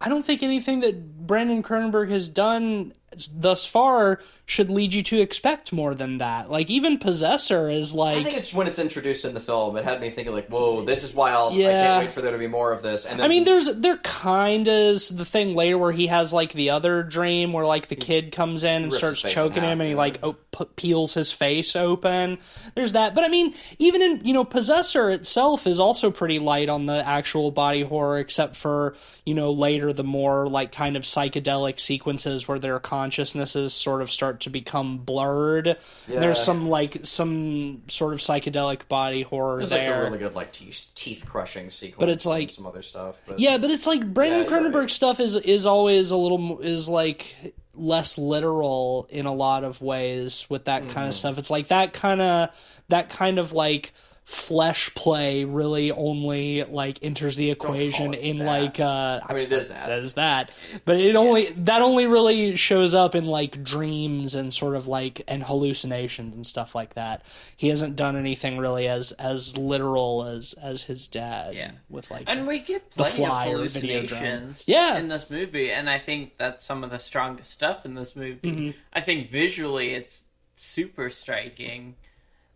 I 0.00 0.08
don't 0.08 0.24
think 0.24 0.42
anything 0.42 0.80
that 0.80 1.15
Brandon 1.26 1.62
Cronenberg 1.62 2.10
has 2.10 2.28
done 2.28 2.92
thus 3.34 3.66
far 3.66 4.20
should 4.46 4.70
lead 4.70 4.94
you 4.94 5.02
to 5.02 5.20
expect 5.20 5.72
more 5.72 5.94
than 5.94 6.18
that. 6.18 6.50
Like 6.50 6.70
even 6.70 6.98
Possessor 6.98 7.68
is 7.68 7.92
like 7.92 8.18
I 8.18 8.22
think 8.22 8.36
it's 8.36 8.54
when 8.54 8.66
it's 8.66 8.78
introduced 8.78 9.24
in 9.24 9.34
the 9.34 9.40
film. 9.40 9.76
It 9.76 9.84
had 9.84 10.00
me 10.00 10.10
thinking 10.10 10.32
like, 10.32 10.48
whoa, 10.48 10.84
this 10.84 11.02
is 11.02 11.12
wild. 11.12 11.52
I'll, 11.52 11.58
I 11.58 11.70
can't 11.70 12.04
wait 12.04 12.12
for 12.12 12.22
there 12.22 12.32
to 12.32 12.38
be 12.38 12.46
more 12.46 12.72
of 12.72 12.82
this. 12.82 13.06
And 13.06 13.18
then, 13.18 13.24
I 13.24 13.28
mean, 13.28 13.44
there's 13.44 13.66
there 13.74 13.96
kind 13.98 14.68
of 14.68 14.74
is 14.74 15.08
the 15.08 15.24
thing 15.24 15.54
later 15.54 15.78
where 15.78 15.92
he 15.92 16.06
has 16.06 16.32
like 16.32 16.52
the 16.52 16.70
other 16.70 17.02
dream 17.02 17.52
where 17.52 17.66
like 17.66 17.88
the 17.88 17.96
kid 17.96 18.32
comes 18.32 18.64
in 18.64 18.84
and 18.84 18.92
starts 18.92 19.22
his 19.22 19.32
face 19.32 19.32
in 19.32 19.48
choking 19.48 19.62
half, 19.62 19.72
him 19.72 19.80
and 19.80 19.90
he 19.90 19.94
like 19.94 20.18
op- 20.22 20.76
peels 20.76 21.14
his 21.14 21.32
face 21.32 21.76
open. 21.76 22.38
There's 22.74 22.92
that, 22.92 23.14
but 23.14 23.24
I 23.24 23.28
mean, 23.28 23.54
even 23.78 24.02
in 24.02 24.24
you 24.24 24.32
know 24.32 24.44
Possessor 24.44 25.10
itself 25.10 25.66
is 25.66 25.80
also 25.80 26.10
pretty 26.10 26.38
light 26.38 26.68
on 26.68 26.86
the 26.86 27.06
actual 27.06 27.50
body 27.50 27.82
horror, 27.82 28.18
except 28.18 28.56
for 28.56 28.94
you 29.24 29.34
know 29.34 29.52
later 29.52 29.92
the 29.92 30.04
more 30.04 30.48
like 30.48 30.72
kind 30.72 30.96
of 30.96 31.02
psychedelic 31.02 31.80
sequences 31.80 32.46
where 32.46 32.58
their 32.58 32.78
consciousnesses 33.06 33.72
sort 33.72 34.02
of 34.02 34.10
start 34.10 34.40
to 34.40 34.50
become 34.50 34.98
blurred. 34.98 35.76
Yeah. 36.08 36.20
There's 36.20 36.40
some 36.42 36.68
like 36.68 36.98
some 37.04 37.82
sort 37.88 38.12
of 38.14 38.18
psychedelic 38.20 38.88
body 38.88 39.22
horror 39.22 39.58
there's 39.58 39.70
like 39.70 39.82
there. 39.86 39.98
the 39.98 40.04
really 40.06 40.18
good 40.18 40.34
like 40.34 40.52
teeth 40.52 40.90
teeth 40.94 41.24
crushing 41.26 41.70
sequence. 41.70 42.00
But 42.00 42.08
it's 42.08 42.24
and 42.24 42.30
like- 42.34 42.50
some 42.50 42.66
other 42.66 42.82
stuff. 42.82 43.20
But 43.26 43.38
Yeah, 43.38 43.58
but 43.58 43.70
it's 43.70 43.86
like 43.86 44.12
Brandon 44.12 44.42
Yeah, 44.42 44.48
Cronenberg 44.48 44.74
right. 44.74 44.90
stuff 44.90 45.20
is 45.20 45.36
is 45.36 45.66
always 45.66 46.10
a 46.10 46.16
little 46.16 46.60
is 46.60 46.88
like 46.88 47.54
less 47.74 48.16
literal 48.18 49.06
in 49.10 49.26
a 49.26 49.34
lot 49.34 49.62
of 49.62 49.80
ways 49.82 50.46
with 50.48 50.64
that 50.64 50.80
kind 50.88 51.08
of 51.08 51.12
Mm-hmm. 51.14 51.18
stuff. 51.18 51.38
It's 51.38 51.50
like 51.50 51.68
that 51.68 51.92
kind 51.92 52.20
of 52.20 52.50
that 52.88 53.08
kind 53.08 53.38
of 53.38 53.52
like 53.52 53.92
flesh 54.28 54.92
play 54.96 55.44
really 55.44 55.92
only 55.92 56.64
like 56.64 56.98
enters 57.00 57.36
the 57.36 57.48
equation 57.52 58.12
in 58.12 58.38
that. 58.38 58.44
like 58.44 58.80
uh 58.80 59.20
I 59.24 59.32
mean, 59.32 59.44
it 59.44 59.52
is 59.52 59.68
that. 59.68 59.86
that 59.86 59.98
is 60.00 60.14
that 60.14 60.50
but 60.84 60.96
it 60.96 61.14
only 61.14 61.52
that 61.52 61.80
only 61.80 62.06
really 62.08 62.56
shows 62.56 62.92
up 62.92 63.14
in 63.14 63.26
like 63.26 63.62
dreams 63.62 64.34
and 64.34 64.52
sort 64.52 64.74
of 64.74 64.88
like 64.88 65.22
and 65.28 65.44
hallucinations 65.44 66.34
and 66.34 66.44
stuff 66.44 66.74
like 66.74 66.94
that 66.94 67.22
he 67.56 67.68
hasn't 67.68 67.94
done 67.94 68.16
anything 68.16 68.58
really 68.58 68.88
as 68.88 69.12
as 69.12 69.56
literal 69.56 70.24
as 70.26 70.54
as 70.54 70.82
his 70.82 71.06
dad 71.06 71.54
Yeah. 71.54 71.70
with 71.88 72.10
like 72.10 72.24
And 72.26 72.48
we 72.48 72.58
get 72.58 72.90
The 72.90 73.04
plenty 73.04 73.22
of 73.22 73.28
Fly 73.28 73.46
or 73.46 73.50
Videodrome. 73.58 73.80
hallucinations 74.10 74.64
Yeah. 74.66 74.98
in 74.98 75.06
this 75.06 75.30
movie, 75.30 75.70
and 75.70 75.88
I 75.88 76.00
think 76.00 76.36
that's 76.36 76.66
some 76.66 76.82
of 76.82 76.90
the 76.90 76.98
strongest 76.98 77.52
stuff 77.52 77.84
in 77.84 77.94
this 77.94 78.16
movie. 78.16 78.40
Mm-hmm. 78.50 78.70
I 78.92 79.02
think 79.02 79.30
visually 79.30 79.94
it's 79.94 80.24
super 80.56 81.10
striking. 81.10 81.94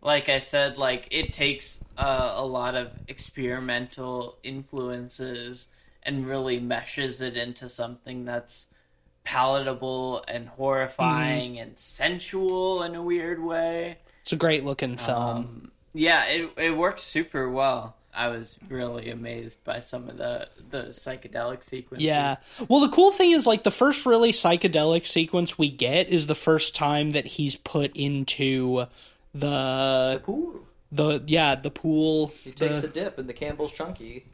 Like 0.01 0.29
I 0.29 0.39
said, 0.39 0.77
like 0.77 1.07
it 1.11 1.31
takes 1.33 1.79
uh, 1.97 2.33
a 2.35 2.45
lot 2.45 2.75
of 2.75 2.91
experimental 3.07 4.37
influences 4.43 5.67
and 6.03 6.25
really 6.27 6.59
meshes 6.59 7.21
it 7.21 7.37
into 7.37 7.69
something 7.69 8.25
that's 8.25 8.65
palatable 9.23 10.23
and 10.27 10.47
horrifying 10.49 11.53
Mm-hmm. 11.53 11.61
and 11.61 11.77
sensual 11.79 12.83
in 12.83 12.95
a 12.95 13.01
weird 13.01 13.43
way. 13.43 13.97
It's 14.21 14.33
a 14.33 14.35
great 14.35 14.65
looking 14.65 14.97
film. 14.97 15.17
Um, 15.21 15.71
yeah, 15.93 16.25
it 16.25 16.51
it 16.57 16.77
works 16.77 17.03
super 17.03 17.49
well. 17.49 17.95
I 18.13 18.27
was 18.27 18.59
really 18.67 19.09
amazed 19.09 19.63
by 19.63 19.79
some 19.79 20.09
of 20.09 20.17
the 20.17 20.49
the 20.69 20.83
psychedelic 20.87 21.63
sequences. 21.63 22.03
yeah. 22.05 22.37
Well, 22.67 22.81
the 22.81 22.89
cool 22.89 23.11
thing 23.11 23.31
is, 23.31 23.47
like, 23.47 23.63
the 23.63 23.71
first 23.71 24.05
really 24.05 24.31
psychedelic 24.31 25.05
sequence 25.07 25.57
we 25.57 25.69
get 25.69 26.09
is 26.09 26.27
the 26.27 26.35
first 26.35 26.75
time 26.75 27.11
that 27.11 27.25
he's 27.25 27.55
put 27.55 27.95
into 27.95 28.85
the 29.33 30.21
Ooh, 30.27 30.65
the 30.91 31.23
yeah 31.27 31.55
the 31.55 31.71
pool. 31.71 32.27
he 32.43 32.51
takes 32.51 32.81
the- 32.81 32.87
a 32.87 32.91
dip 32.91 33.19
in 33.19 33.27
the 33.27 33.33
Campbell's 33.33 33.71
Chunky. 33.73 34.25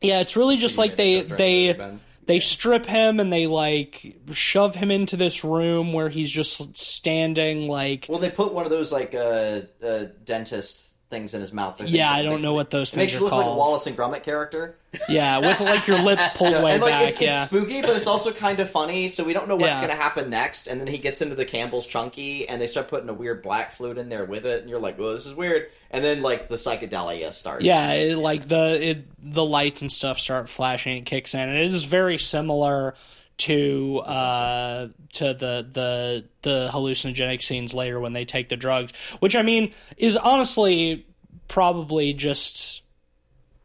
yeah, 0.00 0.20
it's 0.20 0.36
really 0.36 0.56
just 0.56 0.78
like 0.78 0.96
they 0.96 1.22
Don't 1.22 1.36
they 1.38 1.66
it, 1.68 1.80
they 2.26 2.40
strip 2.40 2.86
him 2.86 3.20
and 3.20 3.32
they 3.32 3.46
like 3.46 4.16
shove 4.32 4.74
him 4.76 4.90
into 4.90 5.16
this 5.16 5.44
room 5.44 5.92
where 5.92 6.08
he's 6.08 6.30
just 6.30 6.76
standing 6.76 7.68
like 7.68 8.06
Well, 8.08 8.18
they 8.20 8.30
put 8.30 8.52
one 8.54 8.64
of 8.64 8.70
those 8.70 8.90
like 8.92 9.14
uh, 9.14 9.62
uh, 9.84 10.04
dentist 10.24 10.91
things 11.12 11.32
in 11.34 11.40
his 11.40 11.52
mouth. 11.52 11.80
Yeah 11.82 12.10
i 12.10 12.22
don't 12.22 12.42
know 12.42 12.54
what 12.54 12.70
those 12.70 12.92
It 12.92 12.96
makes 12.96 13.12
things 13.12 13.20
you 13.20 13.26
are 13.28 13.30
look 13.30 13.32
like 13.38 13.42
a 13.42 13.44
called 13.44 13.58
Wallace 13.58 13.86
and 13.86 13.96
Gromit 13.96 14.22
character. 14.24 14.74
yeah 15.08 15.38
with 15.38 15.60
like 15.60 15.86
your 15.86 15.98
lips 16.00 16.22
pulled 16.34 16.60
way 16.64 16.72
and 16.72 16.82
like 16.82 16.90
back 16.92 17.08
it's, 17.10 17.20
yeah 17.20 17.42
it's 17.42 17.50
spooky, 17.50 17.80
but 17.82 17.90
it's 17.90 18.06
also 18.06 18.32
kind 18.32 18.58
of 18.60 18.68
funny. 18.68 19.08
So 19.08 19.22
we 19.24 19.32
don't 19.32 19.46
know 19.46 19.54
what's 19.56 19.72
Yeah. 19.78 19.86
going 19.86 19.96
to 19.96 20.02
happen 20.02 20.28
next. 20.30 20.66
And 20.66 20.80
then 20.80 20.88
he 20.88 20.98
gets 20.98 21.22
into 21.22 21.34
the 21.34 21.44
Campbell's 21.44 21.86
Chunky, 21.86 22.48
and 22.48 22.60
they 22.60 22.66
start 22.66 22.88
putting 22.88 23.08
a 23.08 23.12
weird 23.14 23.42
black 23.42 23.72
flute 23.72 23.96
in 23.98 24.08
there 24.08 24.24
with 24.24 24.44
it, 24.46 24.60
and 24.62 24.68
you're 24.70 24.80
like, 24.80 24.98
"Well, 24.98 25.14
this 25.14 25.24
is 25.26 25.34
weird." 25.34 25.68
And 25.90 26.04
then 26.04 26.20
like 26.22 26.48
the 26.48 26.56
psychedelia 26.56 27.32
starts. 27.32 27.64
yeah 27.64 27.92
it, 27.92 28.18
like 28.18 28.48
the 28.48 28.88
it, 28.90 29.04
the 29.32 29.44
lights 29.44 29.80
and 29.82 29.92
stuff 29.92 30.18
start 30.18 30.48
flashing 30.48 30.96
it 30.96 31.06
kicks 31.06 31.34
in 31.34 31.40
and 31.40 31.56
it 31.58 31.66
is 31.66 31.84
very 31.84 32.18
similar 32.18 32.94
to 33.38 33.98
uh 33.98 34.88
to 35.12 35.24
the 35.34 35.66
the 35.72 36.24
the 36.42 36.68
hallucinogenic 36.72 37.42
scenes 37.42 37.74
later 37.74 37.98
when 37.98 38.12
they 38.12 38.24
take 38.24 38.48
the 38.48 38.56
drugs 38.56 38.92
which 39.20 39.34
i 39.34 39.42
mean 39.42 39.72
is 39.96 40.16
honestly 40.16 41.06
probably 41.48 42.12
just 42.12 42.82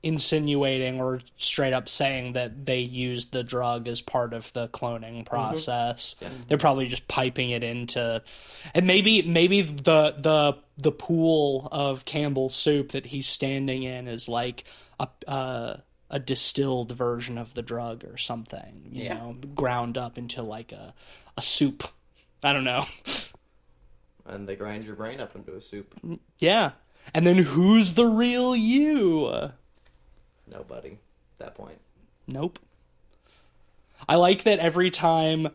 insinuating 0.03 1.01
or 1.01 1.20
straight 1.38 1.74
up 1.74 1.89
saying 1.89 2.34
that 2.34 2.65
they 2.65 2.80
used 2.80 3.32
the 3.32 3.43
drug 3.43 3.88
as 3.88 3.99
part 3.99 4.34
of 4.34 4.53
the 4.53 4.68
cloning 4.70 5.26
process. 5.26 6.15
They're 6.47 6.57
probably 6.57 6.86
just 6.86 7.07
piping 7.07 7.49
it 7.49 7.63
into 7.63 8.22
and 8.74 8.88
maybe 8.88 9.22
maybe 9.24 9.61
the 9.61 10.15
the 10.18 10.57
the 10.78 10.91
pool 10.91 11.68
of 11.72 12.05
Campbell's 12.05 12.55
soup 12.55 12.91
that 12.91 13.07
he's 13.07 13.28
standing 13.28 13.84
in 13.84 14.07
is 14.07 14.30
like 14.30 14.63
a 14.99 15.07
uh, 15.28 15.78
a 16.10 16.20
distilled 16.20 16.91
version 16.93 17.38
of 17.38 17.53
the 17.53 17.62
drug 17.62 18.03
or 18.05 18.18
something, 18.18 18.88
you 18.91 19.03
Yeah. 19.05 19.14
know, 19.16 19.34
ground 19.55 19.97
up 19.97 20.18
into 20.18 20.41
like 20.41 20.72
a 20.72 20.93
a 21.38 21.41
soup. 21.41 21.84
I 22.43 22.53
don't 22.53 22.64
know. 22.64 22.86
and 24.26 24.47
they 24.47 24.55
grind 24.55 24.86
your 24.86 24.95
brain 24.95 25.20
up 25.20 25.36
into 25.36 25.55
a 25.55 25.62
soup. 25.62 25.93
yeah. 26.39 26.72
And 27.14 27.26
then 27.26 27.38
who's 27.38 27.93
the 27.93 28.05
real 28.08 28.55
you? 28.55 29.51
Nobody. 30.49 30.91
At 30.91 31.39
that 31.39 31.55
point. 31.55 31.80
Nope. 32.28 32.60
I 34.08 34.16
like 34.16 34.43
that 34.43 34.60
every 34.60 34.89
time 34.89 35.49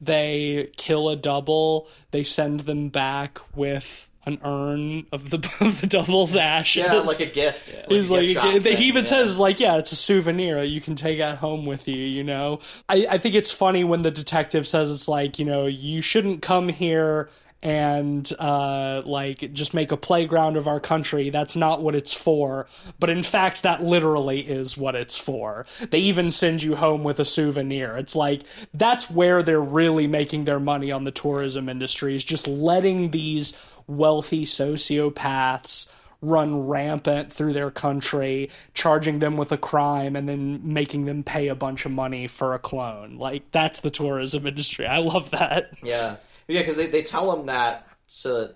they 0.00 0.70
kill 0.76 1.08
a 1.08 1.16
double, 1.16 1.88
they 2.10 2.22
send 2.24 2.60
them 2.60 2.88
back 2.88 3.38
with 3.56 4.08
an 4.24 4.38
urn 4.44 5.06
of 5.12 5.30
the 5.30 5.36
of 5.60 5.80
the 5.80 5.86
double's 5.86 6.36
ashes. 6.36 6.84
Yeah, 6.84 6.94
like 6.94 7.20
a 7.20 7.26
gift. 7.26 7.74
Like 7.88 7.90
a 7.90 8.12
like, 8.12 8.22
gift 8.22 8.34
shop 8.34 8.62
he 8.62 8.84
even 8.84 9.04
yeah. 9.04 9.10
says 9.10 9.38
like, 9.38 9.60
yeah, 9.60 9.76
it's 9.76 9.92
a 9.92 9.96
souvenir 9.96 10.62
you 10.62 10.80
can 10.80 10.94
take 10.94 11.18
at 11.20 11.38
home 11.38 11.66
with 11.66 11.88
you. 11.88 11.96
You 11.96 12.24
know, 12.24 12.60
I 12.88 13.06
I 13.10 13.18
think 13.18 13.34
it's 13.34 13.50
funny 13.50 13.84
when 13.84 14.02
the 14.02 14.10
detective 14.10 14.66
says 14.66 14.90
it's 14.90 15.08
like, 15.08 15.38
you 15.38 15.44
know, 15.44 15.66
you 15.66 16.00
shouldn't 16.00 16.42
come 16.42 16.68
here 16.68 17.28
and 17.62 18.32
uh 18.40 19.02
like 19.04 19.52
just 19.52 19.72
make 19.72 19.92
a 19.92 19.96
playground 19.96 20.56
of 20.56 20.66
our 20.66 20.80
country 20.80 21.30
that's 21.30 21.54
not 21.54 21.80
what 21.80 21.94
it's 21.94 22.12
for 22.12 22.66
but 22.98 23.08
in 23.08 23.22
fact 23.22 23.62
that 23.62 23.82
literally 23.82 24.40
is 24.40 24.76
what 24.76 24.94
it's 24.94 25.16
for 25.16 25.64
they 25.90 25.98
even 25.98 26.30
send 26.30 26.62
you 26.62 26.74
home 26.74 27.04
with 27.04 27.20
a 27.20 27.24
souvenir 27.24 27.96
it's 27.96 28.16
like 28.16 28.42
that's 28.74 29.08
where 29.08 29.42
they're 29.42 29.60
really 29.60 30.06
making 30.06 30.44
their 30.44 30.60
money 30.60 30.90
on 30.90 31.04
the 31.04 31.12
tourism 31.12 31.68
industry 31.68 32.16
is 32.16 32.24
just 32.24 32.48
letting 32.48 33.10
these 33.12 33.54
wealthy 33.86 34.44
sociopaths 34.44 35.88
run 36.22 36.68
rampant 36.68 37.32
through 37.32 37.52
their 37.52 37.70
country, 37.70 38.48
charging 38.74 39.18
them 39.18 39.36
with 39.36 39.50
a 39.50 39.58
crime 39.58 40.14
and 40.14 40.28
then 40.28 40.60
making 40.62 41.04
them 41.04 41.24
pay 41.24 41.48
a 41.48 41.54
bunch 41.54 41.84
of 41.84 41.90
money 41.90 42.28
for 42.28 42.54
a 42.54 42.60
clone. 42.60 43.18
Like 43.18 43.50
that's 43.50 43.80
the 43.80 43.90
tourism 43.90 44.46
industry. 44.46 44.86
I 44.86 44.98
love 44.98 45.30
that. 45.30 45.72
Yeah, 45.82 46.16
yeah, 46.52 46.60
because 46.60 46.76
they, 46.76 46.86
they 46.86 47.02
tell 47.02 47.34
him 47.34 47.46
that 47.46 47.86
so 48.06 48.50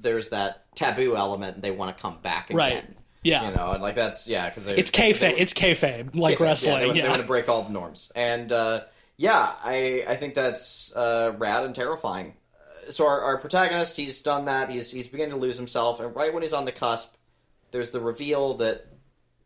there's 0.00 0.28
that 0.30 0.64
taboo 0.74 1.16
element, 1.16 1.54
and 1.56 1.62
they 1.64 1.70
want 1.70 1.96
to 1.96 2.00
come 2.00 2.18
back 2.22 2.50
again. 2.50 2.56
Right. 2.56 2.84
Yeah. 3.24 3.50
you 3.50 3.56
know, 3.56 3.72
and 3.72 3.82
like 3.82 3.96
that's 3.96 4.28
yeah, 4.28 4.48
because 4.48 4.68
It's 4.68 4.90
kayfabe. 4.90 5.34
It's 5.36 5.52
kayfabe, 5.52 6.14
like 6.14 6.38
Yeah, 6.38 6.44
wrestling. 6.46 6.78
they, 6.80 6.86
want, 6.86 6.96
Yeah, 6.96 7.02
they 7.02 7.08
want 7.08 7.20
to 7.20 7.26
break 7.26 7.48
all 7.48 7.62
the 7.62 7.70
norms, 7.70 8.12
and 8.14 8.50
uh, 8.52 8.82
yeah, 9.16 9.54
I 9.62 10.04
I 10.08 10.16
think 10.16 10.34
that's 10.34 10.94
uh, 10.94 11.32
rad 11.36 11.64
and 11.64 11.74
terrifying. 11.74 12.34
So 12.90 13.06
our, 13.06 13.20
our 13.22 13.36
protagonist, 13.38 13.96
he's 13.96 14.22
done 14.22 14.44
that. 14.46 14.70
He's 14.70 14.90
he's 14.90 15.08
beginning 15.08 15.34
to 15.34 15.40
lose 15.40 15.56
himself, 15.56 15.98
and 16.00 16.14
right 16.14 16.32
when 16.32 16.42
he's 16.42 16.52
on 16.52 16.64
the 16.64 16.72
cusp, 16.72 17.12
there's 17.72 17.90
the 17.90 18.00
reveal 18.00 18.54
that 18.58 18.86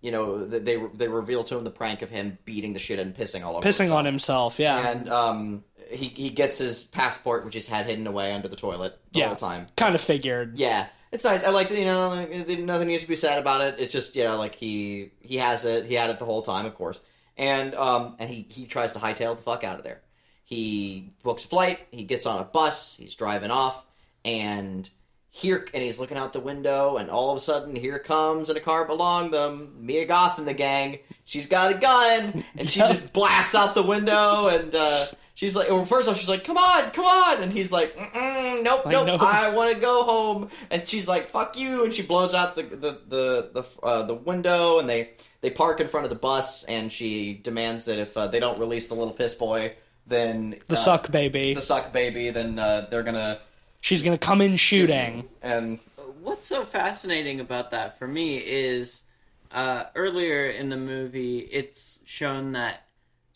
you 0.03 0.13
know 0.13 0.45
that 0.47 0.65
they 0.67 0.77
they 0.95 1.09
reveal 1.09 1.43
to 1.45 1.57
him 1.57 1.65
the 1.65 1.71
prank 1.71 2.03
of 2.03 2.11
him 2.11 2.37
beating 2.45 2.75
the 2.75 2.79
shit 2.79 2.99
and 2.99 3.17
pissing 3.17 3.43
all 3.43 3.57
over 3.57 3.67
Pissing 3.67 3.85
himself. 3.87 3.99
on 3.99 4.05
himself. 4.05 4.59
Yeah. 4.59 4.91
and 4.91 5.09
um, 5.09 5.65
he 5.91 6.09
he 6.09 6.31
gets 6.31 6.59
his 6.59 6.85
passport, 6.85 7.45
which 7.45 7.55
he's 7.55 7.69
had 7.69 7.87
hidden 7.87 8.07
away 8.07 8.33
under 8.33 8.49
the 8.49 8.57
toilet 8.57 8.99
the 9.13 9.21
yeah. 9.21 9.27
whole 9.27 9.37
time. 9.37 9.67
Kind 9.77 9.95
of 9.95 10.01
figured. 10.01 10.59
Yeah, 10.59 10.87
it's 11.11 11.25
nice. 11.25 11.45
I 11.45 11.51
like 11.51 11.69
that. 11.69 11.79
You 11.79 11.85
know, 11.85 12.09
like, 12.09 12.59
nothing 12.61 12.89
needs 12.89 13.03
to 13.03 13.09
be 13.09 13.17
said 13.17 13.39
about 13.39 13.61
it. 13.61 13.77
It's 13.79 13.93
just 13.93 14.17
you 14.17 14.25
know, 14.25 14.37
like 14.39 14.55
he 14.55 15.13
he 15.21 15.37
has 15.37 15.65
it. 15.65 15.87
He 15.87 15.95
had 15.95 16.11
it 16.11 16.19
the 16.19 16.25
whole 16.25 16.43
time, 16.43 16.67
of 16.67 16.75
course. 16.75 17.01
And 17.37 17.75
um, 17.75 18.17
and 18.19 18.31
he 18.31 18.47
he 18.49 18.67
tries 18.67 18.93
to 18.95 18.99
hightail 18.99 19.37
the 19.37 19.43
fuck 19.43 19.65
out 19.65 19.79
of 19.79 19.85
there. 19.85 20.01
He 20.45 21.13
books 21.23 21.45
a 21.45 21.49
flight. 21.49 21.81
He 21.91 22.05
gets 22.05 22.27
on 22.27 22.39
a 22.39 22.45
bus. 22.45 22.95
He's 22.99 23.15
driving 23.15 23.51
off, 23.51 23.87
and 24.25 24.89
here 25.35 25.67
and 25.73 25.83
he's 25.83 25.99
looking 25.99 26.19
out 26.19 26.35
the 26.35 26.41
window, 26.41 26.99
and 26.99 27.09
all 27.09 27.31
of 27.31 27.37
a 27.39 27.41
sudden, 27.41 27.75
here 27.75 27.99
comes 27.99 28.51
in 28.51 28.57
a 28.57 28.61
car 28.61 28.85
belong 28.85 29.31
them 29.31 29.75
Mia 29.81 30.05
Goth 30.05 30.39
and 30.39 30.47
the 30.47 30.53
gang. 30.53 30.99
She's 31.25 31.47
got 31.47 31.75
a 31.75 31.79
gun, 31.79 32.45
and 32.55 32.69
she 32.69 32.81
just 32.89 33.15
blasts 33.15 33.55
out 33.55 33.75
the 33.75 33.83
window, 33.83 34.49
and 34.49 34.75
uh, 34.75 35.07
she's 35.43 35.57
like, 35.57 35.69
well, 35.69 35.85
first 35.85 36.09
off, 36.09 36.17
she's 36.17 36.29
like, 36.29 36.45
"Come 36.45 36.57
on, 36.57 36.93
come 36.93 37.05
on," 37.05 37.43
and 37.43 37.53
he's 37.53 37.73
like, 37.73 37.97
Mm-mm, 37.97 38.63
"Nope, 38.63 38.85
Like, 38.85 38.93
nope, 38.93 39.07
no. 39.09 39.17
I 39.17 39.53
want 39.53 39.75
to 39.75 39.81
go 39.81 40.05
home." 40.05 40.51
And 40.71 40.87
she's 40.87 41.09
like, 41.09 41.31
"Fuck 41.31 41.57
you!" 41.59 41.83
And 41.85 41.93
she 41.93 42.03
blows 42.03 42.33
out 42.33 42.55
the 42.55 42.63
the 42.63 42.99
the 43.09 43.51
the, 43.53 43.85
uh, 43.85 44.03
the 44.07 44.15
window, 44.15 44.79
and 44.79 44.89
they 44.89 45.11
they 45.41 45.51
park 45.51 45.81
in 45.81 45.89
front 45.89 46.05
of 46.05 46.11
the 46.11 46.17
bus, 46.17 46.63
and 46.65 46.93
she 46.93 47.35
demands 47.35 47.87
that 47.87 47.99
if 47.99 48.17
uh, 48.17 48.29
they 48.29 48.39
don't 48.39 48.59
release 48.61 48.87
the 48.87 48.95
little 48.95 49.13
piss 49.13 49.35
boy, 49.35 49.75
then 50.07 50.57
The 50.69 50.75
uh, 50.75 50.79
suck 50.79 51.11
baby. 51.11 51.55
the 51.55 51.63
suck 51.63 51.93
baby, 51.93 52.31
then 52.31 52.59
uh, 52.61 52.87
they're 52.91 53.03
gonna 53.03 53.41
She's 53.81 54.03
gonna 54.05 54.19
come 54.19 54.41
in 54.41 54.55
shooting. 54.55 55.29
and 55.43 55.81
What's 56.23 56.47
so 56.47 56.65
fascinating 56.65 57.41
about 57.41 57.73
that 57.73 57.99
for 57.99 58.07
me 58.07 58.37
is 58.37 59.03
uh, 59.51 59.87
earlier 59.97 60.49
in 60.49 60.69
the 60.69 60.77
movie, 60.77 61.39
it's 61.41 61.99
shown 62.05 62.53
that 62.53 62.85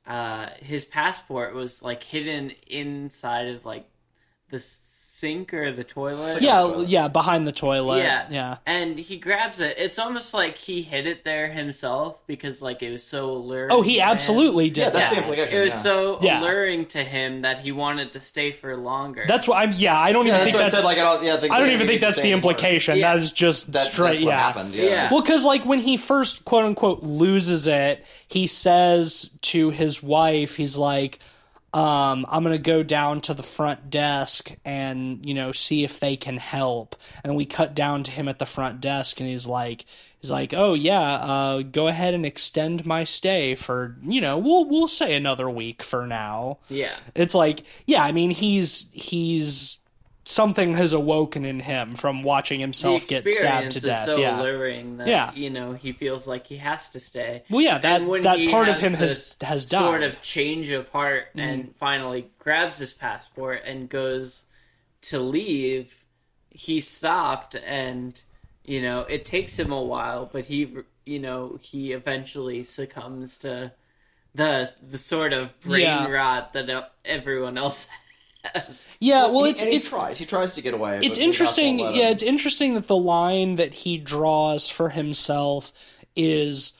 uh, 0.06 0.50
his 0.60 0.84
passport 0.84 1.54
was 1.54 1.82
like 1.82 2.02
hidden 2.02 2.52
inside 2.66 3.48
of 3.48 3.64
like 3.64 3.88
the 4.50 4.58
sink 5.16 5.54
or 5.54 5.72
the 5.72 5.82
toilet. 5.82 6.42
Yeah, 6.42 6.60
toilet. 6.60 6.88
yeah, 6.88 7.08
behind 7.08 7.46
the 7.46 7.52
toilet. 7.52 8.02
Yeah. 8.02 8.26
yeah. 8.30 8.56
And 8.66 8.98
he 8.98 9.16
grabs 9.16 9.60
it. 9.60 9.76
It's 9.78 9.98
almost 9.98 10.34
like 10.34 10.58
he 10.58 10.82
hid 10.82 11.06
it 11.06 11.24
there 11.24 11.48
himself 11.48 12.18
because 12.26 12.60
like 12.60 12.82
it 12.82 12.92
was 12.92 13.02
so 13.02 13.30
alluring. 13.30 13.72
Oh, 13.72 13.80
he 13.80 13.94
to 13.94 14.02
him. 14.02 14.08
absolutely 14.08 14.68
did. 14.68 14.82
Yeah, 14.82 14.90
that's 14.90 15.10
that. 15.10 15.16
the 15.16 15.22
implication. 15.22 15.56
It 15.56 15.60
was 15.64 15.72
yeah. 15.72 15.78
so 15.78 16.18
Yeah. 16.20 16.40
alluring 16.40 16.86
to 16.86 17.02
him 17.02 17.42
that 17.42 17.58
he 17.58 17.72
wanted 17.72 18.12
to 18.12 18.20
stay 18.20 18.52
for 18.52 18.76
longer. 18.76 19.24
That's 19.26 19.48
what 19.48 19.56
I'm. 19.56 19.72
Yeah, 19.72 19.98
I 19.98 20.12
don't 20.12 20.26
yeah, 20.26 20.34
even 20.34 20.40
that's 20.40 20.44
think 20.44 20.54
what 20.54 20.60
I 20.60 20.64
that's. 20.64 20.76
said. 20.76 20.84
Like 20.84 20.98
I 20.98 21.02
don't. 21.02 21.24
Yeah, 21.24 21.34
I, 21.34 21.36
think 21.38 21.52
I 21.54 21.60
don't 21.60 21.70
even 21.70 21.86
think 21.86 22.00
that's 22.02 22.20
the 22.20 22.32
implication. 22.32 22.98
Yeah. 22.98 23.14
That 23.14 23.22
is 23.22 23.32
just 23.32 23.72
That, 23.72 23.86
straight. 23.86 24.08
that's 24.08 24.20
what 24.20 24.28
yeah. 24.28 24.38
happened. 24.38 24.74
Yeah. 24.74 24.84
Yeah. 24.84 25.10
Well, 25.10 25.22
because 25.22 25.44
like 25.44 25.64
when 25.64 25.78
he 25.78 25.96
first 25.96 26.44
quote 26.44 26.66
unquote 26.66 27.02
loses 27.02 27.66
it, 27.66 28.04
he 28.28 28.46
says 28.46 29.30
to 29.42 29.70
his 29.70 30.02
wife, 30.02 30.56
he's 30.56 30.76
like, 30.76 31.20
um, 31.76 32.24
"I'm 32.30 32.42
gonna 32.42 32.58
go 32.58 32.82
down 32.82 33.20
to 33.22 33.34
the 33.34 33.42
front 33.42 33.90
desk 33.90 34.56
and 34.64 35.24
you 35.24 35.34
know 35.34 35.52
see 35.52 35.84
if 35.84 36.00
they 36.00 36.16
can 36.16 36.38
help." 36.38 36.96
And 37.22 37.36
we 37.36 37.44
cut 37.44 37.74
down 37.74 38.02
to 38.04 38.10
him 38.10 38.28
at 38.28 38.38
the 38.38 38.46
front 38.46 38.80
desk, 38.80 39.20
and 39.20 39.28
he's 39.28 39.46
like, 39.46 39.84
"He's 40.20 40.30
like, 40.30 40.54
oh 40.54 40.72
yeah, 40.72 41.00
uh, 41.16 41.62
go 41.62 41.86
ahead 41.88 42.14
and 42.14 42.24
extend 42.24 42.86
my 42.86 43.04
stay 43.04 43.54
for 43.54 43.96
you 44.02 44.20
know 44.20 44.38
we'll 44.38 44.64
we'll 44.64 44.88
say 44.88 45.14
another 45.14 45.50
week 45.50 45.82
for 45.82 46.06
now." 46.06 46.58
yeah. 46.68 46.94
It's 47.14 47.34
like, 47.34 47.62
yeah, 47.86 48.02
I 48.02 48.12
mean, 48.12 48.30
he's 48.30 48.88
he's 48.92 49.78
something 50.28 50.74
has 50.74 50.92
awoken 50.92 51.44
in 51.44 51.60
him 51.60 51.92
from 51.94 52.22
watching 52.24 52.58
himself 52.58 53.06
get 53.06 53.28
stabbed 53.30 53.70
to 53.70 53.80
death. 53.80 54.04
so 54.04 54.16
yeah. 54.16 54.40
alluring 54.40 54.96
that 54.96 55.06
Yeah. 55.06 55.32
you 55.34 55.50
know 55.50 55.72
he 55.72 55.92
feels 55.92 56.26
like 56.26 56.46
he 56.48 56.56
has 56.56 56.88
to 56.90 57.00
stay. 57.00 57.44
Well, 57.48 57.62
yeah, 57.62 57.78
that 57.78 58.04
when 58.04 58.22
that 58.22 58.38
part 58.50 58.68
of 58.68 58.78
him 58.78 58.94
has 58.94 59.36
has 59.40 59.64
died. 59.66 59.80
Sort 59.80 60.02
of 60.02 60.20
change 60.22 60.70
of 60.70 60.88
heart, 60.88 61.28
mm. 61.36 61.40
and 61.40 61.74
finally 61.76 62.28
grabs 62.40 62.78
his 62.78 62.92
passport 62.92 63.62
and 63.64 63.88
goes 63.88 64.46
to 65.02 65.20
leave. 65.20 65.94
He 66.50 66.80
stopped, 66.80 67.54
and 67.54 68.20
you 68.64 68.82
know 68.82 69.00
it 69.02 69.24
takes 69.24 69.56
him 69.58 69.70
a 69.70 69.82
while, 69.82 70.28
but 70.32 70.46
he, 70.46 70.74
you 71.04 71.20
know, 71.20 71.58
he 71.62 71.92
eventually 71.92 72.64
succumbs 72.64 73.38
to 73.38 73.72
the 74.34 74.72
the 74.82 74.98
sort 74.98 75.32
of 75.32 75.58
brain 75.60 75.82
Yeah. 75.82 76.08
rot 76.10 76.52
that 76.54 76.90
everyone 77.04 77.56
else 77.58 77.86
has. 77.86 78.00
yeah, 79.00 79.26
well, 79.26 79.44
He- 79.44 79.50
it's 79.50 79.62
he 79.62 79.76
it's 79.76 79.88
tries. 79.90 80.18
He 80.18 80.26
tries 80.26 80.54
to 80.54 80.62
get 80.62 80.74
away. 80.74 81.00
it's 81.02 81.18
interesting. 81.18 81.78
Yeah, 81.78 82.10
it's 82.10 82.22
interesting 82.22 82.74
that 82.74 82.86
the 82.86 82.96
line 82.96 83.56
that 83.56 83.72
he 83.74 83.98
draws 83.98 84.68
for 84.68 84.90
himself 84.90 85.72
is 86.14 86.72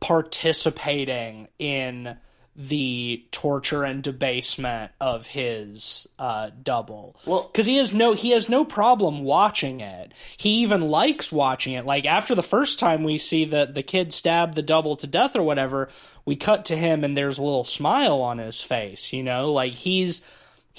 participating 0.00 1.48
in 1.58 2.16
the 2.56 3.24
torture 3.30 3.84
and 3.84 4.02
debasement 4.02 4.90
of 5.00 5.28
his 5.28 6.06
uh, 6.18 6.50
double. 6.62 7.16
Well- 7.24 7.44
because 7.50 7.66
he 7.66 7.76
has 7.76 7.94
no 7.94 8.12
he 8.12 8.30
has 8.30 8.48
no 8.48 8.64
problem 8.64 9.22
watching 9.24 9.80
it. 9.80 10.12
He 10.36 10.50
even 10.62 10.80
likes 10.82 11.30
watching 11.32 11.72
it. 11.74 11.86
Like 11.86 12.04
after 12.04 12.34
the 12.34 12.42
first 12.42 12.78
time 12.78 13.02
we 13.04 13.16
see 13.18 13.44
the 13.44 13.66
the 13.72 13.82
kid 13.84 14.12
stab 14.12 14.56
the 14.56 14.62
double 14.62 14.96
to 14.96 15.06
death 15.06 15.36
or 15.36 15.42
whatever, 15.42 15.88
we 16.26 16.36
cut 16.36 16.64
to 16.66 16.76
him 16.76 17.02
and 17.04 17.16
there's 17.16 17.38
a 17.38 17.42
little 17.42 17.64
smile 17.64 18.20
on 18.20 18.38
his 18.38 18.60
face. 18.62 19.12
You 19.12 19.22
know, 19.22 19.52
like 19.52 19.74
he's 19.74 20.20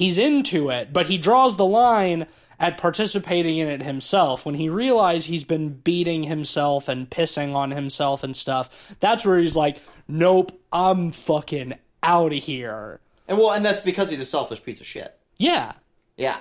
he's 0.02 0.18
into 0.18 0.70
it, 0.70 0.91
but 0.91 1.06
he 1.06 1.18
draws 1.18 1.58
the 1.58 1.66
line 1.66 2.26
at 2.60 2.78
participating 2.78 3.58
in 3.58 3.68
it 3.68 3.82
himself. 3.84 4.45
When 4.45 4.56
he 4.56 4.68
realizes 4.70 5.26
he's 5.26 5.43
been 5.43 5.70
beating 5.70 6.24
himself 6.24 6.88
and 6.88 7.10
pissing 7.10 7.54
on 7.54 7.72
himself 7.72 8.24
and 8.24 8.36
stuff, 8.36 8.95
that's 8.99 9.26
where 9.26 9.39
he's 9.39 9.56
like, 9.56 9.78
"Nope, 10.08 10.52
I'm 10.72 11.12
fucking 11.12 11.74
out 12.04 12.34
of 12.34 12.43
here." 12.43 12.99
And 13.28 13.38
well, 13.38 13.52
and 13.52 13.64
that's 13.66 13.82
because 13.82 14.10
he's 14.10 14.20
a 14.20 14.26
selfish 14.26 14.64
piece 14.64 14.82
of 14.82 14.88
shit. 14.88 15.18
Yeah. 15.38 15.74
Yeah, 16.18 16.38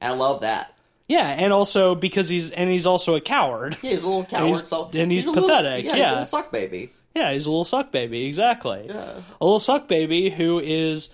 I 0.00 0.12
love 0.12 0.42
that. 0.42 0.74
Yeah, 1.08 1.26
and 1.28 1.52
also 1.52 1.94
because 1.94 2.28
he's 2.28 2.50
and 2.50 2.70
he's 2.70 2.86
also 2.86 3.16
a 3.16 3.20
coward. 3.20 3.76
Yeah, 3.82 3.90
he's 3.90 4.04
a 4.04 4.08
little 4.08 4.24
coward. 4.36 4.46
he's- 4.46 4.68
so 4.68 4.90
and 4.94 5.10
he's 5.10 5.26
a 5.26 5.30
little- 5.30 5.48
pathetic, 5.48 5.84
yeah, 5.86 5.94
he's 5.96 6.04
a 6.06 6.10
little 6.10 6.24
suck 6.24 6.52
baby. 6.52 6.92
Yeah, 7.16 7.32
he's 7.32 7.46
a 7.46 7.50
little 7.50 7.64
suck 7.64 7.90
baby, 7.90 8.24
exactly. 8.26 8.84
Yeah. 8.88 9.14
A 9.40 9.44
little 9.44 9.58
suck 9.58 9.88
baby 9.88 10.30
who 10.30 10.60
is 10.60 11.10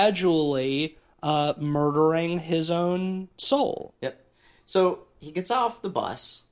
gradually 0.00 0.96
uh, 1.22 1.54
murdering 1.58 2.38
his 2.38 2.70
own 2.70 3.28
soul. 3.36 3.94
Yep. 4.00 4.24
So 4.64 5.06
he 5.20 5.30
gets 5.30 5.50
off 5.50 5.82
the 5.82 5.88
bus, 5.88 6.42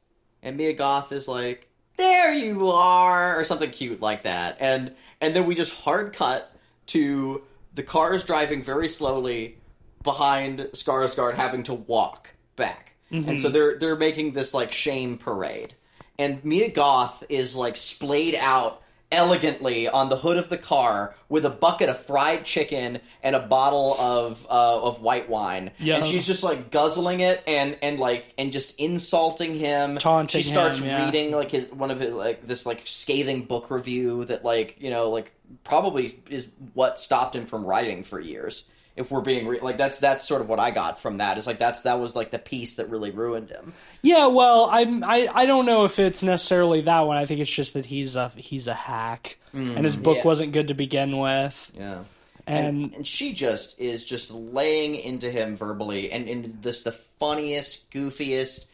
and 0.43 0.57
Mia 0.57 0.73
Goth 0.73 1.13
is 1.13 1.29
like, 1.29 1.69
"There 1.97 2.33
you 2.33 2.71
are," 2.71 3.39
or 3.39 3.45
something 3.45 3.71
cute 3.71 4.01
like 4.01 4.23
that, 4.23 4.57
and 4.61 4.95
and 5.21 5.35
then 5.35 5.47
we 5.47 5.55
just 5.55 5.73
hard 5.73 6.13
cut 6.13 6.55
to 6.87 7.43
the 7.75 7.83
cars 7.83 8.25
driving 8.25 8.63
very 8.63 8.89
slowly 8.89 9.59
behind 10.03 10.61
Skarsgård 10.73 11.35
having 11.35 11.63
to 11.65 11.75
walk 11.75 12.35
back, 12.57 12.97
and 13.11 13.41
so 13.41 13.49
they're 13.49 13.79
they're 13.79 13.97
making 13.97 14.33
this 14.33 14.55
like 14.55 14.71
shame 14.71 15.19
parade, 15.19 15.75
and 16.19 16.45
Mia 16.45 16.71
Goth 16.71 17.25
is 17.29 17.57
like 17.57 17.77
splayed 17.77 18.35
out 18.35 18.83
elegantly 19.15 19.89
on 19.89 20.09
the 20.09 20.17
hood 20.17 20.37
of 20.37 20.49
the 20.49 20.59
car 20.59 21.15
with 21.29 21.45
a 21.45 21.51
bucket 21.51 21.89
of 21.89 21.99
fried 22.05 22.45
chicken 22.45 23.01
and 23.23 23.35
a 23.37 23.41
bottle 23.41 23.95
of 23.99 24.45
uh, 24.51 24.83
of 24.83 25.01
white 25.01 25.29
wine, 25.29 25.71
Yeah. 25.79 25.97
and 25.97 26.07
she's 26.07 26.27
just 26.27 26.43
like 26.43 26.71
guzzling 26.71 27.21
it 27.21 27.43
and 27.47 27.79
and 27.83 27.99
like 27.99 28.35
and 28.37 28.53
just 28.53 28.79
insulting 28.79 29.55
him 29.55 29.97
Taunting 29.99 30.43
she 30.43 30.47
starts 30.49 30.81
him, 30.81 30.87
yeah. 30.89 31.05
reading 31.07 31.33
like 31.33 31.51
his 31.51 31.71
one 31.71 31.91
of 31.91 32.01
his 32.01 32.13
like 32.13 32.47
this 32.47 32.67
like 32.67 32.83
scathing 32.85 33.45
book 33.45 33.71
review 33.71 34.25
that 34.27 34.45
like 34.45 34.77
you 34.81 34.91
know 34.91 35.11
like 35.11 35.33
probably 35.63 36.21
is 36.31 36.49
what 36.75 36.99
stopped 37.01 37.37
him 37.37 37.47
from 37.47 37.65
writing 37.65 38.03
for 38.03 38.19
years 38.21 38.65
if 38.97 39.11
we're 39.11 39.21
being 39.21 39.47
re- 39.47 39.61
like 39.61 39.77
that's 39.77 39.99
that's 39.99 40.27
sort 40.27 40.41
of 40.41 40.49
what 40.49 40.61
i 40.61 40.71
got 40.71 41.01
from 41.01 41.19
that 41.19 41.37
is 41.39 41.47
like 41.47 41.59
that's 41.59 41.83
that 41.83 41.99
was 41.99 42.15
like 42.15 42.31
the 42.31 42.39
piece 42.39 42.77
that 42.77 42.89
really 42.91 43.11
ruined 43.11 43.51
him 43.51 43.73
Yeah, 44.03 44.27
well, 44.29 44.69
I'm 44.71 45.03
I, 45.03 45.29
I 45.33 45.47
don't 45.47 45.67
know 45.67 45.85
if 45.85 45.99
it's 45.99 46.23
necessarily 46.23 46.83
that 46.83 47.01
one. 47.01 47.17
I 47.17 47.25
think 47.27 47.41
it's 47.41 47.51
just 47.51 47.75
that 47.75 47.87
he's 47.87 48.15
a 48.17 48.29
he's 48.37 48.69
a 48.69 48.75
hack, 48.75 49.37
mm, 49.55 49.75
and 49.77 49.85
his 49.85 49.97
book 49.97 50.19
Yeah. 50.19 50.25
wasn't 50.25 50.53
good 50.53 50.69
to 50.69 50.75
begin 50.75 51.19
with. 51.19 51.73
yeah 51.75 52.05
And, 52.47 52.67
and, 52.67 52.95
and 52.95 53.07
she 53.07 53.33
just 53.33 53.81
is 53.81 54.05
just 54.05 54.31
laying 54.31 54.95
into 54.95 55.31
him 55.31 55.57
verbally 55.57 56.13
and 56.13 56.29
in 56.29 56.59
this 56.61 56.83
the 56.83 56.93
funniest 56.93 57.91
goofiest 57.91 58.67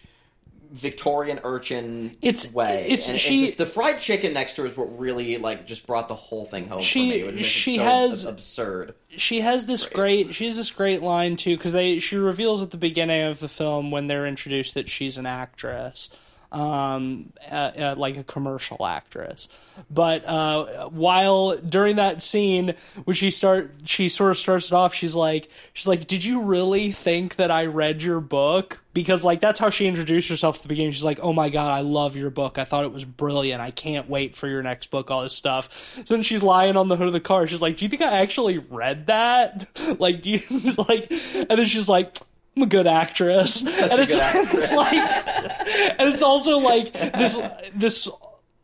Victorian 0.73 1.41
urchin 1.43 2.13
It's- 2.23 2.53
way. 2.53 2.85
it's- 2.87 3.09
and 3.09 3.19
she- 3.19 3.39
just 3.47 3.59
the 3.59 3.67
fried 3.67 3.99
chicken 4.01 4.33
next 4.33 4.55
to 4.55 4.63
her 4.63 4.69
is 4.69 4.77
what 4.77 4.99
really 4.99 5.37
like 5.39 5.67
just 5.67 5.87
brought 5.87 6.09
the 6.09 6.15
whole 6.15 6.45
thing 6.45 6.69
home 6.69 6.81
She- 6.81 7.11
for 7.11 7.15
me. 7.17 7.21
It 7.21 7.25
would 7.27 7.35
make 7.35 7.45
it 7.45 7.47
she 7.47 7.77
so 7.77 7.83
has- 7.83 8.25
absurd. 8.25 8.95
she 9.17 9.41
has 9.41 9.67
this 9.67 9.87
great 9.87 10.35
she 10.35 10.45
has 10.45 10.57
this 10.57 10.71
great 10.71 11.03
line 11.03 11.37
too 11.37 11.57
because 11.57 11.73
they 11.73 11.99
she 11.99 12.17
reveals 12.17 12.63
at 12.63 12.71
the 12.71 12.77
beginning 12.77 13.23
of 13.23 13.41
the 13.41 13.49
film 13.49 13.91
when 13.91 14.07
they're 14.07 14.27
introduced 14.27 14.75
that 14.75 14.89
she's 14.89 15.19
an 15.19 15.27
actress 15.27 16.09
um 16.53 17.33
uh, 17.51 17.55
uh, 17.55 17.95
like 17.97 18.17
a 18.17 18.25
commercial 18.25 18.85
actress. 18.85 19.49
But 19.91 20.25
uh 20.25 20.89
while 20.89 21.57
during 21.57 21.97
that 21.97 22.23
scene 22.23 22.75
when 23.05 23.15
she 23.15 23.31
start 23.31 23.73
she 23.85 24.09
sort 24.09 24.33
of 24.33 24.39
starts 24.39 24.67
it 24.67 24.73
off 24.73 24.93
she's 24.93 25.15
like 25.15 25.49
she's 25.73 25.87
like 25.87 26.07
did 26.07 26.25
you 26.25 26.43
really 26.43 26.91
think 26.93 27.37
that 27.37 27.51
i 27.51 27.67
read 27.67 28.03
your 28.03 28.21
book? 28.21 28.83
Because 28.93 29.25
like 29.25 29.41
that's 29.41 29.61
how 29.61 29.71
she 29.71 29.87
introduced 29.87 30.29
herself 30.29 30.57
at 30.57 30.63
the 30.63 30.69
beginning. 30.69 30.91
She's 30.91 31.05
like 31.05 31.21
oh 31.23 31.33
my 31.33 31.49
god 31.51 31.73
i 31.73 31.81
love 31.83 32.17
your 32.17 32.31
book. 32.31 32.59
I 32.59 32.65
thought 32.65 32.85
it 32.85 32.93
was 32.93 33.05
brilliant. 33.05 33.61
I 33.61 33.71
can't 33.71 34.09
wait 34.09 34.35
for 34.35 34.49
your 34.49 34.63
next 34.63 34.91
book 34.91 35.11
all 35.11 35.23
this 35.23 35.37
stuff. 35.37 35.95
So 36.05 36.15
then 36.15 36.23
she's 36.23 36.43
lying 36.43 36.77
on 36.77 36.89
the 36.89 36.97
hood 36.97 37.07
of 37.07 37.13
the 37.13 37.21
car. 37.21 37.47
She's 37.47 37.63
like 37.63 37.77
do 37.77 37.85
you 37.85 37.89
think 37.89 38.03
i 38.03 38.21
actually 38.21 38.59
read 38.59 39.07
that? 39.07 39.69
Like 40.01 40.23
do 40.23 40.31
you 40.31 40.41
like 40.89 41.11
and 41.11 41.49
then 41.49 41.65
she's 41.67 41.89
like 41.89 42.17
I'm 42.57 42.63
a 42.65 42.67
good 42.67 42.87
actress, 42.87 43.61
and 43.61 43.69
a 43.69 44.03
it's, 44.03 44.13
good 44.13 44.21
actress. 44.21 44.65
it's 44.65 44.73
like, 44.73 45.99
and 46.01 46.13
it's 46.15 46.23
also 46.23 46.59
like 46.59 46.93
this 46.93 47.41
this 47.75 48.09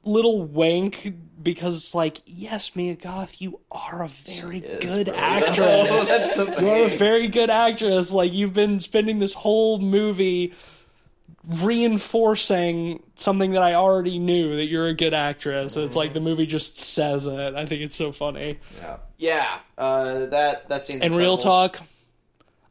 little 0.05 0.45
wink 0.45 1.15
because 1.43 1.77
it's 1.77 1.95
like, 1.95 2.21
yes, 2.27 2.75
Mia 2.75 2.97
Goth, 2.97 3.41
you 3.41 3.61
are 3.71 4.03
a 4.03 4.09
very 4.09 4.59
is 4.59 4.85
good 4.85 5.07
really- 5.09 5.19
actress. 5.19 6.09
That's 6.09 6.35
the 6.37 6.61
you 6.61 6.69
are 6.69 6.85
a 6.87 6.97
very 6.97 7.29
good 7.29 7.51
actress. 7.51 8.11
Like 8.11 8.35
you've 8.35 8.53
been 8.53 8.81
spending 8.81 9.21
this 9.21 9.33
whole 9.33 9.79
movie 9.79 10.53
reinforcing 11.63 13.03
something 13.15 13.53
that 13.53 13.63
I 13.63 13.75
already 13.75 14.19
knew 14.19 14.57
that 14.57 14.67
you're 14.67 14.87
a 14.87 14.95
good 14.95 15.15
actress. 15.15 15.77
And 15.77 15.85
it's 15.85 15.97
like 15.97 16.13
the 16.13 16.21
movie 16.21 16.47
just 16.47 16.79
says 16.81 17.27
it. 17.27 17.55
I 17.55 17.67
think 17.67 17.83
it's 17.83 17.95
so 17.95 18.13
funny. 18.13 18.59
Yeah, 18.79 18.97
yeah. 19.19 19.59
Uh, 19.79 20.27
that 20.27 20.69
that 20.69 20.85
seems. 20.85 21.03
And 21.03 21.17
real 21.17 21.39
talk, 21.39 21.79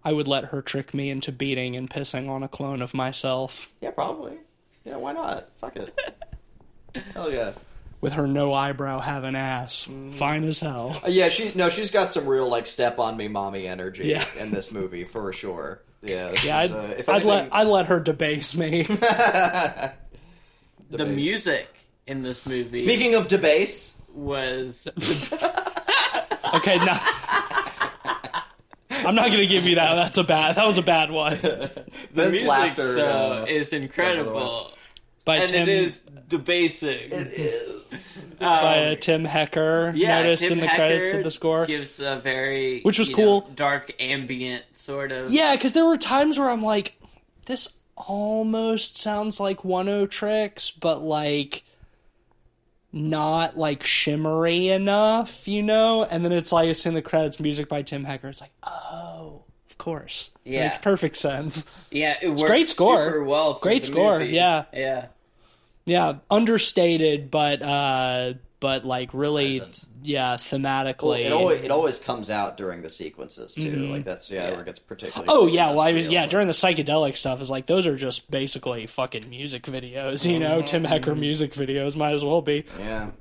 I 0.05 0.13
would 0.13 0.27
let 0.27 0.45
her 0.45 0.61
trick 0.61 0.93
me 0.93 1.09
into 1.09 1.31
beating 1.33 1.75
and 1.75 1.89
pissing 1.89 2.29
on 2.29 2.43
a 2.43 2.47
clone 2.47 2.81
of 2.81 2.93
myself 2.93 3.69
Yeah, 3.81 3.89
probably. 3.91 4.37
Yeah, 4.85 4.97
why 4.97 5.11
not? 5.13 5.49
Fuck 5.57 5.75
it. 5.77 5.99
Hell 7.13 7.31
yeah. 7.33 7.53
with 8.01 8.13
her 8.13 8.27
no 8.27 8.53
eyebrow 8.53 8.99
having 9.01 9.35
ass. 9.35 9.89
Fine 10.13 10.43
as 10.45 10.59
hell. 10.59 10.95
Uh, 11.03 11.07
yeah, 11.09 11.27
she 11.29 11.51
no, 11.55 11.69
she's 11.69 11.89
got 11.91 12.11
some 12.11 12.25
real 12.27 12.47
like 12.47 12.67
step 12.67 12.99
on 12.99 13.17
me, 13.17 13.27
mommy 13.27 13.67
energy 13.67 14.05
Yeah. 14.07 14.23
in 14.39 14.51
this 14.51 14.71
movie 14.71 15.03
for 15.05 15.33
sure. 15.33 15.81
Yeah, 16.03 16.31
Yeah, 16.45 16.61
is, 16.61 16.71
I'd, 16.71 16.77
uh, 16.77 16.81
if 16.97 17.09
I'd 17.09 17.13
anything- 17.25 17.29
let 17.29 17.53
I'd 17.55 17.67
let 17.67 17.85
her 17.87 17.99
debase 17.99 18.55
me. 18.55 18.85
The 20.91 21.05
music 21.05 21.67
in 22.05 22.21
this 22.21 22.45
movie 22.45 22.83
Speaking 22.83 23.15
of 23.15 23.27
debase, 23.27 23.95
was 24.13 24.87
okay, 26.53 26.77
now 26.77 26.99
I'm 29.05 29.15
not 29.15 29.29
gonna 29.31 29.45
give 29.45 29.65
you 29.65 29.75
that. 29.75 29.95
That's 29.95 30.17
a 30.17 30.23
bad. 30.23 30.55
That 30.55 30.65
was 30.67 30.77
a 30.77 30.81
bad 30.81 31.11
one. 31.11 31.35
Vince 31.37 31.71
music 32.15 32.47
laughter 32.47 32.93
though 32.95 33.43
uh, 33.43 33.45
is 33.47 33.73
incredible, 33.73 34.71
By 35.25 35.37
and 35.37 35.49
Tim 35.49 35.61
it 35.63 35.69
is 35.69 35.99
debasing. 36.27 37.11
it 37.11 37.11
is. 37.11 38.17
by 38.39 38.87
uh, 38.87 38.91
Um, 38.93 38.97
Tim 38.99 39.25
Hecker. 39.25 39.93
yeah, 39.95 40.21
noticed 40.23 40.43
Tim 40.43 40.53
in 40.53 40.59
the 40.61 40.67
credits 40.67 41.07
Hecker 41.07 41.17
of 41.19 41.23
the 41.23 41.31
score. 41.31 41.65
gives 41.65 41.99
a 41.99 42.17
very 42.23 42.81
Which 42.81 42.97
was 42.99 43.09
cool. 43.09 43.41
know, 43.41 43.47
dark 43.55 43.91
ambient 43.99 44.63
sort 44.73 45.11
of. 45.11 45.31
Yeah, 45.31 45.55
because 45.55 45.73
there 45.73 45.85
were 45.85 45.97
times 45.97 46.37
where 46.39 46.49
I'm 46.49 46.63
like, 46.63 46.95
this 47.45 47.67
almost 47.97 48.97
sounds 48.97 49.39
like 49.39 49.59
Oneohtrix, 49.59 50.73
but 50.79 51.01
like 51.01 51.63
not 52.95 53.57
like 53.57 53.83
shimmery 53.83 54.69
enough, 54.69 55.47
you 55.47 55.61
know? 55.61 56.05
And 56.05 56.23
then 56.23 56.31
it's 56.31 56.51
like 56.51 56.69
it's 56.69 56.85
in 56.85 56.93
the 56.93 57.01
credits, 57.01 57.39
music 57.39 57.67
by 57.69 57.81
Tim 57.81 58.05
Hecker. 58.05 58.29
It's 58.29 58.41
like, 58.41 58.53
oh, 58.63 59.43
of 59.69 59.77
course. 59.77 60.31
Yeah. 60.45 60.65
Makes 60.69 60.77
perfect 60.79 61.17
sense. 61.17 61.65
yeah, 61.91 62.15
it 62.21 62.29
works 62.29 62.43
great 62.43 62.69
score. 62.69 63.05
super 63.05 63.23
well. 63.23 63.55
For 63.55 63.59
Great 63.59 63.81
the 63.81 63.87
score, 63.87 64.19
movie. 64.19 64.33
yeah. 64.33 64.65
yeah. 64.73 65.07
Yeah, 65.85 66.15
understated, 66.31 67.29
but 67.29 67.61
uh 67.61 68.33
but 68.59 68.85
like 68.85 69.09
really 69.13 69.59
Present. 69.59 69.84
Yeah, 70.05 70.35
thematically. 70.35 71.03
Well, 71.03 71.15
it 71.15 71.31
always 71.31 71.61
it 71.61 71.71
always 71.71 71.99
comes 71.99 72.29
out 72.29 72.57
during 72.57 72.81
the 72.81 72.89
sequences 72.89 73.53
too. 73.53 73.87
Like 73.87 74.03
that's 74.03 74.29
yeah, 74.29 74.51
where 74.51 74.61
it 74.61 74.65
gets 74.65 74.79
particularly. 74.79 75.27
Mm-hmm. 75.27 75.37
Oh 75.37 75.47
yeah, 75.47 75.69
well 75.69 75.81
I 75.81 75.93
was 75.93 76.07
yeah 76.09 76.25
during 76.25 76.47
the 76.47 76.53
psychedelic 76.53 77.15
stuff 77.15 77.41
is 77.41 77.49
like 77.49 77.65
those 77.65 77.87
are 77.87 77.95
just 77.95 78.29
basically 78.29 78.85
fucking 78.87 79.29
music 79.29 79.63
videos, 79.63 80.29
you 80.29 80.39
know, 80.39 80.61
Tim 80.61 80.83
Hecker 80.83 81.15
music 81.15 81.53
videos 81.53 81.95
might 81.95 82.13
as 82.13 82.23
well 82.23 82.41
be. 82.41 82.65
Yeah. 82.79 83.11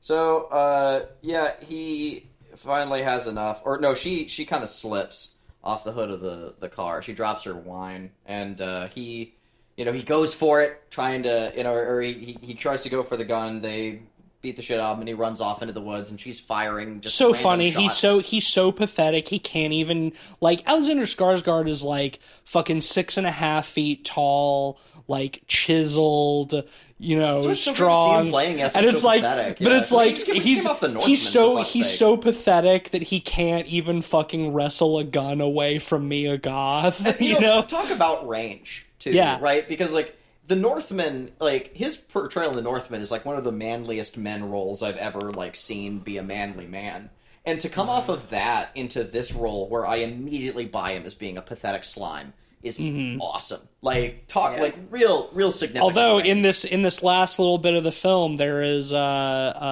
So, 0.00 0.44
uh, 0.44 1.06
yeah, 1.22 1.54
he 1.60 2.28
finally 2.56 3.02
has 3.02 3.26
enough. 3.26 3.62
Or 3.64 3.80
no, 3.80 3.94
she 3.94 4.28
she 4.28 4.44
kind 4.44 4.62
of 4.62 4.68
slips 4.68 5.30
off 5.62 5.84
the 5.84 5.92
hood 5.92 6.10
of 6.10 6.20
the 6.20 6.54
the 6.60 6.68
car. 6.68 7.02
She 7.02 7.12
drops 7.12 7.44
her 7.44 7.54
wine, 7.54 8.10
and 8.26 8.60
uh, 8.60 8.88
he, 8.88 9.34
you 9.76 9.84
know, 9.84 9.92
he 9.92 10.02
goes 10.02 10.34
for 10.34 10.60
it, 10.62 10.90
trying 10.90 11.24
to, 11.24 11.52
you 11.56 11.64
know, 11.64 11.74
or 11.74 12.00
he, 12.00 12.38
he 12.40 12.54
tries 12.54 12.82
to 12.82 12.88
go 12.88 13.02
for 13.02 13.16
the 13.16 13.24
gun. 13.24 13.60
They 13.60 14.02
beat 14.40 14.56
the 14.56 14.62
shit 14.62 14.78
out 14.78 14.92
of 14.92 14.96
him, 14.96 15.00
and 15.02 15.08
he 15.08 15.14
runs 15.14 15.40
off 15.40 15.62
into 15.62 15.74
the 15.74 15.80
woods, 15.80 16.10
and 16.10 16.18
she's 16.20 16.38
firing 16.40 17.00
just 17.00 17.16
So 17.16 17.32
funny. 17.34 17.70
He's 17.70 17.94
so 17.96 18.20
he's 18.20 18.46
so 18.46 18.70
pathetic. 18.72 19.28
He 19.28 19.38
can't 19.38 19.72
even 19.72 20.12
like 20.40 20.62
Alexander 20.66 21.04
Skarsgård 21.04 21.68
is 21.68 21.82
like 21.82 22.20
fucking 22.44 22.80
six 22.82 23.16
and 23.16 23.26
a 23.26 23.32
half 23.32 23.66
feet 23.66 24.04
tall, 24.04 24.78
like 25.08 25.42
chiseled, 25.48 26.62
you 26.98 27.16
know, 27.18 27.40
So 27.42 27.50
it's 27.50 27.62
so 27.62 27.70
good 27.70 27.74
to 27.74 27.74
see 27.74 27.74
strong. 27.76 28.26
him 28.26 28.30
playing 28.30 28.62
as 28.62 28.74
and 28.76 28.88
so 28.88 28.94
it's 28.94 29.04
like, 29.04 29.22
pathetic, 29.22 29.58
but 29.58 29.72
yeah. 29.72 29.78
it's 29.78 29.92
like 29.92 30.14
just 30.16 30.26
he 30.30 30.38
he's 30.40 30.62
came 30.62 30.70
off 30.70 30.80
the 30.80 30.88
Northman, 30.88 31.08
he's 31.08 31.28
so 31.28 31.62
he's 31.62 31.86
sake. 31.88 31.98
so 31.98 32.16
pathetic 32.16 32.90
that 32.90 33.02
he 33.02 33.20
can't 33.20 33.66
even 33.66 34.02
fucking 34.02 34.52
wrestle 34.52 34.98
a 34.98 35.04
gun 35.04 35.40
away 35.40 35.78
from 35.78 36.08
Mia 36.08 36.38
Goth. 36.38 37.04
You, 37.20 37.34
you, 37.34 37.40
know, 37.40 37.60
know, 37.60 37.62
talk 37.66 37.90
about 37.90 38.28
range 38.28 38.86
too, 38.98 39.10
Yeah. 39.12 39.38
right? 39.40 39.68
Because 39.68 39.92
like 39.92 40.17
the 40.48 40.56
Northman, 40.56 41.30
like 41.38 41.76
his 41.76 41.96
portrayal 41.96 42.50
in 42.50 42.56
the 42.56 42.62
Northman 42.62 43.02
is 43.02 43.10
like 43.10 43.26
one 43.26 43.36
of 43.36 43.44
the 43.44 43.52
manliest 43.52 44.16
men 44.16 44.50
roles 44.50 44.82
I've 44.82 44.96
ever 44.96 45.30
like 45.30 45.54
seen 45.54 45.98
be 45.98 46.16
a 46.16 46.22
manly 46.22 46.66
man. 46.66 47.10
And 47.44 47.60
to 47.60 47.68
come 47.68 47.90
off 47.90 48.06
mm. 48.06 48.14
of 48.14 48.30
that 48.30 48.70
into 48.74 49.04
this 49.04 49.32
role 49.32 49.68
where 49.68 49.86
I 49.86 49.96
immediately 49.96 50.64
buy 50.64 50.92
him 50.92 51.04
as 51.04 51.14
being 51.14 51.36
a 51.36 51.42
pathetic 51.42 51.84
slime 51.84 52.32
is 52.68 53.18
awesome. 53.20 53.60
Like 53.80 54.26
talk 54.26 54.54
Yeah. 54.56 54.62
like 54.62 54.74
real 54.90 55.30
real 55.32 55.52
significant. 55.52 55.84
Although 55.84 56.16
range. 56.16 56.28
in 56.28 56.42
this 56.42 56.64
in 56.64 56.82
this 56.82 57.02
last 57.02 57.38
little 57.38 57.58
bit 57.58 57.74
of 57.74 57.84
the 57.84 57.92
film, 57.92 58.36
there 58.36 58.60
is 58.62 58.92
uh, 58.92 58.98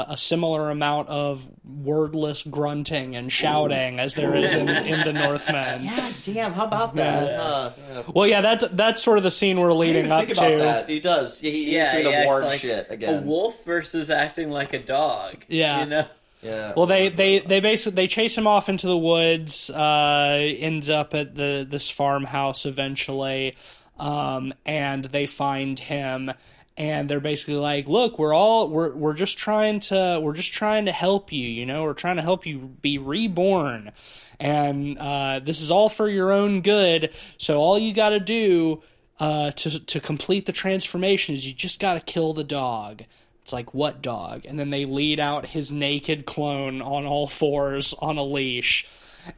a, 0.09 0.13
a 0.13 0.17
similar 0.17 0.71
amount 0.71 1.09
of 1.09 1.49
wordless 1.65 2.45
grunting 2.45 3.17
and 3.17 3.33
shouting 3.33 3.99
as 3.99 4.15
there 4.15 4.35
is 4.37 4.55
in, 4.55 4.69
in 4.69 5.01
the 5.05 5.13
Northman. 5.13 5.85
Yeah, 5.87 6.13
damn, 6.25 6.53
how 6.53 6.67
about 6.67 6.95
that? 6.97 7.35
Uh, 7.39 7.73
yeah. 7.77 8.03
Well, 8.15 8.27
yeah, 8.27 8.41
that's 8.41 8.65
that's 8.73 9.03
sort 9.03 9.19
of 9.19 9.25
the 9.25 9.31
scene 9.31 9.59
we're 9.59 9.73
leading 9.73 10.11
up 10.13 10.25
think 10.27 10.39
about 10.39 10.51
to. 10.51 10.57
that. 10.59 10.89
He 10.89 11.01
does. 11.01 11.41
He, 11.41 11.51
he's 11.51 11.73
yeah, 11.73 11.93
doing 11.93 12.05
the 12.05 12.11
yeah, 12.11 12.25
ward 12.27 12.45
like 12.45 12.61
shit 12.61 12.87
again. 12.91 13.23
A 13.25 13.27
wolf 13.27 13.65
versus 13.65 14.09
acting 14.11 14.51
like 14.51 14.73
a 14.73 14.79
dog. 14.79 15.45
Yeah. 15.49 15.81
you 15.81 15.87
know. 15.91 16.07
Yeah. 16.43 16.75
Well, 16.77 16.87
they 16.87 17.09
they 17.09 17.41
they 17.41 17.61
basically 17.61 17.97
they 17.97 18.07
chase 18.07 18.37
him 18.37 18.47
off 18.47 18.69
into 18.69 18.87
the 18.87 18.97
woods. 18.97 19.71
Uh, 19.71 20.39
ends 20.59 20.91
up 20.91 21.15
at 21.15 21.35
the 21.35 21.67
this 21.69 21.89
farmhouse 21.91 22.67
eventually, 22.67 23.55
um, 23.99 24.53
and 24.65 25.07
they 25.07 25.27
find 25.27 25.79
him. 25.79 26.33
And 26.79 27.09
they're 27.09 27.21
basically 27.21 27.55
like, 27.55 27.89
"Look, 27.89 28.19
we're 28.19 28.35
all 28.35 28.69
we're 28.69 28.95
we're 28.95 29.15
just 29.15 29.39
trying 29.39 29.81
to 29.81 30.21
we're 30.23 30.35
just 30.35 30.53
trying 30.53 30.85
to 30.85 30.93
help 30.93 31.33
you. 31.33 31.49
You 31.49 31.65
know, 31.65 31.85
we're 31.85 31.95
trying 31.95 32.17
to 32.17 32.23
help 32.23 32.45
you 32.45 32.77
be 32.83 32.99
reborn, 32.99 33.93
and 34.39 34.99
uh, 34.99 35.41
this 35.43 35.63
is 35.63 35.71
all 35.71 35.89
for 35.89 36.07
your 36.07 36.31
own 36.31 36.61
good. 36.61 37.15
So 37.39 37.61
all 37.61 37.79
you 37.79 37.95
got 37.95 38.11
to 38.11 38.21
do 38.21 38.83
uh, 39.19 39.53
to 39.53 39.87
to 39.87 40.01
complete 40.01 40.45
the 40.45 40.53
transformation 40.53 41.35
is 41.35 41.47
you 41.47 41.55
just 41.55 41.81
got 41.81 41.95
to 41.95 42.01
kill 42.01 42.35
the 42.35 42.45
dog." 42.45 43.05
It's 43.47 43.53
like, 43.53 43.73
what 43.73 44.03
dog? 44.03 44.45
And 44.45 44.59
then 44.59 44.71
they 44.71 44.85
lead 44.85 45.21
out 45.21 45.47
his 45.47 45.71
naked 45.71 46.27
clone 46.27 46.83
on 46.83 47.07
all 47.07 47.29
fours 47.29 47.95
on 48.01 48.19
a 48.19 48.25
leash. 48.25 48.89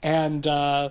And 0.02 0.46
uh, 0.46 0.88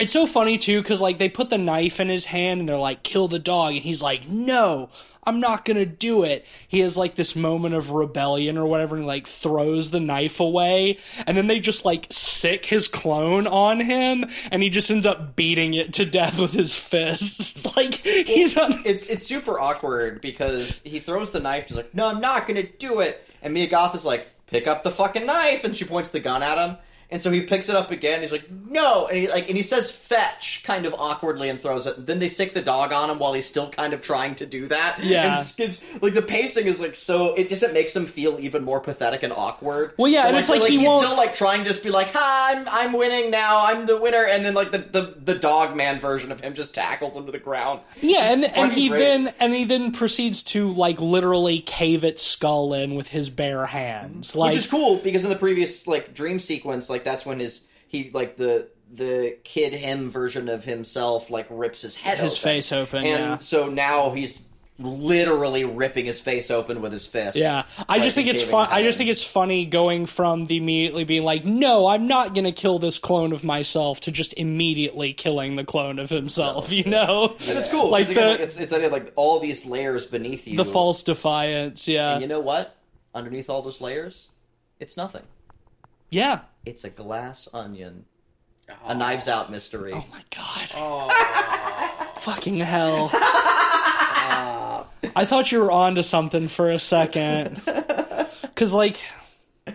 it's 0.00 0.14
so 0.14 0.26
funny, 0.26 0.58
too, 0.58 0.82
because, 0.82 1.00
like, 1.00 1.18
they 1.18 1.28
put 1.28 1.48
the 1.48 1.58
knife 1.58 2.00
in 2.00 2.08
his 2.08 2.24
hand 2.26 2.58
and 2.58 2.68
they're 2.68 2.76
like, 2.76 3.04
kill 3.04 3.28
the 3.28 3.38
dog. 3.38 3.74
And 3.74 3.84
he's 3.84 4.02
like, 4.02 4.28
no, 4.28 4.90
I'm 5.28 5.40
not 5.40 5.64
to 5.76 5.84
do 5.86 6.24
it. 6.24 6.44
He 6.66 6.80
has, 6.80 6.96
like, 6.96 7.14
this 7.14 7.36
moment 7.36 7.74
of 7.74 7.90
rebellion 7.90 8.56
or 8.58 8.66
whatever 8.66 8.96
and, 8.96 9.06
like, 9.06 9.26
throws 9.26 9.90
the 9.90 10.00
knife 10.00 10.40
away. 10.40 10.98
And 11.26 11.36
then 11.36 11.46
they 11.46 11.60
just, 11.60 11.84
like, 11.84 12.06
sick 12.10 12.64
his 12.66 12.88
clone 12.88 13.46
on 13.46 13.80
him. 13.80 14.24
And 14.50 14.62
he 14.62 14.70
just 14.70 14.90
ends 14.90 15.06
up 15.06 15.36
beating 15.36 15.74
it 15.74 15.92
to 15.94 16.04
death 16.04 16.40
with 16.40 16.52
his 16.52 16.74
fists. 16.76 17.38
It's 17.64 17.76
like, 17.76 17.94
he's 17.94 18.56
on. 18.56 18.82
it's 18.84 19.08
it's 19.08 19.26
super 19.26 19.60
awkward 19.60 20.20
because 20.20 20.80
he 20.84 20.98
throws 21.00 21.32
the 21.32 21.40
knife. 21.40 21.66
She's 21.68 21.76
like, 21.76 21.94
"No, 21.94 22.06
I'm 22.08 22.20
not 22.20 22.46
gonna 22.46 22.62
do 22.62 23.00
it." 23.00 23.22
And 23.42 23.52
Mia 23.54 23.66
Goth 23.66 23.94
is 23.94 24.04
like, 24.04 24.26
"Pick 24.46 24.66
up 24.66 24.82
the 24.82 24.90
fucking 24.90 25.26
knife," 25.26 25.64
and 25.64 25.76
she 25.76 25.84
points 25.84 26.08
the 26.10 26.20
gun 26.20 26.42
at 26.42 26.56
him. 26.58 26.76
And 27.10 27.22
so 27.22 27.30
he 27.30 27.40
picks 27.40 27.70
it 27.70 27.74
up 27.74 27.90
again. 27.90 28.20
He's 28.20 28.30
like, 28.32 28.50
"No!" 28.50 29.06
And 29.06 29.16
he 29.16 29.28
like, 29.30 29.48
and 29.48 29.56
he 29.56 29.62
says 29.62 29.90
"fetch" 29.90 30.62
kind 30.64 30.84
of 30.84 30.94
awkwardly 30.98 31.48
and 31.48 31.58
throws 31.58 31.86
it. 31.86 32.06
Then 32.06 32.18
they 32.18 32.28
sick 32.28 32.52
the 32.52 32.60
dog 32.60 32.92
on 32.92 33.08
him 33.08 33.18
while 33.18 33.32
he's 33.32 33.46
still 33.46 33.70
kind 33.70 33.94
of 33.94 34.02
trying 34.02 34.34
to 34.36 34.46
do 34.46 34.66
that. 34.68 35.02
Yeah. 35.02 35.24
and 35.32 35.40
it's, 35.40 35.58
it's- 35.58 36.02
like 36.02 36.12
the 36.12 36.20
pacing 36.20 36.66
is 36.66 36.80
like 36.80 36.94
so. 36.94 37.32
It 37.34 37.48
just 37.48 37.62
it 37.62 37.72
makes 37.72 37.96
him 37.96 38.04
feel 38.04 38.38
even 38.40 38.62
more 38.62 38.78
pathetic 38.80 39.22
and 39.22 39.32
awkward. 39.32 39.92
Well, 39.96 40.12
yeah, 40.12 40.24
But, 40.24 40.28
and 40.28 40.36
it's 40.38 40.50
like 40.50 40.62
he 40.64 40.78
he's 40.80 40.86
won't- 40.86 41.02
still 41.04 41.16
like 41.16 41.32
trying 41.34 41.60
to 41.64 41.70
just 41.70 41.82
be 41.82 41.88
like, 41.90 42.08
"Ha, 42.12 42.52
I'm 42.54 42.68
I'm 42.70 42.92
winning 42.92 43.30
now. 43.30 43.64
I'm 43.64 43.86
the 43.86 43.98
winner." 43.98 44.26
And 44.26 44.44
then 44.44 44.52
like 44.52 44.70
the 44.70 44.78
the 44.78 45.14
the 45.24 45.34
dog 45.34 45.74
man 45.74 45.98
version 45.98 46.30
of 46.30 46.40
him 46.42 46.52
just 46.52 46.74
tackles 46.74 47.16
him 47.16 47.24
to 47.24 47.32
the 47.32 47.38
ground. 47.38 47.80
Yeah, 48.02 48.32
and 48.34 48.44
It's 48.44 48.52
and 48.54 48.70
he 48.70 48.90
great. 48.90 48.98
then 48.98 49.34
and 49.40 49.54
he 49.54 49.64
then 49.64 49.92
proceeds 49.92 50.42
to 50.42 50.70
like 50.72 51.00
literally 51.00 51.60
cave 51.60 52.04
its 52.04 52.22
skull 52.22 52.74
in 52.74 52.96
with 52.96 53.08
his 53.08 53.30
bare 53.30 53.64
hands. 53.64 54.36
Like 54.36 54.50
which 54.52 54.58
is 54.58 54.66
cool 54.66 54.96
because 54.98 55.24
in 55.24 55.30
the 55.30 55.36
previous 55.36 55.86
like 55.86 56.12
dream 56.12 56.38
sequence 56.38 56.90
like 56.90 56.97
that's 57.04 57.26
when 57.26 57.40
his 57.40 57.62
he 57.86 58.10
like 58.12 58.36
the 58.36 58.68
the 58.90 59.36
kid 59.44 59.72
him 59.74 60.10
version 60.10 60.48
of 60.48 60.64
himself 60.64 61.30
like 61.30 61.46
rips 61.50 61.82
his 61.82 61.96
head 61.96 62.18
his 62.18 62.34
open. 62.38 62.42
face 62.42 62.72
open. 62.72 62.98
and 63.04 63.06
yeah. 63.22 63.38
so 63.38 63.68
now 63.68 64.10
he's 64.10 64.42
literally 64.80 65.64
ripping 65.64 66.06
his 66.06 66.20
face 66.20 66.52
open 66.52 66.80
with 66.80 66.92
his 66.92 67.04
fist 67.04 67.36
Yeah, 67.36 67.64
I 67.88 67.94
like, 67.94 68.02
just 68.04 68.14
think 68.14 68.28
it's 68.28 68.42
fun. 68.42 68.68
I 68.70 68.84
just 68.84 68.96
think 68.96 69.10
it's 69.10 69.24
funny 69.24 69.64
going 69.64 70.06
from 70.06 70.44
the 70.44 70.56
immediately 70.56 71.02
being 71.02 71.24
like, 71.24 71.44
"No, 71.44 71.88
I'm 71.88 72.06
not 72.06 72.32
gonna 72.32 72.52
kill 72.52 72.78
this 72.78 72.98
clone 72.98 73.32
of 73.32 73.42
myself," 73.42 74.00
to 74.02 74.12
just 74.12 74.34
immediately 74.34 75.12
killing 75.12 75.56
the 75.56 75.64
clone 75.64 75.98
of 75.98 76.10
himself. 76.10 76.70
You 76.70 76.84
know, 76.84 77.34
and 77.48 77.58
it's 77.58 77.68
cool 77.68 77.90
Like 77.90 78.06
like, 78.06 78.10
again, 78.10 78.24
the- 78.24 78.30
like 78.32 78.40
it's 78.40 78.56
it's 78.56 78.72
like 78.72 79.12
all 79.16 79.40
these 79.40 79.66
layers 79.66 80.06
beneath 80.06 80.46
you 80.46 80.56
the 80.56 80.64
false 80.64 81.02
defiance. 81.02 81.88
Yeah, 81.88 82.12
and 82.12 82.22
you 82.22 82.28
know 82.28 82.40
what 82.40 82.76
underneath 83.14 83.50
all 83.50 83.62
those 83.62 83.80
layers 83.80 84.28
it's 84.78 84.96
nothing 84.96 85.22
yeah. 86.10 86.40
it's 86.66 86.84
a 86.84 86.90
glass 86.90 87.48
onion 87.52 88.04
a 88.86 88.94
knives 88.94 89.28
out 89.28 89.50
mystery 89.50 89.92
Oh 89.94 90.04
my 90.10 90.22
god, 90.34 90.72
Oh, 90.74 92.10
fucking 92.20 92.58
hell! 92.58 93.10
I 95.16 95.24
thought 95.24 95.50
you 95.50 95.60
were 95.60 95.70
onto 95.70 96.02
something 96.02 96.48
for 96.48 96.70
a 96.70 96.78
second, 96.78 97.60
because 98.42 98.74
like 98.74 99.00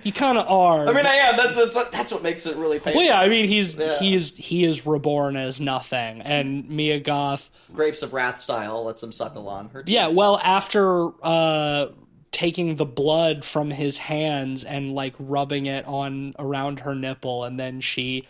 you 0.04 0.12
kind 0.12 0.38
of 0.38 0.48
are. 0.48 0.88
I 0.88 0.94
mean, 0.94 1.06
I 1.06 1.16
am. 1.16 1.38
That's 1.38 1.56
that's 1.56 1.76
what, 1.76 1.92
that's 1.92 2.12
what 2.12 2.24
makes 2.24 2.46
it 2.46 2.56
really 2.56 2.80
painful. 2.80 3.02
Well, 3.02 3.06
yeah, 3.08 3.20
I 3.20 3.30
mean, 3.30 3.48
he's 3.48 3.76
Yeah. 3.76 4.00
he 4.00 4.16
is 4.16 4.36
he 4.38 4.64
is 4.64 4.86
reborn 4.86 5.38
as 5.38 5.60
nothing, 5.60 6.22
and 6.22 6.70
Mia 6.70 7.00
Goth. 7.00 7.50
Grapes 7.74 8.02
of 8.02 8.14
Wrath 8.14 8.40
style 8.40 8.86
lets 8.86 9.02
him 9.04 9.12
suckle 9.12 9.50
on 9.50 9.70
her. 9.70 9.84
Yeah, 9.86 10.08
well, 10.08 10.40
after 10.44 11.10
uh, 11.26 11.88
taking 12.34 12.76
the 12.76 12.86
blood 12.86 13.46
from 13.46 13.70
his 13.72 14.00
hands 14.00 14.66
and 14.66 14.94
like 14.94 15.14
rubbing 15.18 15.66
it 15.68 15.86
on 15.86 16.36
around 16.38 16.82
her 16.82 16.94
nipple, 16.96 17.46
and 17.46 17.58
then 17.58 17.80
she 17.80 18.26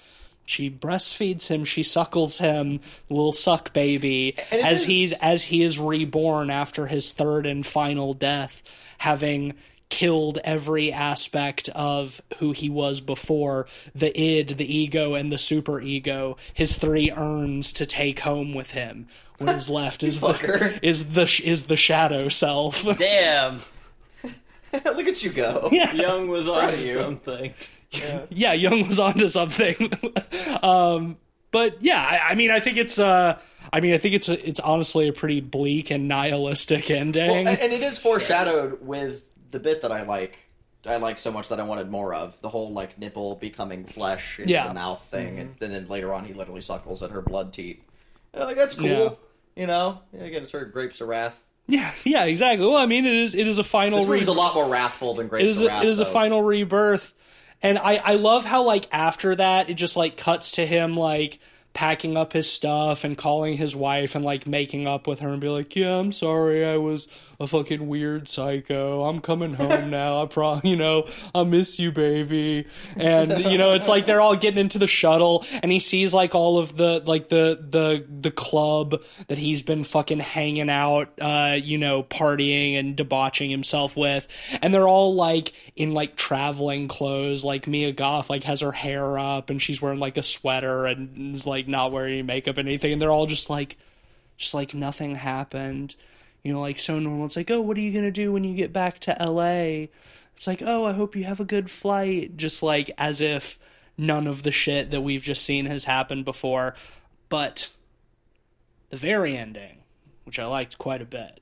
she 0.46 0.70
breastfeeds 0.70 1.48
him, 1.48 1.64
she 1.64 1.82
suckles 1.82 2.38
him, 2.40 2.82
little 3.10 3.32
suck 3.32 3.72
baby, 3.74 4.36
as 4.52 4.82
is- 4.82 4.86
he's 4.88 5.14
as 5.14 5.44
he 5.46 5.64
is 5.64 5.80
reborn 5.80 6.52
after 6.52 6.88
his 6.88 7.12
third 7.12 7.46
and 7.48 7.66
final 7.66 8.14
death, 8.14 8.62
having 9.00 9.54
killed 9.90 10.40
every 10.44 10.92
aspect 10.92 11.70
of 11.70 12.20
who 12.40 12.52
he 12.52 12.68
was 12.68 13.00
before 13.00 13.68
the 13.94 14.20
id 14.20 14.58
the 14.58 14.76
ego 14.76 15.14
and 15.14 15.32
the 15.32 15.38
super 15.38 15.80
ego 15.80 16.36
his 16.52 16.78
three 16.78 17.12
urns 17.16 17.72
to 17.72 17.86
take 17.86 18.20
home 18.22 18.54
with 18.56 18.72
him. 18.72 19.08
What 19.38 19.56
is 19.56 19.70
left 19.70 20.04
is 20.04 20.20
the, 20.20 20.80
is 20.82 21.10
the 21.14 21.42
is 21.46 21.64
the 21.64 21.76
shadow 21.76 22.28
self. 22.28 22.84
Damn! 22.98 23.62
Look 24.86 25.08
at 25.08 25.24
you 25.24 25.32
go. 25.32 25.70
yeah 25.72 25.92
Jung 25.94 26.28
was 26.28 26.48
on 26.48 26.74
of 26.74 26.80
you. 26.80 26.96
something. 26.96 27.54
yeah 28.30 28.54
Jung 28.54 28.88
was 28.88 29.00
onto 29.00 29.28
something 29.28 29.92
um 30.64 31.16
but 31.52 31.82
yeah 31.82 32.02
I, 32.04 32.32
I 32.32 32.36
mean 32.36 32.50
i 32.50 32.60
think 32.60 32.78
it's 32.78 32.98
uh 32.98 33.38
i 33.72 33.80
mean 33.82 33.94
i 33.94 34.00
think 34.00 34.16
it's 34.16 34.30
a, 34.30 34.50
it's 34.50 34.60
honestly 34.60 35.08
a 35.10 35.14
pretty 35.14 35.42
bleak 35.42 35.92
and 35.92 36.08
nihilistic 36.08 36.90
ending 36.90 37.28
Well, 37.30 37.38
and, 37.54 37.60
and 37.60 37.72
it 37.72 37.84
is 37.84 38.00
foreshadowed 38.00 38.82
with 38.82 39.22
the 39.52 39.60
bit 39.60 39.82
that 39.82 39.92
I 39.92 40.02
like. 40.02 40.40
I 40.88 40.98
like 40.98 41.20
so 41.20 41.32
much 41.32 41.50
that 41.50 41.60
I 41.60 41.64
wanted 41.64 41.92
more 41.92 42.12
of 42.16 42.42
the 42.42 42.50
whole 42.50 42.74
like 42.74 42.98
nipple 42.98 43.36
becoming 43.36 43.86
flesh 43.86 44.40
in 44.40 44.50
Yeah. 44.50 44.68
the 44.70 44.74
mouth 44.74 45.02
thing, 45.04 45.38
and, 45.38 45.56
and 45.62 45.72
then 45.72 45.88
later 45.88 46.12
on 46.12 46.26
he 46.26 46.34
literally 46.34 46.62
suckles 46.62 47.04
at 47.04 47.12
her 47.12 47.22
blood 47.22 47.54
teat. 47.54 47.84
And 48.34 48.42
I'm 48.42 48.48
like 48.50 48.58
that's 48.58 48.74
cool, 48.74 48.88
Yeah. 48.88 49.10
you 49.56 49.68
know. 49.68 50.00
Yeah, 50.12 50.24
again, 50.24 50.42
it's 50.44 50.52
her 50.54 50.66
grapes 50.66 51.00
of 51.02 51.08
wrath. 51.10 51.40
Yeah 51.68 51.92
yeah 52.04 52.26
exactly 52.26 52.66
well 52.68 52.78
i 52.78 52.86
mean 52.86 53.06
it 53.06 53.16
is 53.16 53.36
it 53.36 53.48
is 53.48 53.58
a 53.60 53.64
final 53.64 54.00
This 54.00 54.28
re- 54.28 54.34
a 54.34 54.38
lot 54.38 54.54
more 54.54 54.68
wrathful 54.68 55.14
than 55.14 55.28
it 55.28 55.30
grapes 55.30 55.46
is 55.50 55.62
a, 55.62 55.68
wrath. 55.68 55.84
it 55.84 55.90
is 55.90 56.00
a 56.00 56.06
final 56.06 56.42
rebirth 56.44 57.14
and 57.62 57.78
i 57.78 57.96
i 57.96 58.16
love 58.16 58.44
how 58.46 58.64
like 58.64 58.88
after 58.92 59.36
that 59.36 59.70
it 59.70 59.76
just 59.76 59.96
like 59.96 60.18
cuts 60.18 60.52
to 60.52 60.66
him 60.66 60.96
like 60.98 61.40
packing 61.74 62.18
up 62.18 62.34
his 62.34 62.48
stuff 62.52 63.04
and 63.04 63.18
calling 63.18 63.58
his 63.58 63.76
wife 63.76 64.14
and 64.14 64.24
like 64.24 64.46
making 64.46 64.86
up 64.88 65.08
with 65.08 65.20
her 65.20 65.30
and 65.30 65.42
be 65.42 65.50
like 65.50 65.76
yeah 65.76 65.96
i'm 65.98 66.12
sorry 66.12 66.66
i 66.66 66.78
was 66.78 67.08
a 67.44 67.48
fucking 67.48 67.88
weird 67.88 68.28
psycho. 68.28 69.04
I'm 69.04 69.20
coming 69.20 69.54
home 69.54 69.90
now. 69.90 70.24
I 70.24 70.26
pro 70.26 70.62
you 70.64 70.76
know 70.76 71.08
i 71.36 71.44
miss 71.44 71.78
you 71.80 71.92
baby. 71.92 72.66
And 72.96 73.46
you 73.46 73.58
know 73.58 73.74
it's 73.74 73.88
like 73.88 74.06
they're 74.06 74.22
all 74.22 74.36
getting 74.36 74.60
into 74.60 74.80
the 74.80 74.88
shuttle 74.88 75.46
and 75.62 75.72
he 75.72 75.80
sees 75.80 76.14
like 76.14 76.34
all 76.34 76.58
of 76.58 76.78
the 76.78 77.04
like 77.06 77.30
the 77.30 77.60
the 77.70 78.06
the 78.10 78.32
club 78.32 79.02
that 79.28 79.38
he's 79.38 79.62
been 79.62 79.84
fucking 79.84 80.20
hanging 80.20 80.70
out 80.70 81.12
uh 81.20 81.58
you 81.62 81.78
know 81.78 82.04
partying 82.04 82.80
and 82.80 82.96
debauching 82.96 83.50
himself 83.50 83.96
with. 83.98 84.28
And 84.62 84.74
they're 84.74 84.88
all 84.88 85.14
like 85.14 85.54
in 85.76 85.92
like 85.92 86.16
traveling 86.16 86.88
clothes. 86.88 87.44
Like 87.44 87.68
Mia 87.68 87.92
Goth 87.92 88.30
like 88.30 88.46
has 88.46 88.62
her 88.62 88.72
hair 88.72 89.20
up 89.20 89.50
and 89.50 89.62
she's 89.62 89.82
wearing 89.82 90.00
like 90.00 90.18
a 90.18 90.24
sweater 90.24 90.86
and 90.86 91.36
is 91.36 91.46
like 91.46 91.68
not 91.68 91.92
wearing 91.92 92.14
any 92.14 92.22
makeup 92.22 92.58
or 92.58 92.62
anything. 92.62 92.94
And 92.94 93.02
they're 93.02 93.12
all 93.12 93.28
just 93.28 93.50
like 93.50 93.78
just 94.38 94.54
like 94.54 94.74
nothing 94.74 95.16
happened 95.16 95.96
you 96.44 96.54
know, 96.54 96.62
like 96.62 96.80
so 96.80 97.00
normal. 97.00 97.26
It's 97.26 97.38
like, 97.38 97.52
oh, 97.52 97.62
what 97.62 97.78
are 97.78 97.82
you 97.82 97.94
gonna 97.94 98.12
do 98.12 98.32
when 98.32 98.44
you 98.44 98.56
get 98.56 98.74
back 98.74 99.00
to 99.00 99.22
L.A.? 99.22 99.90
It's 100.36 100.48
like, 100.48 100.62
oh, 100.66 100.86
I 100.86 100.94
hope 100.94 101.16
you 101.16 101.24
have 101.24 101.40
a 101.40 101.46
good 101.46 101.70
flight. 101.70 102.38
Just 102.38 102.62
like 102.62 102.92
as 102.98 103.22
if 103.22 103.58
none 103.98 104.28
of 104.28 104.44
the 104.44 104.52
shit 104.52 104.92
that 104.92 105.02
we've 105.02 105.24
just 105.24 105.44
seen 105.44 105.66
has 105.66 105.86
happened 105.86 106.26
before. 106.26 106.76
But 107.30 107.70
the 108.90 108.98
very 108.98 109.38
ending, 109.38 109.80
which 110.26 110.40
I 110.40 110.46
liked 110.46 110.78
quite 110.78 111.02
a 111.02 111.06
bit, 111.06 111.40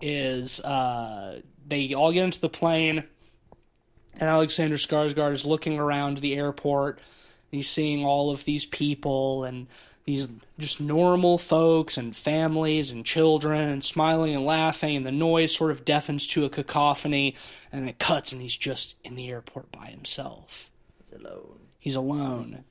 is 0.00 0.60
uh, 0.60 1.40
they 1.66 1.94
all 1.94 2.12
get 2.12 2.24
into 2.24 2.40
the 2.40 2.48
plane, 2.48 3.04
and 4.14 4.28
Alexander 4.28 4.76
Skarsgård 4.76 5.32
is 5.32 5.46
looking 5.46 5.78
around 5.78 6.18
the 6.18 6.34
airport. 6.34 7.00
He's 7.50 7.68
seeing 7.68 8.04
all 8.04 8.30
of 8.30 8.44
these 8.44 8.66
people 8.66 9.44
and 9.44 9.66
these 10.06 10.28
just 10.56 10.80
normal 10.80 11.36
folks 11.36 11.98
and 11.98 12.16
families 12.16 12.92
and 12.92 13.04
children 13.04 13.68
and 13.68 13.84
smiling 13.84 14.36
and 14.36 14.44
laughing, 14.44 14.96
and 14.96 15.04
the 15.04 15.12
noise 15.12 15.54
sort 15.54 15.72
of 15.72 15.84
deafens 15.84 16.26
to 16.28 16.44
a 16.44 16.48
cacophony, 16.48 17.34
and 17.72 17.88
it 17.88 17.98
cuts, 17.98 18.32
and 18.32 18.40
he's 18.40 18.56
just 18.56 18.96
in 19.02 19.16
the 19.16 19.28
airport 19.28 19.72
by 19.72 19.86
himself. 19.86 20.70
He's 21.04 21.20
alone. 21.20 21.58
He's 21.80 21.96
alone. 21.96 22.64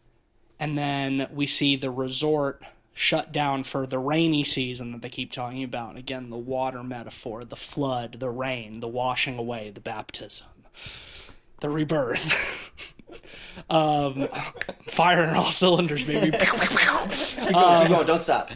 And 0.60 0.78
then 0.78 1.28
we 1.34 1.46
see 1.46 1.76
the 1.76 1.92
resort 1.92 2.64
shut 2.94 3.34
down 3.34 3.64
for 3.64 3.86
the 3.86 4.00
rainy 4.00 4.46
season 4.46 4.94
that 4.94 5.02
they 5.02 5.10
keep 5.10 5.30
talking 5.30 5.64
about. 5.64 5.90
And 5.90 5.98
again, 5.98 6.30
the 6.30 6.38
water 6.38 6.82
metaphor, 6.82 7.44
the 7.44 7.58
flood, 7.58 8.22
the 8.22 8.30
rain, 8.30 8.80
the 8.80 8.88
washing 8.88 9.38
away, 9.38 9.70
the 9.70 9.82
baptism, 9.82 10.48
the 11.60 11.70
rebirth. 11.70 12.94
um, 13.70 14.28
firing 14.88 15.36
all 15.36 15.52
cylinders, 15.52 16.04
baby. 16.04 16.32
Keep 16.38 16.50
going, 16.50 16.68
keep 17.10 17.90
going, 17.90 18.06
don't 18.06 18.22
stop. 18.22 18.52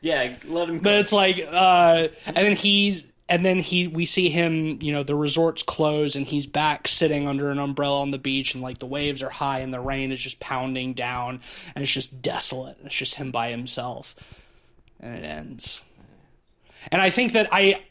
Yeah, 0.00 0.34
let 0.46 0.68
him. 0.68 0.78
but 0.78 0.94
it's 0.94 1.12
like, 1.12 1.38
uh, 1.50 2.08
and 2.26 2.36
then 2.36 2.54
he's, 2.54 3.04
and 3.28 3.44
then 3.44 3.58
he, 3.58 3.88
we 3.88 4.04
see 4.04 4.30
him, 4.30 4.78
you 4.80 4.92
know, 4.92 5.02
the 5.02 5.14
resort's 5.14 5.62
closed, 5.62 6.16
and 6.16 6.26
he's 6.26 6.46
back 6.46 6.86
sitting 6.88 7.26
under 7.26 7.50
an 7.50 7.58
umbrella 7.58 8.00
on 8.00 8.10
the 8.10 8.18
beach, 8.18 8.54
and 8.54 8.62
like 8.62 8.78
the 8.78 8.86
waves 8.86 9.22
are 9.22 9.30
high, 9.30 9.60
and 9.60 9.74
the 9.74 9.80
rain 9.80 10.12
is 10.12 10.20
just 10.20 10.40
pounding 10.40 10.94
down, 10.94 11.40
and 11.74 11.82
it's 11.82 11.92
just 11.92 12.22
desolate. 12.22 12.78
It's 12.84 12.94
just 12.94 13.16
him 13.16 13.30
by 13.30 13.50
himself, 13.50 14.14
and 15.00 15.16
it 15.16 15.24
ends. 15.24 15.82
And 16.92 17.02
I 17.02 17.10
think 17.10 17.32
that 17.32 17.48
I, 17.52 17.82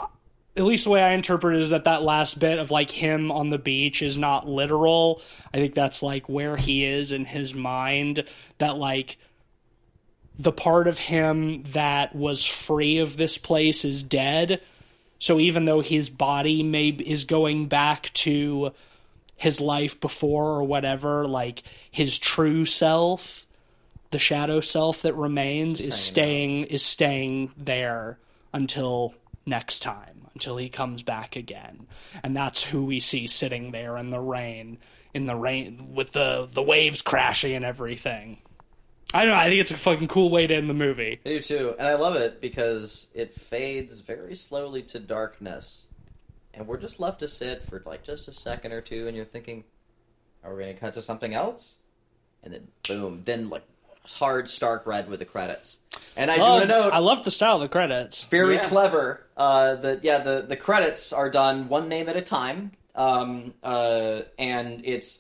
at 0.57 0.63
least 0.63 0.85
the 0.85 0.89
way 0.89 1.03
I 1.03 1.13
interpret 1.13 1.55
it 1.55 1.61
is 1.61 1.69
that 1.69 1.83
that 1.83 2.01
last 2.01 2.39
bit 2.39 2.57
of 2.57 2.71
like 2.71 2.89
him 2.89 3.31
on 3.31 3.49
the 3.49 3.59
beach 3.59 4.01
is 4.01 4.17
not 4.17 4.47
literal. 4.47 5.21
I 5.53 5.57
think 5.57 5.75
that's 5.75 6.01
like 6.01 6.27
where 6.27 6.57
he 6.57 6.83
is 6.83 7.11
in 7.11 7.25
his 7.25 7.53
mind. 7.53 8.23
That 8.57 8.75
like 8.75 9.17
the 10.39 10.51
part 10.51 10.87
of 10.87 10.97
him 10.97 11.61
that 11.73 12.15
was 12.15 12.43
free 12.43 12.97
of 12.97 13.17
this 13.17 13.37
place 13.37 13.85
is 13.85 14.01
dead. 14.01 14.59
So 15.19 15.39
even 15.39 15.65
though 15.65 15.81
his 15.81 16.09
body 16.09 16.63
may 16.63 16.89
is 16.89 17.23
going 17.23 17.67
back 17.67 18.11
to 18.13 18.73
his 19.35 19.61
life 19.61 19.99
before 19.99 20.47
or 20.47 20.63
whatever, 20.63 21.27
like 21.27 21.61
his 21.91 22.17
true 22.17 22.65
self, 22.65 23.45
the 24.09 24.19
shadow 24.19 24.59
self 24.59 25.03
that 25.03 25.13
remains 25.13 25.79
is 25.81 25.93
staying 25.95 26.63
is 26.65 26.81
staying 26.81 27.51
there 27.57 28.17
until 28.53 29.13
next 29.47 29.79
time, 29.79 30.27
until 30.33 30.57
he 30.57 30.69
comes 30.69 31.01
back 31.01 31.35
again. 31.35 31.87
And 32.23 32.35
that's 32.35 32.63
who 32.63 32.85
we 32.85 32.99
see 32.99 33.27
sitting 33.27 33.71
there 33.71 33.97
in 33.97 34.09
the 34.09 34.19
rain, 34.19 34.77
in 35.13 35.25
the 35.25 35.35
rain 35.35 35.93
with 35.93 36.11
the 36.11 36.47
the 36.51 36.61
waves 36.61 37.01
crashing 37.01 37.53
and 37.53 37.65
everything. 37.65 38.39
I 39.13 39.21
don't 39.21 39.29
know. 39.29 39.39
I 39.39 39.47
think 39.47 39.61
it's 39.61 39.71
a 39.71 39.77
fucking 39.77 40.09
cool 40.09 40.29
way 40.29 40.47
to 40.47 40.53
end 40.53 40.69
the 40.69 40.73
movie. 40.73 41.19
I 41.25 41.29
do 41.29 41.41
too, 41.41 41.75
and 41.79 41.87
I 41.87 41.95
love 41.95 42.15
it 42.15 42.41
because 42.41 43.07
it 43.13 43.33
fades 43.33 43.99
very 43.99 44.35
slowly 44.35 44.83
to 44.83 44.99
darkness, 44.99 45.85
and 46.53 46.67
we're 46.67 46.77
just 46.77 46.99
left 46.99 47.19
to 47.19 47.27
sit 47.27 47.65
for 47.65 47.81
like 47.85 48.03
just 48.03 48.27
a 48.27 48.33
second 48.33 48.73
or 48.73 48.81
two, 48.81 49.07
and 49.07 49.15
you're 49.15 49.25
thinking, 49.25 49.63
"Are 50.43 50.53
we 50.53 50.63
going 50.63 50.75
to 50.75 50.79
cut 50.79 50.93
to 50.95 51.01
something 51.01 51.33
else?" 51.33 51.75
And 52.43 52.53
then 52.53 52.67
boom, 52.87 53.21
then 53.23 53.49
like 53.49 53.63
hard 54.03 54.49
stark 54.49 54.85
red 54.85 55.09
with 55.09 55.19
the 55.19 55.25
credits. 55.25 55.77
And 56.15 56.31
I 56.31 56.35
do 56.35 56.41
want 56.41 56.61
to 56.63 56.67
note, 56.67 56.93
I 56.93 56.99
love 56.99 57.23
the 57.23 57.31
style 57.31 57.55
of 57.55 57.61
the 57.61 57.69
credits. 57.69 58.23
very 58.25 58.55
Yeah. 58.55 58.67
clever. 58.67 59.23
Uh, 59.37 59.75
the 59.75 59.99
yeah, 60.03 60.17
the 60.19 60.41
the 60.47 60.55
credits 60.55 61.13
are 61.13 61.29
done 61.29 61.69
one 61.69 61.87
name 61.89 62.09
at 62.09 62.15
a 62.17 62.21
time, 62.21 62.71
um, 62.95 63.53
uh, 63.63 64.21
and 64.39 64.81
it's 64.83 65.19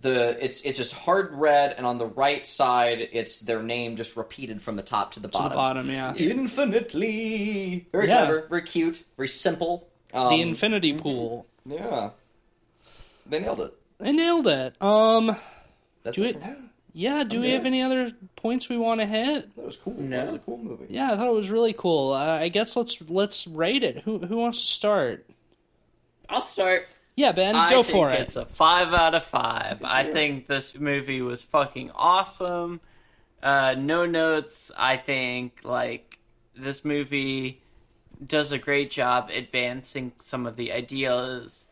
the 0.00 0.42
it's 0.42 0.62
it's 0.62 0.78
just 0.78 0.94
hard 0.94 1.32
red, 1.34 1.74
and 1.76 1.84
on 1.84 1.98
the 1.98 2.06
right 2.06 2.46
side, 2.46 3.08
it's 3.12 3.40
their 3.40 3.62
name 3.62 3.96
just 3.96 4.16
repeated 4.16 4.62
from 4.62 4.76
the 4.76 4.82
top 4.82 5.12
to 5.12 5.20
the 5.20 5.28
To 5.28 5.32
bottom. 5.32 5.50
the 5.50 5.54
bottom, 5.56 5.90
yeah. 5.90 6.14
Infinitely, 6.14 7.86
very 7.92 8.08
Yeah. 8.08 8.24
clever, 8.26 8.46
very 8.48 8.62
cute, 8.62 9.04
very 9.16 9.28
simple. 9.28 9.88
Um, 10.14 10.30
the 10.30 10.40
infinity 10.40 10.94
pool. 10.94 11.46
yeah, 11.66 12.10
they 13.26 13.40
nailed 13.40 13.60
it. 13.60 13.74
They 13.98 14.12
nailed 14.12 14.46
it. 14.46 14.80
Um, 14.80 15.36
That's 16.04 16.16
Do 16.16 16.24
it. 16.24 16.36
it- 16.36 16.40
from 16.42 16.50
me. 16.52 16.67
Yeah. 16.98 17.22
Do 17.24 17.40
we 17.40 17.46
Okay. 17.46 17.54
have 17.54 17.64
any 17.66 17.80
other 17.82 18.12
points 18.36 18.68
we 18.68 18.76
want 18.76 19.00
to 19.00 19.06
hit? 19.06 19.54
That 19.56 19.64
was 19.64 19.76
cool. 19.76 19.94
No. 19.98 20.16
That 20.26 20.32
was 20.32 20.40
a 20.40 20.44
cool 20.44 20.58
movie. 20.58 20.86
Yeah, 20.88 21.12
I 21.12 21.16
thought 21.16 21.28
it 21.28 21.32
was 21.34 21.50
really 21.50 21.72
cool. 21.72 22.12
Uh, 22.12 22.38
I 22.40 22.48
guess 22.48 22.76
let's 22.76 23.00
let's 23.08 23.46
rate 23.46 23.82
it. 23.84 24.00
Who 24.00 24.18
who 24.18 24.36
wants 24.36 24.60
to 24.60 24.66
start? 24.66 25.26
I'll 26.28 26.42
start. 26.42 26.88
Yeah, 27.16 27.32
Ben, 27.32 27.56
I 27.56 27.70
go 27.70 27.82
think 27.82 27.96
for 27.96 28.10
it. 28.12 28.20
It's 28.20 28.36
a 28.36 28.46
five 28.46 28.92
out 28.92 29.14
of 29.14 29.24
five. 29.24 29.82
I 29.82 30.02
hear 30.02 30.10
it. 30.10 30.14
think 30.14 30.46
this 30.46 30.76
movie 30.78 31.22
was 31.22 31.42
fucking 31.42 31.90
awesome. 31.94 32.80
Uh, 33.42 33.74
no 33.78 34.06
notes. 34.06 34.70
I 34.76 34.96
think 34.96 35.60
like 35.64 36.18
this 36.56 36.84
movie 36.84 37.60
does 38.24 38.50
a 38.52 38.58
great 38.58 38.90
job 38.90 39.30
advancing 39.32 40.12
some 40.20 40.46
of 40.46 40.56
the 40.56 40.72
ideas 40.72 41.66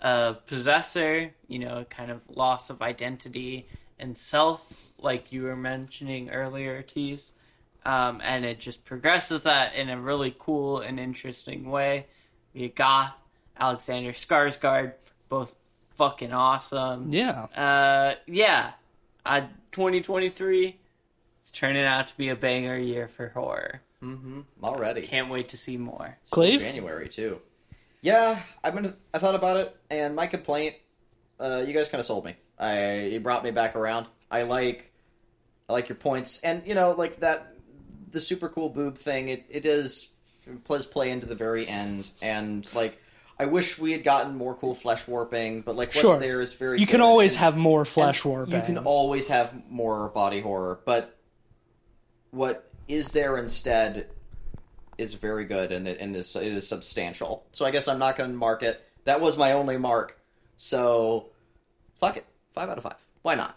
of 0.00 0.46
possessor. 0.46 1.34
You 1.48 1.58
know, 1.58 1.84
kind 1.90 2.10
of 2.10 2.20
loss 2.28 2.70
of 2.70 2.80
identity 2.82 3.66
and 3.98 4.16
self, 4.16 4.62
like 4.98 5.32
you 5.32 5.42
were 5.44 5.56
mentioning 5.56 6.30
earlier, 6.30 6.82
Tease. 6.82 7.32
Um, 7.84 8.20
and 8.24 8.44
it 8.44 8.58
just 8.58 8.84
progresses 8.84 9.42
that 9.42 9.74
in 9.74 9.88
a 9.88 10.00
really 10.00 10.34
cool 10.38 10.80
and 10.80 10.98
interesting 10.98 11.70
way. 11.70 12.06
We 12.52 12.68
got 12.68 12.74
Goth, 12.74 13.14
Alexander 13.58 14.12
Skarsgård, 14.12 14.94
both 15.28 15.54
fucking 15.94 16.32
awesome. 16.32 17.10
Yeah, 17.12 17.44
Uh, 17.56 18.14
yeah, 18.26 18.72
uh, 19.24 19.42
2023, 19.72 20.76
it's 21.42 21.50
turning 21.52 21.84
out 21.84 22.08
to 22.08 22.16
be 22.16 22.28
a 22.28 22.36
banger 22.36 22.76
year 22.76 23.08
for 23.08 23.28
horror. 23.28 23.82
Mm-hmm. 24.02 24.40
Already. 24.62 25.02
Can't 25.02 25.30
wait 25.30 25.48
to 25.50 25.56
see 25.56 25.76
more. 25.76 26.18
Still 26.24 26.34
Cleve? 26.42 26.60
January 26.60 27.08
too. 27.08 27.40
Yeah, 28.02 28.40
I've 28.62 28.74
been, 28.74 28.94
I 29.14 29.18
thought 29.18 29.34
about 29.34 29.56
it, 29.56 29.76
and 29.90 30.14
my 30.14 30.26
complaint, 30.26 30.76
uh, 31.40 31.62
you 31.66 31.72
guys 31.72 31.88
kind 31.88 32.00
of 32.00 32.06
sold 32.06 32.24
me. 32.24 32.36
I 32.58 33.04
you 33.06 33.20
brought 33.20 33.44
me 33.44 33.50
back 33.50 33.76
around. 33.76 34.06
I 34.30 34.42
like, 34.42 34.92
I 35.68 35.72
like 35.72 35.88
your 35.88 35.96
points, 35.96 36.40
and 36.40 36.62
you 36.66 36.74
know, 36.74 36.92
like 36.92 37.20
that, 37.20 37.54
the 38.10 38.20
super 38.20 38.48
cool 38.48 38.68
boob 38.68 38.96
thing. 38.98 39.28
It 39.28 39.44
it 39.48 39.66
is 39.66 40.08
does 40.68 40.86
play 40.86 41.10
into 41.10 41.26
the 41.26 41.34
very 41.34 41.66
end, 41.66 42.10
and 42.22 42.68
like. 42.74 43.00
I 43.38 43.44
wish 43.44 43.78
we 43.78 43.92
had 43.92 44.02
gotten 44.02 44.34
more 44.34 44.54
cool 44.54 44.74
flesh 44.74 45.06
warping, 45.06 45.60
but 45.60 45.76
like 45.76 45.88
what's 45.88 46.00
Sure. 46.00 46.18
there 46.18 46.40
is 46.40 46.54
very. 46.54 46.80
you 46.80 46.86
can 46.86 47.02
always 47.02 47.32
And- 47.34 47.40
have 47.40 47.56
more 47.58 47.84
flesh 47.84 48.24
warping. 48.24 48.54
You 48.54 48.62
can 48.62 48.78
always 48.78 49.28
have 49.28 49.52
more 49.68 50.08
body 50.08 50.40
horror, 50.40 50.80
but 50.86 51.14
what 52.30 52.70
is 52.88 53.10
there 53.12 53.36
instead 53.36 54.08
is 54.96 55.12
very 55.12 55.44
good 55.44 55.70
and 55.70 55.86
it, 55.86 56.00
and 56.00 56.16
is, 56.16 56.34
it 56.34 56.50
is 56.50 56.66
substantial. 56.66 57.44
So 57.52 57.66
I 57.66 57.70
guess 57.70 57.88
I'm 57.88 57.98
not 57.98 58.16
going 58.16 58.30
to 58.30 58.36
mark 58.38 58.62
it. 58.62 58.82
That 59.04 59.20
was 59.20 59.36
my 59.36 59.52
only 59.52 59.76
mark. 59.76 60.18
So 60.56 61.26
fuck 62.00 62.16
it, 62.16 62.24
five 62.56 62.68
out 62.68 62.78
of 62.78 62.82
five. 62.82 62.96
Why 63.22 63.36
not? 63.36 63.56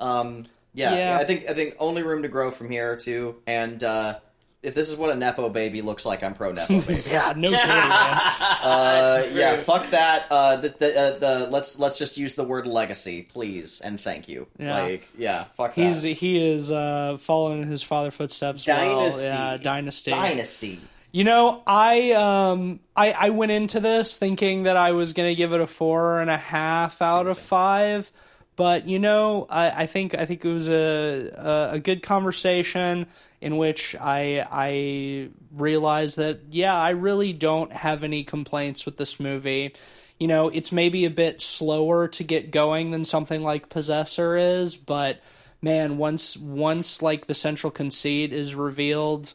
Um, 0.00 0.44
yeah, 0.74 0.94
Yeah. 0.96 1.18
I 1.20 1.24
think 1.24 1.48
I 1.48 1.54
think 1.54 1.76
only 1.78 2.02
room 2.02 2.22
to 2.22 2.28
grow 2.28 2.50
from 2.50 2.70
here 2.70 2.96
too. 2.96 3.36
And 3.46 3.82
uh, 3.84 4.18
if 4.62 4.74
this 4.74 4.88
is 4.90 4.96
what 4.96 5.10
a 5.10 5.14
nepo 5.14 5.48
baby 5.48 5.82
looks 5.82 6.04
like, 6.04 6.22
I'm 6.24 6.34
pro 6.34 6.50
nepo 6.52 6.80
baby. 6.80 7.00
yeah, 7.10 7.32
no 7.36 7.50
kidding, 7.50 7.66
man. 7.66 8.20
Uh, 8.62 9.22
yeah, 9.32 9.56
fuck 9.56 9.90
that. 9.90 10.26
Uh, 10.30 10.56
the 10.56 10.68
the, 10.70 11.00
uh, 11.00 11.18
the 11.18 11.48
let's 11.50 11.78
let's 11.78 11.98
just 11.98 12.16
use 12.16 12.34
the 12.34 12.44
word 12.44 12.66
legacy, 12.66 13.22
please, 13.22 13.80
and 13.80 14.00
thank 14.00 14.28
you. 14.28 14.46
Yeah. 14.58 14.80
Like, 14.82 15.08
yeah, 15.16 15.44
fuck 15.56 15.74
He's 15.74 16.02
that. 16.02 16.08
he 16.18 16.42
is 16.52 16.72
uh, 16.72 17.16
following 17.20 17.64
his 17.68 17.82
father's 17.82 18.14
footsteps. 18.14 18.66
well. 18.66 18.76
Dynasty. 19.00 19.22
Yeah, 19.22 19.56
dynasty. 19.58 20.10
Dynasty. 20.10 20.80
You 21.10 21.24
know, 21.24 21.62
I 21.66 22.12
um 22.12 22.80
I, 22.96 23.12
I 23.12 23.30
went 23.30 23.50
into 23.52 23.80
this 23.80 24.16
thinking 24.16 24.64
that 24.64 24.76
I 24.76 24.92
was 24.92 25.12
gonna 25.12 25.34
give 25.34 25.52
it 25.52 25.60
a 25.60 25.66
four 25.66 26.20
and 26.20 26.30
a 26.30 26.36
half 26.36 27.00
out 27.02 27.26
of 27.26 27.36
Same. 27.36 27.44
five. 27.46 28.12
But 28.58 28.88
you 28.88 28.98
know, 28.98 29.46
I, 29.48 29.84
I 29.84 29.86
think 29.86 30.16
I 30.16 30.24
think 30.24 30.44
it 30.44 30.52
was 30.52 30.68
a, 30.68 31.30
a 31.36 31.74
a 31.74 31.78
good 31.78 32.02
conversation 32.02 33.06
in 33.40 33.56
which 33.56 33.94
I 33.94 34.44
I 34.50 35.28
realized 35.52 36.16
that 36.16 36.40
yeah, 36.50 36.74
I 36.74 36.90
really 36.90 37.32
don't 37.32 37.72
have 37.72 38.02
any 38.02 38.24
complaints 38.24 38.84
with 38.84 38.96
this 38.96 39.20
movie. 39.20 39.76
You 40.18 40.26
know, 40.26 40.48
it's 40.48 40.72
maybe 40.72 41.04
a 41.04 41.10
bit 41.10 41.40
slower 41.40 42.08
to 42.08 42.24
get 42.24 42.50
going 42.50 42.90
than 42.90 43.04
something 43.04 43.44
like 43.44 43.68
Possessor 43.68 44.36
is, 44.36 44.74
but 44.74 45.20
man, 45.62 45.96
once 45.96 46.36
once 46.36 47.00
like 47.00 47.26
the 47.28 47.34
central 47.34 47.70
conceit 47.70 48.32
is 48.32 48.56
revealed, 48.56 49.34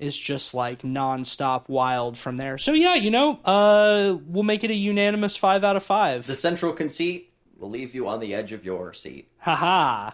is 0.00 0.18
just 0.18 0.52
like 0.52 0.82
nonstop 0.82 1.68
wild 1.68 2.18
from 2.18 2.36
there. 2.36 2.58
So 2.58 2.72
yeah, 2.72 2.96
you 2.96 3.12
know, 3.12 3.38
uh, 3.44 4.18
we'll 4.26 4.42
make 4.42 4.64
it 4.64 4.72
a 4.72 4.74
unanimous 4.74 5.36
five 5.36 5.62
out 5.62 5.76
of 5.76 5.84
five. 5.84 6.26
The 6.26 6.34
central 6.34 6.72
conceit 6.72 7.27
will 7.58 7.70
leave 7.70 7.94
you 7.94 8.08
on 8.08 8.20
the 8.20 8.34
edge 8.34 8.52
of 8.52 8.64
your 8.64 8.92
seat. 8.92 9.28
Haha. 9.38 10.08
Uh, 10.08 10.10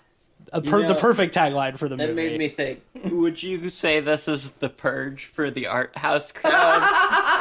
A 0.53 0.61
per- 0.61 0.83
know, 0.83 0.89
the 0.89 0.95
perfect 0.95 1.35
tagline 1.35 1.77
for 1.79 1.89
the 1.89 1.97
movie. 1.97 2.09
That 2.09 2.15
made 2.15 2.39
me 2.39 2.49
think. 2.49 2.83
Would 3.11 3.43
you 3.43 3.71
say 3.71 4.01
this 4.01 4.29
is 4.29 4.51
the 4.61 4.69
purge 4.69 5.25
for 5.25 5.51
the 5.51 5.67
art 5.67 5.97
house 5.97 6.33
crowd? 6.33 6.53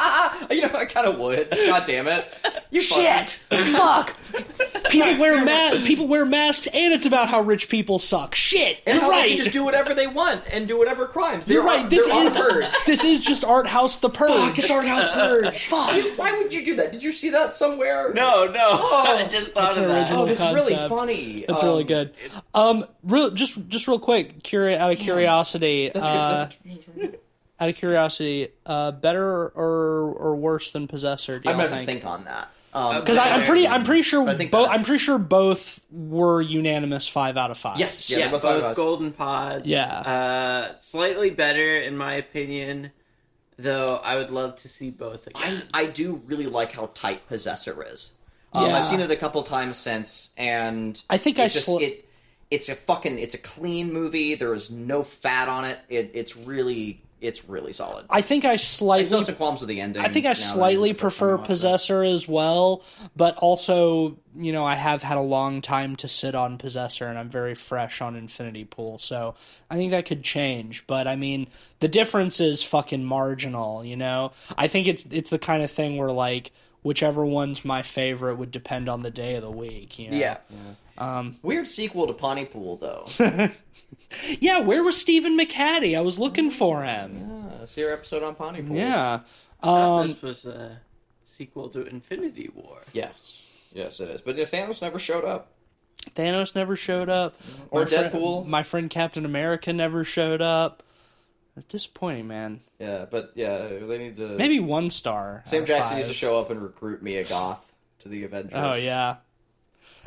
You 0.52 0.62
know, 0.62 0.74
I 0.76 0.86
kind 0.86 1.08
of 1.08 1.18
would. 1.20 1.50
God 1.52 1.84
damn 1.86 2.08
it! 2.08 2.28
You 2.72 2.82
Shit! 2.82 3.40
Fuck! 3.50 4.16
People 4.90 5.18
wear 5.18 5.44
ma- 5.44 5.84
people 5.86 6.08
wear 6.08 6.26
masks, 6.26 6.68
and 6.68 6.94
it's 6.94 7.06
about 7.06 7.28
how 7.30 7.42
rich 7.42 7.68
people 7.70 7.98
suck. 7.98 8.36
Shit! 8.36 8.80
And 8.86 8.96
You're 8.96 9.04
how 9.06 9.10
right. 9.10 9.22
they 9.24 9.30
can 9.30 9.38
just 9.38 9.52
do 9.54 9.64
whatever 9.64 9.94
they 9.96 10.06
want 10.08 10.44
and 10.52 10.68
do 10.68 10.78
whatever 10.78 11.08
crimes. 11.08 11.46
They're 11.46 11.56
You're 11.58 11.66
right. 11.66 11.84
On, 11.84 11.90
This 11.90 12.06
they're 12.06 12.16
on 12.16 12.28
is 12.28 12.34
purge. 12.34 12.66
this 12.86 13.04
is 13.04 13.22
just 13.22 13.44
art 13.44 13.66
house 13.68 13.98
the 13.98 14.10
purge. 14.10 14.30
Fuck, 14.30 14.60
it's 14.60 14.70
art 14.70 14.86
house 14.86 15.12
purge. 15.14 15.66
Fuck. 15.66 16.18
Why 16.18 16.38
would 16.38 16.54
you 16.54 16.64
do 16.64 16.76
that? 16.76 16.92
Did 16.92 17.02
you 17.02 17.12
see 17.12 17.30
that 17.32 17.56
somewhere? 17.56 18.14
no, 18.14 18.46
no. 18.46 18.70
Oh, 18.82 19.16
I 19.18 19.26
just 19.28 19.54
thought 19.54 19.70
it's 19.70 19.78
of 19.78 19.88
that. 19.88 19.98
original 20.02 20.24
Oh, 20.24 20.26
that's 20.28 20.54
really 20.54 20.76
funny. 20.88 21.46
That's 21.48 21.64
Um, 21.64 21.70
really 21.70 21.84
good. 21.86 22.14
Um, 22.54 22.86
real 23.04 23.32
just 23.32 23.68
just 23.70 23.88
real 23.88 24.00
quick, 24.00 24.44
curi- 24.44 24.78
out 24.78 24.92
of 24.92 25.00
curiosity, 25.00 25.90
That's 25.94 26.06
uh, 26.06 26.50
good. 26.66 27.02
That's, 27.02 27.16
out 27.60 27.70
of 27.70 27.76
curiosity, 27.76 28.50
uh, 28.66 28.92
better 28.92 29.24
or 29.48 30.12
or 30.18 30.36
worse 30.36 30.72
than 30.72 30.88
Possessor? 30.88 31.40
Do 31.40 31.50
I'm 31.50 31.58
gonna 31.58 31.70
think? 31.70 31.86
think 31.86 32.06
on 32.06 32.26
that. 32.26 32.50
Um, 32.74 33.02
Because 33.02 33.20
I'm 33.20 33.44
pretty, 33.44 33.68
I'm 33.68 33.84
pretty 33.84 34.02
sure, 34.02 34.26
both 34.26 34.68
I'm 34.68 34.84
pretty 34.84 34.98
sure 34.98 35.20
both 35.20 35.80
were 35.92 36.42
unanimous 36.42 37.08
five 37.08 37.38
out 37.38 37.52
of 37.52 37.58
five. 37.60 37.78
Yes. 37.78 38.10
Yeah, 38.10 38.18
Yeah, 38.18 38.32
both, 38.32 38.42
both 38.42 38.76
golden 38.76 39.12
pods. 39.12 39.68
Yeah. 39.68 39.86
Uh, 39.88 40.76
slightly 40.80 41.30
better 41.30 41.78
in 41.78 41.96
my 41.96 42.16
opinion, 42.16 42.90
though. 43.60 44.02
I 44.04 44.16
would 44.16 44.32
love 44.32 44.56
to 44.56 44.68
see 44.70 44.90
both 44.90 45.28
I, 45.36 45.48
again. 45.50 45.64
I 45.72 45.86
do 45.86 46.24
really 46.26 46.48
like 46.48 46.72
how 46.72 46.90
tight 46.96 47.28
Possessor 47.28 47.84
is. 47.84 48.10
Um, 48.54 48.66
Yeah. 48.72 48.78
I've 48.80 48.88
seen 48.88 49.02
it 49.02 49.12
a 49.12 49.16
couple 49.18 49.44
times 49.44 49.78
since, 49.78 50.30
and 50.36 51.00
I 51.12 51.18
think 51.18 51.38
it 51.38 51.44
I 51.44 51.48
just, 51.50 51.66
sl- 51.66 51.78
it. 51.78 52.10
It's 52.50 52.70
a 52.70 52.76
fucking. 52.76 53.20
It's 53.20 53.36
a 53.36 53.40
clean 53.40 53.94
movie. 53.94 54.34
There 54.34 54.54
is 54.56 54.72
no 54.72 55.04
fat 55.04 55.48
on 55.48 55.64
it. 55.66 55.78
It 55.90 56.10
it's 56.16 56.36
really 56.36 57.03
it's 57.24 57.48
really 57.48 57.74
solid. 57.74 58.06
I 58.10 58.22
think 58.22 58.46
I 58.46 58.54
I 58.54 58.56
still 58.56 58.88
slightly 58.88 59.16
have 59.18 59.26
some 59.26 59.36
qualms 59.36 59.62
with 59.62 59.70
the 59.70 59.82
ending. 59.82 60.04
I 60.04 60.10
think 60.10 60.26
I 60.26 60.34
slightly 60.34 60.92
it's 60.92 61.00
the 61.00 61.06
first 61.06 61.18
time 61.18 61.20
prefer 61.20 61.36
watched 61.36 61.46
it. 61.46 61.48
Possessor 61.48 62.04
as 62.04 62.28
well, 62.28 62.84
but 63.16 63.38
also, 63.38 64.18
you 64.36 64.52
know, 64.52 64.66
I 64.66 64.76
have 64.76 65.04
had 65.04 65.18
a 65.18 65.22
long 65.22 65.62
time 65.62 65.96
to 65.98 66.08
sit 66.08 66.36
on 66.36 66.58
Possessor 66.58 67.08
and 67.08 67.18
I'm 67.18 67.30
very 67.30 67.56
fresh 67.56 68.02
on 68.02 68.16
Infinity 68.16 68.66
Pool, 68.66 68.98
so 68.98 69.36
I 69.70 69.78
think 69.78 69.92
that 69.92 70.06
could 70.06 70.24
change. 70.24 70.86
But 70.88 71.08
I 71.08 71.16
mean, 71.16 71.48
the 71.80 71.88
difference 71.88 72.40
is 72.40 72.64
fucking 72.64 73.04
marginal, 73.04 73.84
you 73.84 73.96
know? 73.96 74.32
I 74.58 74.68
think 74.68 74.88
it's 74.88 75.06
it's 75.10 75.30
the 75.30 75.40
kind 75.40 75.64
of 75.64 75.72
thing 75.72 75.98
where 75.98 76.12
like 76.12 76.52
whichever 76.84 77.26
one's 77.26 77.66
my 77.66 77.82
favorite 77.82 78.36
would 78.36 78.52
depend 78.52 78.88
on 78.90 79.02
the 79.02 79.12
day 79.12 79.36
of 79.36 79.42
the 79.42 79.52
week, 79.52 79.98
you 80.00 80.12
know? 80.12 80.18
Yeah. 80.18 81.24
Weird 81.42 81.68
sequel 81.68 82.08
to 82.08 82.14
Pontypool 82.14 82.78
though. 82.78 83.50
Yeah, 84.40 84.60
where 84.60 84.84
was 84.84 85.00
Stephen 85.00 85.38
McHattie? 85.38 85.98
I 85.98 86.02
was 86.02 86.18
looking 86.20 86.50
for 86.50 86.84
him. 86.84 87.48
Yeah, 87.60 87.66
see 87.66 87.82
your 87.82 87.94
episode 87.94 88.24
on 88.24 88.36
Pontypool. 88.36 88.76
Yeah. 88.76 89.20
Um, 89.62 89.74
Um 89.74 90.08
this 90.08 90.22
was 90.22 90.46
a 90.46 90.80
sequel 91.26 91.70
to 91.70 91.86
Infinity 91.86 92.50
War. 92.56 92.78
Yes. 92.92 93.42
Yes, 93.74 94.00
it 94.00 94.10
is. 94.10 94.22
But 94.22 94.36
yeah, 94.36 94.46
Thanos 94.46 94.82
never 94.82 95.00
showed 95.00 95.26
up. 95.26 95.48
Thanos 96.16 96.56
never 96.56 96.76
showed 96.76 97.10
up. 97.10 97.36
Or 97.72 97.82
My 97.82 97.86
friend- 97.88 98.12
Deadpool. 98.14 98.48
my 98.48 98.64
friend 98.64 98.90
Captain 98.90 99.26
America 99.26 99.72
never 99.74 100.04
showed 100.04 100.42
up. 100.42 100.84
It's 101.56 101.66
disappointing, 101.66 102.28
man. 102.28 102.62
Yeah, 102.80 103.06
but 103.10 103.32
yeah, 103.36 103.68
they 103.68 103.98
need 104.00 104.18
to. 104.18 104.30
Maybe 104.30 104.60
one 104.60 104.90
star. 104.90 105.44
Sam 105.46 105.66
Jackson 105.66 105.92
five. 105.92 105.98
needs 105.98 106.08
to 106.08 106.14
show 106.14 106.40
up 106.40 106.50
and 106.50 106.62
recruit 106.62 107.04
Mia 107.04 107.24
Goth 107.24 107.72
to 108.00 108.10
the 108.10 108.24
Avengers. 108.24 108.54
Oh 108.56 108.74
yeah, 108.76 109.18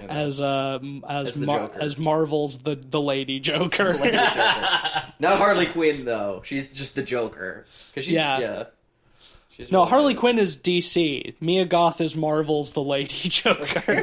You 0.01 0.09
know. 0.09 0.13
as 0.13 0.41
uh 0.41 0.79
as 1.09 1.29
As 1.29 1.37
Mar- 1.39 1.71
as 1.81 1.97
Marvel's 1.99 2.59
the 2.65 2.75
the 2.75 3.01
Lady 3.01 3.39
Joker. 3.39 3.95
Lady 3.95 4.17
Joker. 4.17 5.05
Not 5.21 5.39
Harley 5.39 5.67
Quinn 5.67 6.05
though. 6.05 6.43
She's 6.45 6.73
just 6.73 6.97
the 6.97 7.03
Joker. 7.03 7.67
Cause 7.95 8.05
she's, 8.05 8.15
Yeah. 8.15 8.39
yeah. 8.41 8.65
She's 9.57 9.73
no, 9.73 9.79
really 9.81 9.91
Harley 9.91 10.15
good. 10.15 10.21
Quinn 10.21 10.39
is 10.39 10.57
DC. 10.57 11.35
Mia 11.41 11.65
Goth 11.65 12.01
is 12.01 12.15
Marvel's 12.15 12.73
the 12.73 12.83
Lady 12.83 13.15
Joker. 13.29 13.83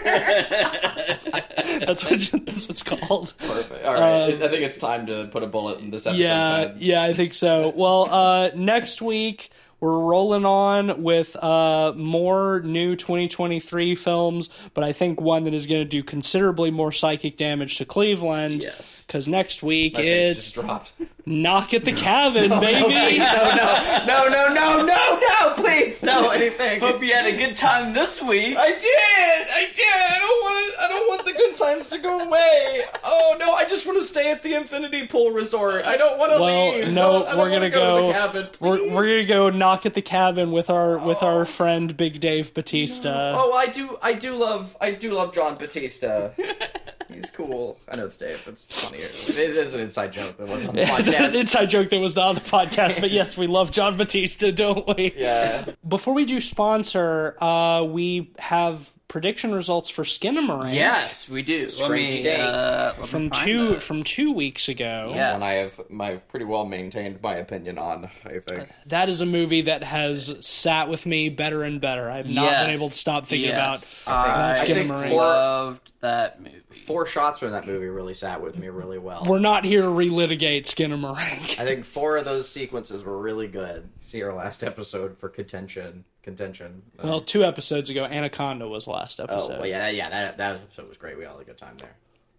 that's 1.85 2.03
what 2.05 2.45
that's 2.45 2.69
it's 2.69 2.83
called. 2.83 3.33
Perfect. 3.37 3.85
All 3.85 3.93
right, 3.93 4.33
Um, 4.33 4.43
I 4.43 4.47
think 4.47 4.63
it's 4.63 4.77
time 4.77 5.05
to 5.07 5.27
put 5.27 5.43
a 5.43 5.47
bullet 5.47 5.79
in 5.79 5.91
this 5.91 6.05
episode's 6.05 6.19
Yeah, 6.19 6.57
head. 6.57 6.75
yeah, 6.79 7.03
I 7.03 7.13
think 7.13 7.33
so. 7.33 7.71
Well, 7.75 8.07
uh, 8.09 8.49
next 8.55 9.01
week 9.01 9.49
we're 9.79 9.99
rolling 9.99 10.45
on 10.45 11.03
with 11.03 11.35
uh, 11.35 11.93
more 11.95 12.61
new 12.61 12.95
2023 12.95 13.95
films, 13.95 14.49
but 14.73 14.83
I 14.83 14.93
think 14.93 15.19
one 15.19 15.43
that 15.43 15.53
is 15.53 15.67
going 15.67 15.81
to 15.83 15.89
do 15.89 16.03
considerably 16.03 16.71
more 16.71 16.91
psychic 16.91 17.35
damage 17.37 17.77
to 17.79 17.85
Cleveland. 17.85 18.63
Yes. 18.63 19.02
Because 19.13 19.27
next 19.27 19.61
week 19.61 19.93
My 19.93 20.01
it's 20.01 20.51
just 20.51 20.55
dropped. 20.55 20.91
Knock 21.27 21.75
at 21.75 21.85
the 21.85 21.93
Cabin, 21.93 22.49
No, 22.49 22.59
baby. 22.59 22.83
please, 22.83 23.19
no, 23.19 23.55
no, 23.55 24.05
no, 24.07 24.27
no, 24.27 24.53
no, 24.53 24.85
no, 24.85 25.19
no, 25.21 25.53
please, 25.55 26.01
no, 26.01 26.29
anything. 26.31 26.79
Hope 26.79 27.01
you 27.03 27.13
had 27.13 27.27
a 27.27 27.37
good 27.37 27.55
time 27.55 27.93
this 27.93 28.19
week. 28.23 28.57
I 28.57 28.71
did, 28.71 28.79
I 28.81 29.67
did. 29.71 29.85
I 29.85 30.17
don't 30.17 30.41
want. 30.41 30.79
I 30.79 30.87
don't 30.87 31.07
want 31.07 31.25
the 31.25 31.33
good 31.33 31.53
times 31.53 31.89
to 31.89 31.99
go 31.99 32.21
away. 32.21 32.85
Oh 33.03 33.35
no, 33.39 33.53
I 33.53 33.65
just 33.65 33.85
want 33.85 33.99
to 33.99 34.03
stay 34.03 34.31
at 34.31 34.41
the 34.41 34.55
Infinity 34.55 35.05
Pool 35.05 35.29
Resort. 35.29 35.85
I 35.85 35.95
don't 35.95 36.17
want 36.17 36.31
to 36.33 36.39
Well, 36.39 36.71
leave. 36.71 36.91
no, 36.91 37.23
Don't- 37.23 37.37
we're 37.37 37.51
gonna 37.51 37.69
go. 37.69 38.01
to 38.01 38.07
the 38.07 38.13
cabin. 38.13 38.47
we're 38.59 38.91
we're 38.91 39.05
gonna 39.05 39.27
go 39.27 39.49
knock 39.51 39.85
at 39.85 39.93
the 39.93 40.01
cabin 40.01 40.51
with 40.51 40.71
our 40.71 40.97
with 40.97 41.21
our 41.21 41.41
oh. 41.41 41.45
friend 41.45 41.95
Big 41.95 42.19
Dave 42.19 42.51
Batista. 42.55 43.35
Oh, 43.37 43.53
I 43.53 43.67
do. 43.67 43.99
I 44.01 44.13
do 44.13 44.33
love. 44.33 44.75
I 44.81 44.89
do 44.89 45.13
love 45.13 45.35
John 45.35 45.55
Batista. 45.55 46.31
He's 47.23 47.31
cool. 47.31 47.79
I 47.89 47.95
know 47.95 48.05
it's 48.05 48.17
Dave. 48.17 48.45
It's 48.49 48.65
funny. 48.65 48.97
It 48.97 49.39
is 49.39 49.73
an 49.73 49.79
inside 49.79 50.11
joke 50.11 50.35
that 50.35 50.45
wasn't 50.45 50.71
on 50.71 50.75
the 50.75 50.83
podcast. 50.83 51.33
inside 51.35 51.67
joke 51.67 51.89
that 51.89 51.99
was 52.01 52.17
not 52.17 52.27
on 52.27 52.35
the 52.35 52.41
podcast, 52.41 52.99
but 52.99 53.11
yes, 53.11 53.37
we 53.37 53.47
love 53.47 53.71
John 53.71 53.95
Batista, 53.95 54.51
don't 54.51 54.85
we? 54.89 55.13
yeah. 55.15 55.63
Before 55.87 56.13
we 56.13 56.25
do 56.25 56.41
sponsor, 56.41 57.41
uh, 57.41 57.83
we 57.83 58.33
have 58.39 58.91
prediction 59.13 59.53
results 59.53 59.91
for 59.91 60.01
Skinamarink. 60.01 60.73
Yes, 60.73 61.29
we 61.29 61.43
do. 61.43 61.69
Let 61.79 61.91
me, 61.91 62.27
uh, 62.27 62.93
let 62.97 63.05
From 63.05 63.29
find 63.29 63.33
two 63.45 63.67
those. 63.73 63.83
from 63.83 64.03
two 64.03 64.31
weeks 64.33 64.67
ago. 64.69 65.13
Yeah. 65.15 65.33
One 65.33 65.43
I 65.43 65.51
have 65.53 65.79
my 65.87 66.15
pretty 66.15 66.45
well 66.45 66.65
maintained 66.65 67.21
my 67.21 67.35
opinion 67.35 67.77
on. 67.77 68.09
I 68.25 68.39
think. 68.39 68.67
That 68.87 69.09
is 69.09 69.21
a 69.21 69.27
movie 69.27 69.61
that 69.61 69.83
has 69.83 70.35
sat 70.43 70.89
with 70.89 71.05
me 71.05 71.29
better 71.29 71.61
and 71.61 71.79
better. 71.79 72.09
I've 72.09 72.27
not 72.27 72.49
been 72.65 72.71
able 72.71 72.89
to 72.89 72.95
stop 72.95 73.27
thinking 73.27 73.49
Yes. 73.49 74.01
about 74.07 74.11
I, 74.17 74.51
I 74.51 74.53
think 74.55 74.89
Skinamarink. 74.89 75.09
four- 75.09 75.21
loved 75.21 75.91
that 76.01 76.41
movie. 76.41 76.61
Four 76.87 77.05
shots 77.05 77.37
from 77.37 77.51
that 77.51 77.67
movie 77.67 77.89
really 77.89 78.15
sat 78.15 78.41
with 78.41 78.57
me 78.57 78.69
really 78.69 78.97
well. 78.97 79.25
We're 79.27 79.37
not 79.37 79.63
here 79.63 79.83
to 79.83 79.89
relitigate 79.89 80.63
Skinamarink. 80.63 81.59
I 81.59 81.65
think 81.65 81.85
four 81.85 82.17
of 82.17 82.25
those 82.25 82.49
sequences 82.49 83.03
were 83.03 83.19
really 83.21 83.47
good. 83.47 83.89
See 83.99 84.23
our 84.23 84.33
last 84.33 84.63
episode 84.63 85.19
for 85.19 85.29
contention. 85.29 86.05
Contention. 86.23 86.81
Uh, 86.97 87.07
Well, 87.07 87.19
two 87.19 87.43
episodes 87.43 87.89
ago, 87.89 88.05
Anaconda 88.05 88.67
was 88.67 88.87
last 88.87 89.19
oh, 89.19 89.25
episode. 89.25 89.59
well, 89.59 89.67
yeah, 89.67 89.89
yeah. 89.89 90.09
That 90.09 90.37
that 90.37 90.55
episode 90.55 90.87
was 90.87 90.97
great. 90.97 91.17
We 91.17 91.25
all 91.25 91.33
had 91.37 91.41
a 91.43 91.45
good 91.45 91.57
time 91.57 91.75
there. 91.77 91.95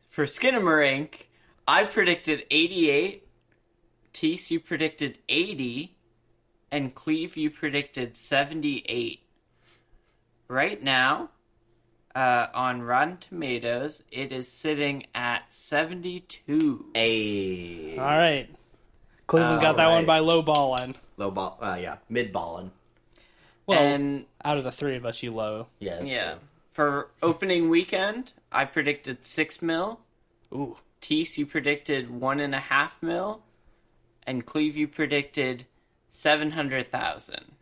For 0.09 0.25
Skinamarink, 0.25 1.27
I 1.69 1.85
predicted 1.85 2.45
88, 2.51 3.27
Tease, 4.13 4.51
you 4.51 4.61
predicted 4.61 5.19
80, 5.29 5.97
and 6.71 6.95
Cleve, 6.95 7.37
you 7.37 7.51
predicted 7.51 8.17
78. 8.17 9.21
Right 10.49 10.83
now, 10.83 11.31
uh, 12.15 12.47
on 12.55 12.83
Rotten 12.83 13.17
Tomatoes, 13.19 14.03
it 14.13 14.31
is 14.33 14.51
sitting 14.51 15.07
at 15.15 15.53
72. 15.53 16.87
A 16.95 17.99
All 17.99 18.05
right. 18.05 18.49
Cleveland 19.27 19.61
got 19.63 19.77
that 19.79 19.87
All 19.87 19.95
one 19.95 20.07
by 20.07 20.19
right. 20.19 20.25
low 20.25 20.43
balling. 20.43 20.95
low 21.17 21.31
ball. 21.31 21.59
Uh, 21.61 21.77
yeah, 21.81 21.97
mid 22.09 22.31
balling. 22.33 22.71
Well, 23.67 23.79
and 23.79 24.27
out 24.45 24.57
of 24.59 24.65
the 24.65 24.73
three 24.73 24.97
of 24.97 25.07
us, 25.07 25.23
you 25.23 25.33
low. 25.33 25.69
Yeah, 25.79 26.03
yeah, 26.03 26.33
true. 26.33 26.41
for 26.73 27.11
opening 27.23 27.69
weekend, 27.71 28.33
I 28.53 28.65
predicted 28.65 29.25
6 29.25 29.63
mil. 29.63 30.01
Ooh. 30.53 30.77
Tease, 31.01 31.37
you 31.39 31.47
predicted 31.47 32.09
1.5 32.09 32.91
mil. 33.03 33.43
And 34.27 34.47
Cleve, 34.47 34.77
you 34.77 34.89
predicted 34.89 35.67
700,000. 36.11 37.53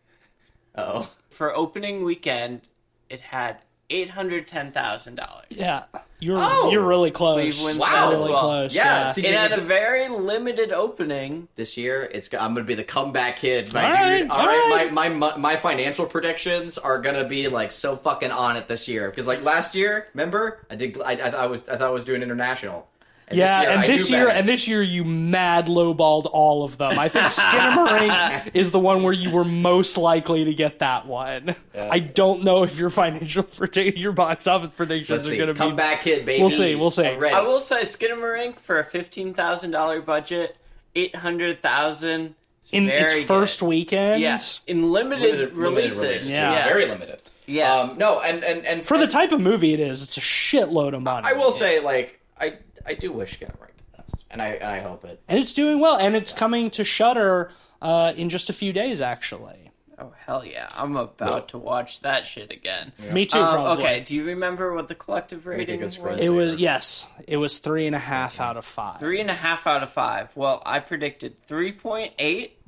Oh, 0.77 1.11
For 1.29 1.55
opening 1.55 2.05
weekend, 2.05 2.63
it 3.09 3.21
had 3.21 3.59
$810,000. 3.93 5.45
Yeah. 5.51 5.85
You're 6.21 6.39
Oh! 6.41 6.71
you're 6.71 6.87
really 6.87 7.11
close. 7.11 7.35
Cleveland's 7.59 7.79
Wow. 7.81 8.11
Really 8.13 8.31
well. 8.31 8.39
close. 8.41 8.75
Yeah, 8.77 8.85
Yeah. 9.07 9.13
see- 9.13 9.27
It 9.27 9.35
had 9.35 9.51
This- 9.51 9.59
a 9.59 9.61
very 9.63 10.09
limited 10.09 10.71
opening. 10.71 11.49
this 11.57 11.77
year 11.77 12.09
it's 12.13 12.29
I'm 12.33 12.55
gonna 12.55 12.63
be 12.65 12.75
the 12.77 12.85
comeback 12.85 13.39
kid, 13.41 13.73
my 13.75 13.85
All 13.87 13.91
dude. 13.93 14.01
right, 14.01 14.31
all 14.31 14.41
all 14.41 14.47
right, 14.47 14.71
right. 14.71 14.93
My, 14.93 15.09
my 15.09 15.37
my 15.37 15.57
financial 15.57 16.07
predictions 16.07 16.79
are 16.79 16.99
gonna 16.99 17.25
be 17.25 17.49
like 17.49 17.73
so 17.73 17.97
fucking 17.97 18.31
on 18.31 18.57
it 18.57 18.69
this 18.69 18.87
year 18.89 19.11
because 19.11 19.27
like 19.27 19.43
last 19.43 19.75
year, 19.75 20.07
remember 20.15 20.65
I 20.71 20.77
did 20.77 20.97
I, 21.05 21.13
I 21.15 21.29
I 21.43 21.47
was 21.47 21.63
I 21.69 21.73
thought 21.77 21.89
I 21.89 21.91
was 21.91 22.05
doing 22.05 22.23
international. 22.23 22.87
And 23.33 23.39
Yeah, 23.39 23.61
this 23.61 23.69
year, 23.69 23.71
I 23.71 23.83
and 23.83 23.89
this 23.89 24.11
year, 24.11 24.27
better. 24.27 24.39
and 24.39 24.49
this 24.49 24.69
year, 24.69 24.83
you 24.83 25.05
mad 25.05 25.67
lowballed 25.67 26.29
all 26.33 26.65
of 26.65 26.79
them. 26.79 26.99
I 26.99 27.09
think 27.09 27.25
Skinamarink 27.77 28.51
is 28.55 28.71
the 28.71 28.79
one 28.79 29.03
where 29.03 29.13
you 29.13 29.31
were 29.31 29.45
most 29.45 29.97
likely 29.97 30.45
to 30.45 30.55
get 30.55 30.79
that 30.81 31.07
one. 31.07 31.55
I 31.75 31.99
don't 31.99 32.45
know 32.45 32.63
if 32.63 32.79
your 32.79 32.91
financial 32.91 33.43
predict, 33.43 33.99
your 33.99 34.13
box 34.13 34.47
office 34.47 34.71
predictions 34.71 35.25
Let's 35.25 35.33
are 35.33 35.37
going 35.37 35.49
to 35.49 35.55
be. 35.55 35.59
Come 35.59 35.77
back, 35.77 36.03
kid, 36.03 36.25
baby. 36.27 36.41
We'll 36.43 36.51
see, 36.51 36.75
we'll 36.75 36.91
see. 36.91 37.07
I'm. 37.07 37.23
I 37.23 37.41
will 37.43 37.61
say 37.61 37.83
Skinamarink 37.83 38.59
for 38.59 38.79
a 38.79 38.85
fifteen 38.85 39.35
thousand 39.35 39.71
dollar 39.73 40.01
budget, 40.01 40.57
eight 40.95 41.17
hundred 41.17 41.63
thousand 41.63 42.35
in 42.71 42.87
very 42.87 43.03
its 43.03 43.15
good. 43.15 43.25
first 43.27 43.63
weekend. 43.63 44.21
Yeah, 44.21 44.39
in 44.67 44.93
limited, 44.93 45.23
limited, 45.23 45.57
releases. 45.57 45.99
limited 46.01 46.23
release. 46.23 46.31
Yeah. 46.31 46.53
yeah. 46.53 46.65
very 46.65 46.87
limited. 46.87 47.19
Yeah. 47.47 47.75
Um, 47.75 47.99
no, 47.99 48.21
and 48.21 48.45
and 48.45 48.65
and 48.65 48.87
For 48.87 48.99
the 48.99 49.07
type 49.07 49.33
of 49.33 49.41
movie 49.41 49.75
it 49.75 49.81
is, 49.81 50.03
it's 50.03 50.17
a 50.17 50.21
shitload 50.21 50.95
of 50.95 51.03
money. 51.03 51.27
I 51.29 51.33
will 51.33 51.51
say, 51.53 51.81
like, 51.81 52.21
I 52.41 52.55
I 52.87 52.95
do 52.95 53.13
wish 53.13 53.39
Get 53.39 53.55
Right 53.61 53.71
the 53.77 54.03
best, 54.03 54.25
and 54.31 54.41
I 54.43 54.49
and 54.49 54.65
I 54.71 54.81
hope 54.81 55.05
it. 55.05 55.21
and 55.29 55.39
it's 55.39 55.53
doing 55.55 55.81
well, 55.81 55.97
and 55.97 56.15
it's 56.17 56.33
coming 56.33 56.71
to 56.71 56.85
Shudder 56.85 57.51
uh, 57.81 58.13
in 58.17 58.29
just 58.29 58.51
a 58.51 58.53
few 58.53 58.73
days, 58.73 59.01
actually. 59.01 59.71
Oh 59.99 60.13
hell 60.27 60.45
yeah! 60.45 60.69
I'm 60.75 60.97
about 60.97 61.49
to 61.51 61.59
watch 61.59 62.01
that 62.01 62.27
shit 62.27 62.51
again. 62.51 62.93
Me 63.13 63.25
too. 63.27 63.39
Um, 63.39 63.79
okay, 63.79 64.01
do 64.01 64.15
you 64.17 64.25
remember 64.25 64.75
what 64.75 64.89
the 64.89 64.95
collective 64.97 65.47
rating 65.47 65.81
was? 65.81 65.97
It 66.19 66.31
was 66.31 66.57
yes, 66.57 67.07
it 67.29 67.37
was 67.37 67.59
three 67.59 67.87
and 67.87 67.95
a 67.95 68.01
half 68.01 68.41
out 68.41 68.57
of 68.57 68.65
five. 68.65 68.99
Three 68.99 69.21
and 69.21 69.31
a 69.31 69.35
half 69.35 69.67
out 69.67 69.83
of 69.83 69.91
five. 69.93 70.35
Well, 70.37 70.63
I 70.67 70.81
predicted 70.81 71.45
three 71.47 71.73
point 71.73 72.15
eight. 72.19 72.59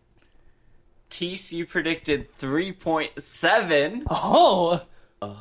Tease, 1.10 1.52
you 1.52 1.64
predicted 1.66 2.32
three 2.38 2.72
point 2.72 3.12
seven. 3.24 4.04
Oh, 4.10 4.82
Oh, 5.22 5.36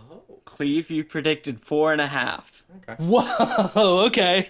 Cleve, 0.45 0.91
you 0.91 1.03
predicted 1.03 1.59
four 1.61 1.91
and 1.91 1.99
a 2.01 2.07
half. 2.07 2.52
Whoa. 2.97 4.05
Okay, 4.07 4.49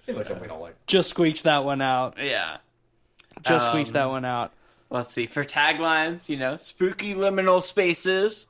seems 0.00 0.18
like 0.18 0.26
something 0.26 0.42
we 0.42 0.48
don't 0.48 0.60
like. 0.60 0.76
just 0.86 1.10
squeaked 1.10 1.44
that 1.44 1.64
one 1.64 1.80
out. 1.82 2.16
Yeah. 2.22 2.58
Just 3.42 3.66
squeaked 3.66 3.88
Um, 3.90 3.94
that 3.94 4.08
one 4.08 4.24
out. 4.24 4.52
Let's 4.90 5.12
see. 5.12 5.26
For 5.26 5.44
taglines, 5.44 6.28
you 6.28 6.36
know, 6.36 6.56
spooky 6.56 7.14
liminal 7.14 7.62
spaces, 7.62 8.46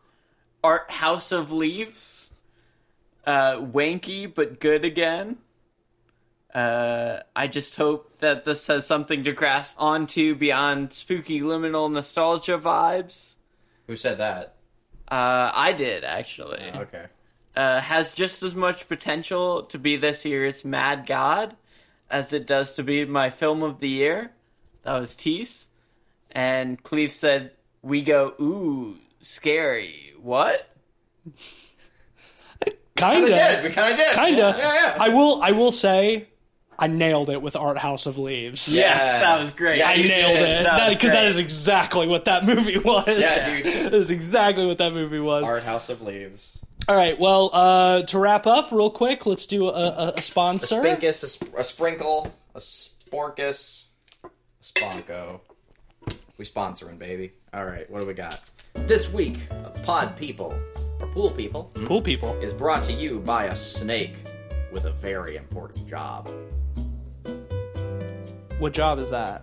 art 0.62 0.90
house 0.90 1.32
of 1.32 1.50
leaves, 1.50 2.30
uh, 3.26 3.56
wanky 3.56 4.32
but 4.32 4.60
good 4.60 4.84
again. 4.84 5.38
Uh, 6.54 7.20
I 7.34 7.48
just 7.48 7.76
hope 7.76 8.18
that 8.20 8.44
this 8.44 8.66
has 8.68 8.86
something 8.86 9.24
to 9.24 9.32
grasp 9.32 9.74
onto 9.78 10.34
beyond 10.34 10.92
spooky 10.92 11.40
liminal 11.40 11.90
nostalgia 11.90 12.58
vibes. 12.58 13.36
Who 13.88 13.96
said 13.96 14.18
that? 14.18 14.54
Uh, 15.10 15.50
I 15.54 15.72
did 15.72 16.04
actually. 16.04 16.70
Okay. 16.74 17.06
Uh, 17.56 17.80
has 17.80 18.12
just 18.12 18.42
as 18.42 18.54
much 18.54 18.86
potential 18.86 19.62
to 19.62 19.78
be 19.78 19.96
this 19.96 20.26
year's 20.26 20.62
Mad 20.62 21.06
God 21.06 21.56
as 22.10 22.32
it 22.34 22.46
does 22.46 22.74
to 22.74 22.82
be 22.82 23.04
my 23.06 23.30
film 23.30 23.62
of 23.62 23.80
the 23.80 23.88
year. 23.88 24.32
That 24.82 25.00
was 25.00 25.16
Tease. 25.16 25.68
And 26.30 26.82
Cleve 26.82 27.12
said, 27.12 27.52
We 27.82 28.02
go, 28.02 28.34
ooh, 28.38 28.96
scary. 29.20 30.12
What? 30.20 30.68
Kinda, 32.96 33.26
did. 33.26 33.64
We 33.64 33.70
kind 33.70 33.92
of 33.92 33.98
did. 33.98 34.14
kinda. 34.14 34.54
Yeah, 34.56 34.74
yeah. 34.74 34.96
I 34.98 35.10
will. 35.10 35.42
I 35.42 35.50
will 35.52 35.70
say, 35.70 36.28
I 36.78 36.86
nailed 36.86 37.28
it 37.28 37.42
with 37.42 37.54
Art 37.54 37.76
House 37.78 38.06
of 38.06 38.16
Leaves. 38.16 38.74
Yeah. 38.74 38.82
Yes, 38.84 39.22
that 39.22 39.40
was 39.40 39.50
great. 39.50 39.78
Yeah, 39.78 39.90
I 39.90 39.94
you 39.94 40.08
nailed 40.08 40.36
did. 40.36 40.66
it 40.66 40.88
because 40.90 41.10
that 41.12 41.20
great. 41.20 41.28
is 41.28 41.38
exactly 41.38 42.06
what 42.06 42.24
that 42.24 42.44
movie 42.44 42.78
was. 42.78 43.04
Yeah, 43.06 43.44
dude. 43.62 43.66
that 43.92 43.94
is 43.94 44.10
exactly 44.10 44.66
what 44.66 44.78
that 44.78 44.94
movie 44.94 45.20
was. 45.20 45.44
Art 45.44 45.62
House 45.62 45.88
of 45.90 46.00
Leaves. 46.00 46.58
All 46.88 46.94
right. 46.96 47.18
Well, 47.18 47.50
uh, 47.52 48.02
to 48.02 48.18
wrap 48.18 48.46
up, 48.46 48.70
real 48.70 48.90
quick, 48.90 49.26
let's 49.26 49.46
do 49.46 49.68
a, 49.68 49.72
a, 49.72 49.88
a 50.08 50.12
A 50.18 50.22
sponsor. 50.22 50.76
spinkus, 50.82 51.24
a, 51.24 51.28
sp- 51.28 51.54
a 51.56 51.64
sprinkle, 51.64 52.32
a 52.54 52.60
sporkus, 52.60 53.86
a 54.24 54.28
sponko. 54.62 55.40
We 56.38 56.44
sponsoring, 56.44 56.98
baby. 56.98 57.32
All 57.52 57.64
right, 57.64 57.90
what 57.90 58.02
do 58.02 58.06
we 58.06 58.14
got? 58.14 58.40
This 58.74 59.10
week, 59.12 59.38
Pod 59.84 60.16
People, 60.16 60.54
or 61.00 61.06
Pool 61.08 61.30
People, 61.30 61.64
Pool 61.86 62.02
people. 62.02 62.34
is 62.40 62.52
brought 62.52 62.84
to 62.84 62.92
you 62.92 63.18
by 63.20 63.44
a 63.46 63.56
snake 63.56 64.14
with 64.72 64.84
a 64.84 64.90
very 64.92 65.36
important 65.36 65.88
job. 65.88 66.28
What 68.58 68.72
job 68.74 68.98
is 68.98 69.10
that? 69.10 69.42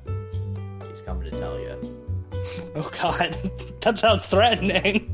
He's 0.90 1.02
coming 1.02 1.30
to 1.30 1.38
tell 1.38 1.60
you. 1.60 1.78
Oh 2.76 2.90
God, 3.02 3.36
that 3.82 3.98
sounds 4.00 4.26
threatening. 4.26 5.08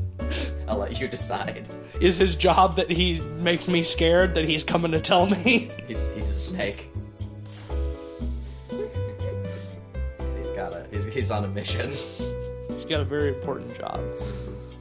I'll 0.66 0.78
let 0.78 0.98
you 1.00 1.08
decide. 1.08 1.68
Is 2.00 2.16
his 2.16 2.34
job 2.34 2.76
that 2.76 2.90
he 2.90 3.20
makes 3.40 3.68
me 3.68 3.82
scared 3.82 4.34
that 4.34 4.46
he's 4.46 4.64
coming 4.64 4.92
to 4.92 5.00
tell 5.00 5.26
me? 5.26 5.70
He's 5.86 6.10
he's 6.12 6.28
a 6.28 6.32
snake. 6.32 6.88
he's 10.38 10.50
got 10.56 10.72
a 10.72 10.86
he's, 10.90 11.04
he's 11.04 11.30
on 11.30 11.44
a 11.44 11.48
mission. 11.48 11.90
he's 12.68 12.86
got 12.86 13.00
a 13.00 13.04
very 13.04 13.28
important 13.28 13.76
job, 13.76 14.00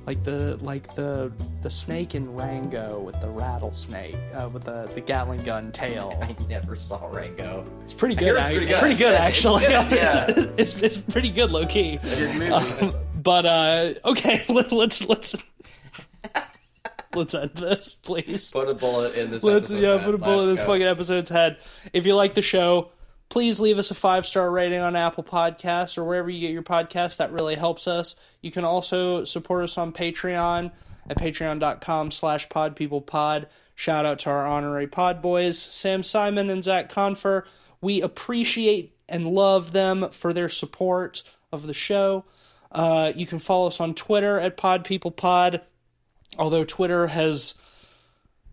like 0.07 0.23
the 0.23 0.55
like 0.61 0.95
the 0.95 1.31
the 1.61 1.69
snake 1.69 2.15
in 2.15 2.33
Rango 2.33 3.01
with 3.01 3.19
the 3.19 3.27
rattlesnake 3.27 4.15
uh, 4.35 4.47
with 4.53 4.63
the 4.63 4.89
the 4.93 5.01
Gatling 5.01 5.43
gun 5.43 5.73
tail. 5.73 6.17
I 6.21 6.33
never 6.47 6.77
saw 6.77 7.05
Rango. 7.07 7.65
It's 7.83 7.93
pretty 7.93 8.15
good. 8.15 8.37
it's 8.37 8.49
pretty 8.49 8.65
good. 8.65 8.79
pretty 8.79 8.95
good, 8.95 9.13
actually. 9.13 9.63
yeah. 9.63 10.25
it's 10.57 10.81
it's 10.81 10.97
pretty 10.97 11.31
good, 11.31 11.51
low 11.51 11.65
key. 11.65 11.97
Good. 11.97 12.51
Um, 12.51 12.93
but 13.15 13.45
uh, 13.45 13.93
okay, 14.05 14.45
let, 14.47 14.71
let's 14.71 15.01
let's 15.01 15.35
let's 17.13 17.33
end 17.33 17.51
this, 17.55 17.95
please. 17.95 18.51
Put 18.51 18.69
a 18.69 18.73
bullet 18.73 19.15
in 19.15 19.31
this. 19.31 19.43
Let's 19.43 19.71
yeah, 19.71 19.97
head. 19.97 20.03
put 20.03 20.15
a 20.15 20.17
bullet 20.17 20.43
in 20.43 20.49
this 20.49 20.59
go. 20.59 20.67
fucking 20.67 20.87
episode's 20.87 21.29
head. 21.29 21.57
If 21.93 22.05
you 22.05 22.15
like 22.15 22.33
the 22.33 22.41
show, 22.41 22.91
please 23.29 23.59
leave 23.59 23.77
us 23.77 23.91
a 23.91 23.95
five 23.95 24.25
star 24.25 24.49
rating 24.49 24.79
on 24.79 24.95
Apple 24.95 25.23
Podcasts 25.23 25.97
or 25.97 26.03
wherever 26.03 26.29
you 26.29 26.39
get 26.39 26.51
your 26.51 26.63
podcasts. 26.63 27.17
That 27.17 27.31
really 27.31 27.55
helps 27.55 27.87
us. 27.87 28.15
You 28.41 28.51
can 28.51 28.65
also 28.65 29.23
support 29.23 29.63
us 29.63 29.77
on 29.77 29.93
Patreon 29.93 30.71
at 31.09 31.17
patreon.com 31.17 32.11
slash 32.11 32.47
podpeoplepod. 32.49 33.45
Shout 33.75 34.05
out 34.05 34.19
to 34.19 34.29
our 34.29 34.45
honorary 34.45 34.87
pod 34.87 35.21
boys, 35.21 35.57
Sam 35.57 36.03
Simon 36.03 36.49
and 36.49 36.63
Zach 36.63 36.89
Confer. 36.89 37.45
We 37.81 38.01
appreciate 38.01 38.95
and 39.07 39.27
love 39.27 39.71
them 39.71 40.09
for 40.11 40.33
their 40.33 40.49
support 40.49 41.23
of 41.51 41.65
the 41.65 41.73
show. 41.73 42.25
Uh, 42.71 43.11
you 43.15 43.25
can 43.25 43.39
follow 43.39 43.67
us 43.67 43.79
on 43.79 43.95
Twitter 43.95 44.39
at 44.39 44.57
podpeoplepod. 44.57 45.61
Although 46.39 46.63
Twitter 46.63 47.07
has 47.07 47.53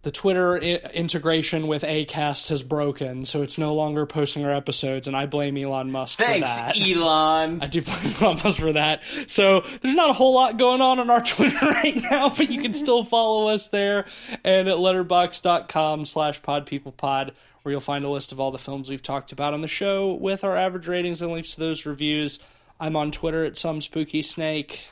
the 0.02 0.10
Twitter 0.12 0.56
I- 0.56 0.90
integration 0.92 1.66
with 1.66 1.82
Acast 1.82 2.48
has 2.50 2.62
broken, 2.62 3.24
so 3.26 3.42
it's 3.42 3.58
no 3.58 3.74
longer 3.74 4.06
posting 4.06 4.44
our 4.44 4.52
episodes, 4.52 5.08
and 5.08 5.16
I 5.16 5.26
blame 5.26 5.56
Elon 5.56 5.90
Musk 5.90 6.18
Thanks, 6.18 6.48
for 6.50 6.56
that. 6.56 6.74
Thanks, 6.74 6.96
Elon. 6.96 7.58
I 7.62 7.66
do 7.66 7.82
blame 7.82 8.14
Elon 8.20 8.40
Musk 8.44 8.58
for 8.60 8.72
that. 8.72 9.02
So 9.26 9.64
there's 9.82 9.94
not 9.94 10.10
a 10.10 10.12
whole 10.12 10.34
lot 10.34 10.58
going 10.58 10.80
on 10.80 10.98
on 11.00 11.10
our 11.10 11.20
Twitter 11.24 11.64
right 11.66 11.96
now, 12.10 12.28
but 12.28 12.50
you 12.50 12.60
can 12.60 12.74
still 12.74 13.04
follow 13.04 13.48
us 13.48 13.68
there 13.68 14.04
and 14.44 14.68
at 14.68 14.76
letterboxd.com 14.76 16.04
slash 16.04 16.40
podpeoplepod, 16.42 17.30
where 17.62 17.72
you'll 17.72 17.80
find 17.80 18.04
a 18.04 18.08
list 18.10 18.30
of 18.32 18.38
all 18.38 18.50
the 18.52 18.58
films 18.58 18.88
we've 18.90 19.02
talked 19.02 19.32
about 19.32 19.54
on 19.54 19.60
the 19.60 19.66
show 19.68 20.12
with 20.12 20.44
our 20.44 20.56
average 20.56 20.86
ratings 20.86 21.20
and 21.22 21.32
links 21.32 21.54
to 21.54 21.60
those 21.60 21.84
reviews. 21.86 22.38
I'm 22.78 22.96
on 22.96 23.10
Twitter 23.10 23.44
at 23.44 23.56
some 23.58 23.80
spooky 23.80 24.22
snake. 24.22 24.90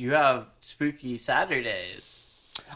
You 0.00 0.12
have 0.12 0.46
spooky 0.60 1.18
Saturdays. 1.18 2.24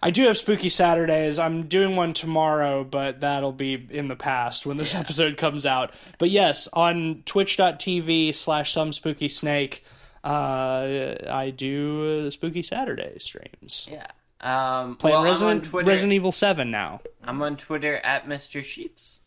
I 0.02 0.10
do 0.10 0.26
have 0.26 0.36
Spooky 0.36 0.68
Saturdays. 0.68 1.38
I'm 1.38 1.68
doing 1.68 1.96
one 1.96 2.12
tomorrow, 2.12 2.84
but 2.84 3.22
that'll 3.22 3.50
be 3.50 3.88
in 3.90 4.08
the 4.08 4.14
past 4.14 4.66
when 4.66 4.76
this 4.76 4.94
episode 4.94 5.38
comes 5.38 5.64
out. 5.64 5.94
But 6.18 6.28
yes, 6.28 6.68
on 6.74 7.22
twitch.tv 7.24 8.34
slash 8.34 8.74
some 8.74 8.92
spooky 8.92 9.28
snake, 9.28 9.82
uh, 10.22 11.14
I 11.30 11.50
do 11.56 12.26
uh, 12.26 12.30
Spooky 12.30 12.62
Saturday 12.62 13.18
streams. 13.20 13.88
Yeah. 13.90 14.06
Um, 14.42 14.96
Playing 14.96 15.16
well, 15.16 15.24
Resident, 15.24 15.74
on 15.74 15.84
Resident 15.84 16.12
Evil 16.12 16.30
7 16.30 16.70
now. 16.70 17.00
I'm 17.22 17.40
on 17.40 17.56
Twitter 17.56 17.96
at 18.04 18.26
Mr. 18.26 18.62
Sheets. 18.62 19.20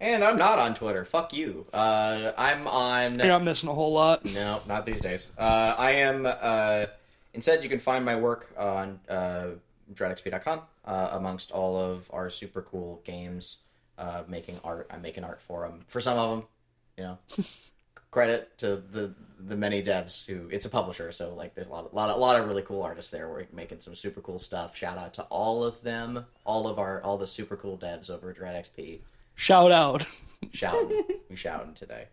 And 0.00 0.22
I'm 0.22 0.36
not 0.36 0.60
on 0.60 0.74
Twitter. 0.74 1.04
Fuck 1.04 1.32
you. 1.32 1.66
Uh, 1.72 2.30
I'm 2.38 2.68
on. 2.68 3.18
You're 3.18 3.26
not 3.26 3.42
missing 3.42 3.68
a 3.68 3.74
whole 3.74 3.92
lot. 3.92 4.24
No, 4.24 4.60
not 4.68 4.86
these 4.86 5.00
days. 5.00 5.26
Uh, 5.36 5.74
I 5.76 5.92
am. 5.92 6.24
Uh, 6.24 6.86
instead, 7.34 7.62
you 7.62 7.68
can 7.68 7.78
find 7.78 8.04
my 8.04 8.16
work 8.16 8.52
on 8.56 9.00
uh, 9.08 9.48
dreadxp.com 9.92 10.60
uh, 10.84 11.08
amongst 11.12 11.50
all 11.50 11.78
of 11.78 12.10
our 12.12 12.30
super 12.30 12.62
cool 12.62 13.00
games. 13.04 13.58
Uh, 13.98 14.22
making 14.26 14.58
art. 14.64 14.88
I'm 14.90 15.02
making 15.02 15.22
art 15.22 15.40
for 15.40 15.62
them. 15.62 15.84
For 15.86 16.00
some 16.00 16.18
of 16.18 16.30
them, 16.30 16.48
you 16.96 17.04
know. 17.04 17.18
Credit 18.10 18.58
to 18.58 18.82
the 18.90 19.14
the 19.38 19.56
many 19.56 19.82
devs 19.82 20.26
who 20.26 20.48
it's 20.50 20.64
a 20.64 20.68
publisher, 20.68 21.12
so 21.12 21.34
like 21.34 21.54
there's 21.54 21.68
a 21.68 21.70
lot, 21.70 21.86
of, 21.86 21.94
lot, 21.94 22.10
of, 22.10 22.18
lot 22.18 22.38
of 22.38 22.46
really 22.46 22.62
cool 22.62 22.82
artists 22.82 23.10
there. 23.10 23.28
We're 23.28 23.46
making 23.52 23.80
some 23.80 23.94
super 23.94 24.20
cool 24.20 24.38
stuff. 24.38 24.76
Shout 24.76 24.98
out 24.98 25.14
to 25.14 25.22
all 25.24 25.64
of 25.64 25.80
them, 25.82 26.26
all 26.44 26.66
of 26.66 26.78
our 26.78 27.02
all 27.02 27.16
the 27.16 27.26
super 27.26 27.56
cool 27.56 27.78
devs 27.78 28.10
over 28.10 28.30
at 28.30 28.36
Dread 28.36 28.64
XP. 28.64 29.00
Shout 29.34 29.72
out. 29.72 30.06
Shouting, 30.52 31.04
we 31.30 31.36
shouting 31.36 31.72
today. 31.72 32.06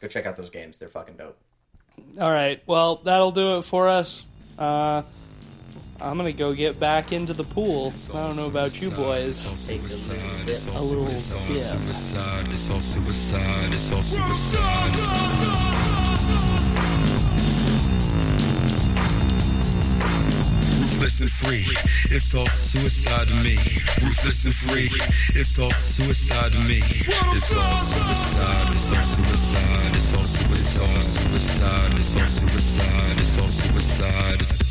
Go 0.00 0.08
check 0.08 0.24
out 0.24 0.36
those 0.36 0.48
games; 0.48 0.78
they're 0.78 0.88
fucking 0.88 1.16
dope. 1.16 1.36
All 2.20 2.30
right. 2.30 2.62
Well, 2.66 2.96
that'll 3.04 3.32
do 3.32 3.58
it 3.58 3.62
for 3.62 3.88
us. 3.88 4.24
Uh, 4.58 5.02
I'm 6.00 6.16
gonna 6.16 6.32
go 6.32 6.52
get 6.54 6.78
back 6.78 7.12
into 7.12 7.32
the 7.32 7.44
pool. 7.44 7.92
I 8.12 8.26
don't 8.26 8.36
know 8.36 8.46
about 8.46 8.80
you 8.80 8.90
boys. 8.90 9.66
Take 9.66 9.80
a 9.80 9.82
little 9.82 10.46
bit. 10.46 10.66
A 10.66 10.82
little 10.82 11.06
dip. 11.48 11.56
Ruthless 20.96 21.20
and 21.20 21.30
free, 21.30 21.66
it's 22.10 22.34
all 22.34 22.46
suicide 22.46 23.28
to 23.28 23.34
me. 23.34 23.56
Ruthless 24.00 24.46
and 24.46 24.54
free, 24.54 24.88
it's 25.38 25.58
all 25.58 25.70
suicide 25.70 26.52
to 26.52 26.60
me. 26.60 26.80
It's 27.36 27.54
all 27.54 27.76
suicide, 27.76 28.72
it's 28.72 28.90
all 28.90 29.02
suicide, 29.02 29.94
it's 29.94 30.14
all 30.14 30.22
suicide, 30.22 31.02
suicide, 31.04 31.98
it's 31.98 32.16
all 32.16 32.26
suicide, 32.26 33.20
it's 33.20 33.38
all 33.38 33.46
suicide. 33.46 34.65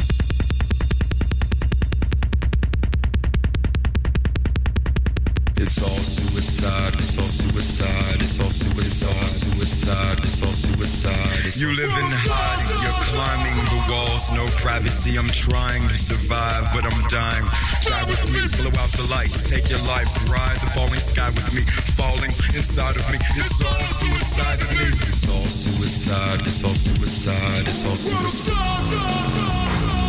It's 5.58 5.76
It's 5.76 5.84
all 5.84 5.90
suicide, 5.90 6.94
it's 7.00 7.18
all 7.18 7.28
suicide, 7.28 8.22
it's 8.22 8.40
all 8.40 8.50
suicide, 8.50 9.28
suicide, 9.28 10.20
it's 10.24 10.42
all 10.42 10.54
suicide. 10.54 11.54
You 11.60 11.68
live 11.76 11.92
in 11.92 12.08
hiding, 12.16 12.80
you're 12.80 12.96
climbing 13.12 13.60
the 13.68 13.84
walls, 13.92 14.32
no 14.32 14.48
privacy. 14.56 15.18
I'm 15.18 15.28
trying 15.28 15.86
to 15.90 15.98
survive, 15.98 16.72
but 16.72 16.86
I'm 16.86 17.04
dying. 17.10 17.44
Die 17.84 18.06
with 18.08 18.24
me, 18.32 18.40
blow 18.56 18.72
out 18.80 18.88
the 18.96 19.04
lights, 19.12 19.44
take 19.50 19.70
your 19.70 19.84
life, 19.84 20.08
ride 20.32 20.56
the 20.64 20.72
falling 20.72 21.04
sky 21.04 21.28
with 21.28 21.54
me, 21.54 21.64
falling 22.00 22.32
inside 22.56 22.96
of 22.96 23.04
me. 23.12 23.20
It's 23.36 23.60
all 23.60 23.84
suicide 24.00 24.60
to 24.60 24.68
me. 24.80 24.88
It's 25.12 25.28
all 25.28 25.50
suicide, 25.52 26.48
it's 26.48 26.64
all 26.64 26.74
suicide, 26.74 27.68
it's 27.68 27.84
all 27.84 27.98
suicide. 27.98 30.05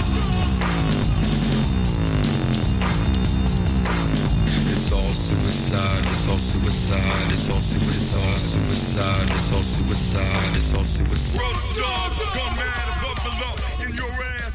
It's 4.87 4.95
all 4.95 5.03
suicide, 5.03 6.07
it's 6.07 6.28
all 6.28 6.39
suicide, 6.39 7.32
it's 7.32 7.51
all 7.51 7.59
suicide, 7.59 9.30
it's 9.34 9.51
all 9.51 9.61
suicide, 9.61 10.57
it's 10.57 10.74
all 10.74 10.84
suicide. 10.84 11.41
Road 11.41 11.59
dogs, 11.74 12.20
above 12.22 13.18
the 13.26 13.30
law 13.43 13.57
in 13.82 13.97
your 13.97 14.07
ass. 14.07 14.55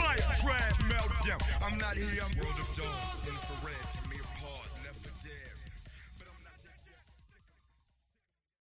Fire, 0.00 0.16
trash, 0.40 0.78
meltdown. 0.88 1.44
I'm 1.60 1.76
not 1.76 1.94
here, 1.94 2.24
I'm 2.24 2.32
road 2.40 2.56
of 2.56 2.72
dogs, 2.74 3.20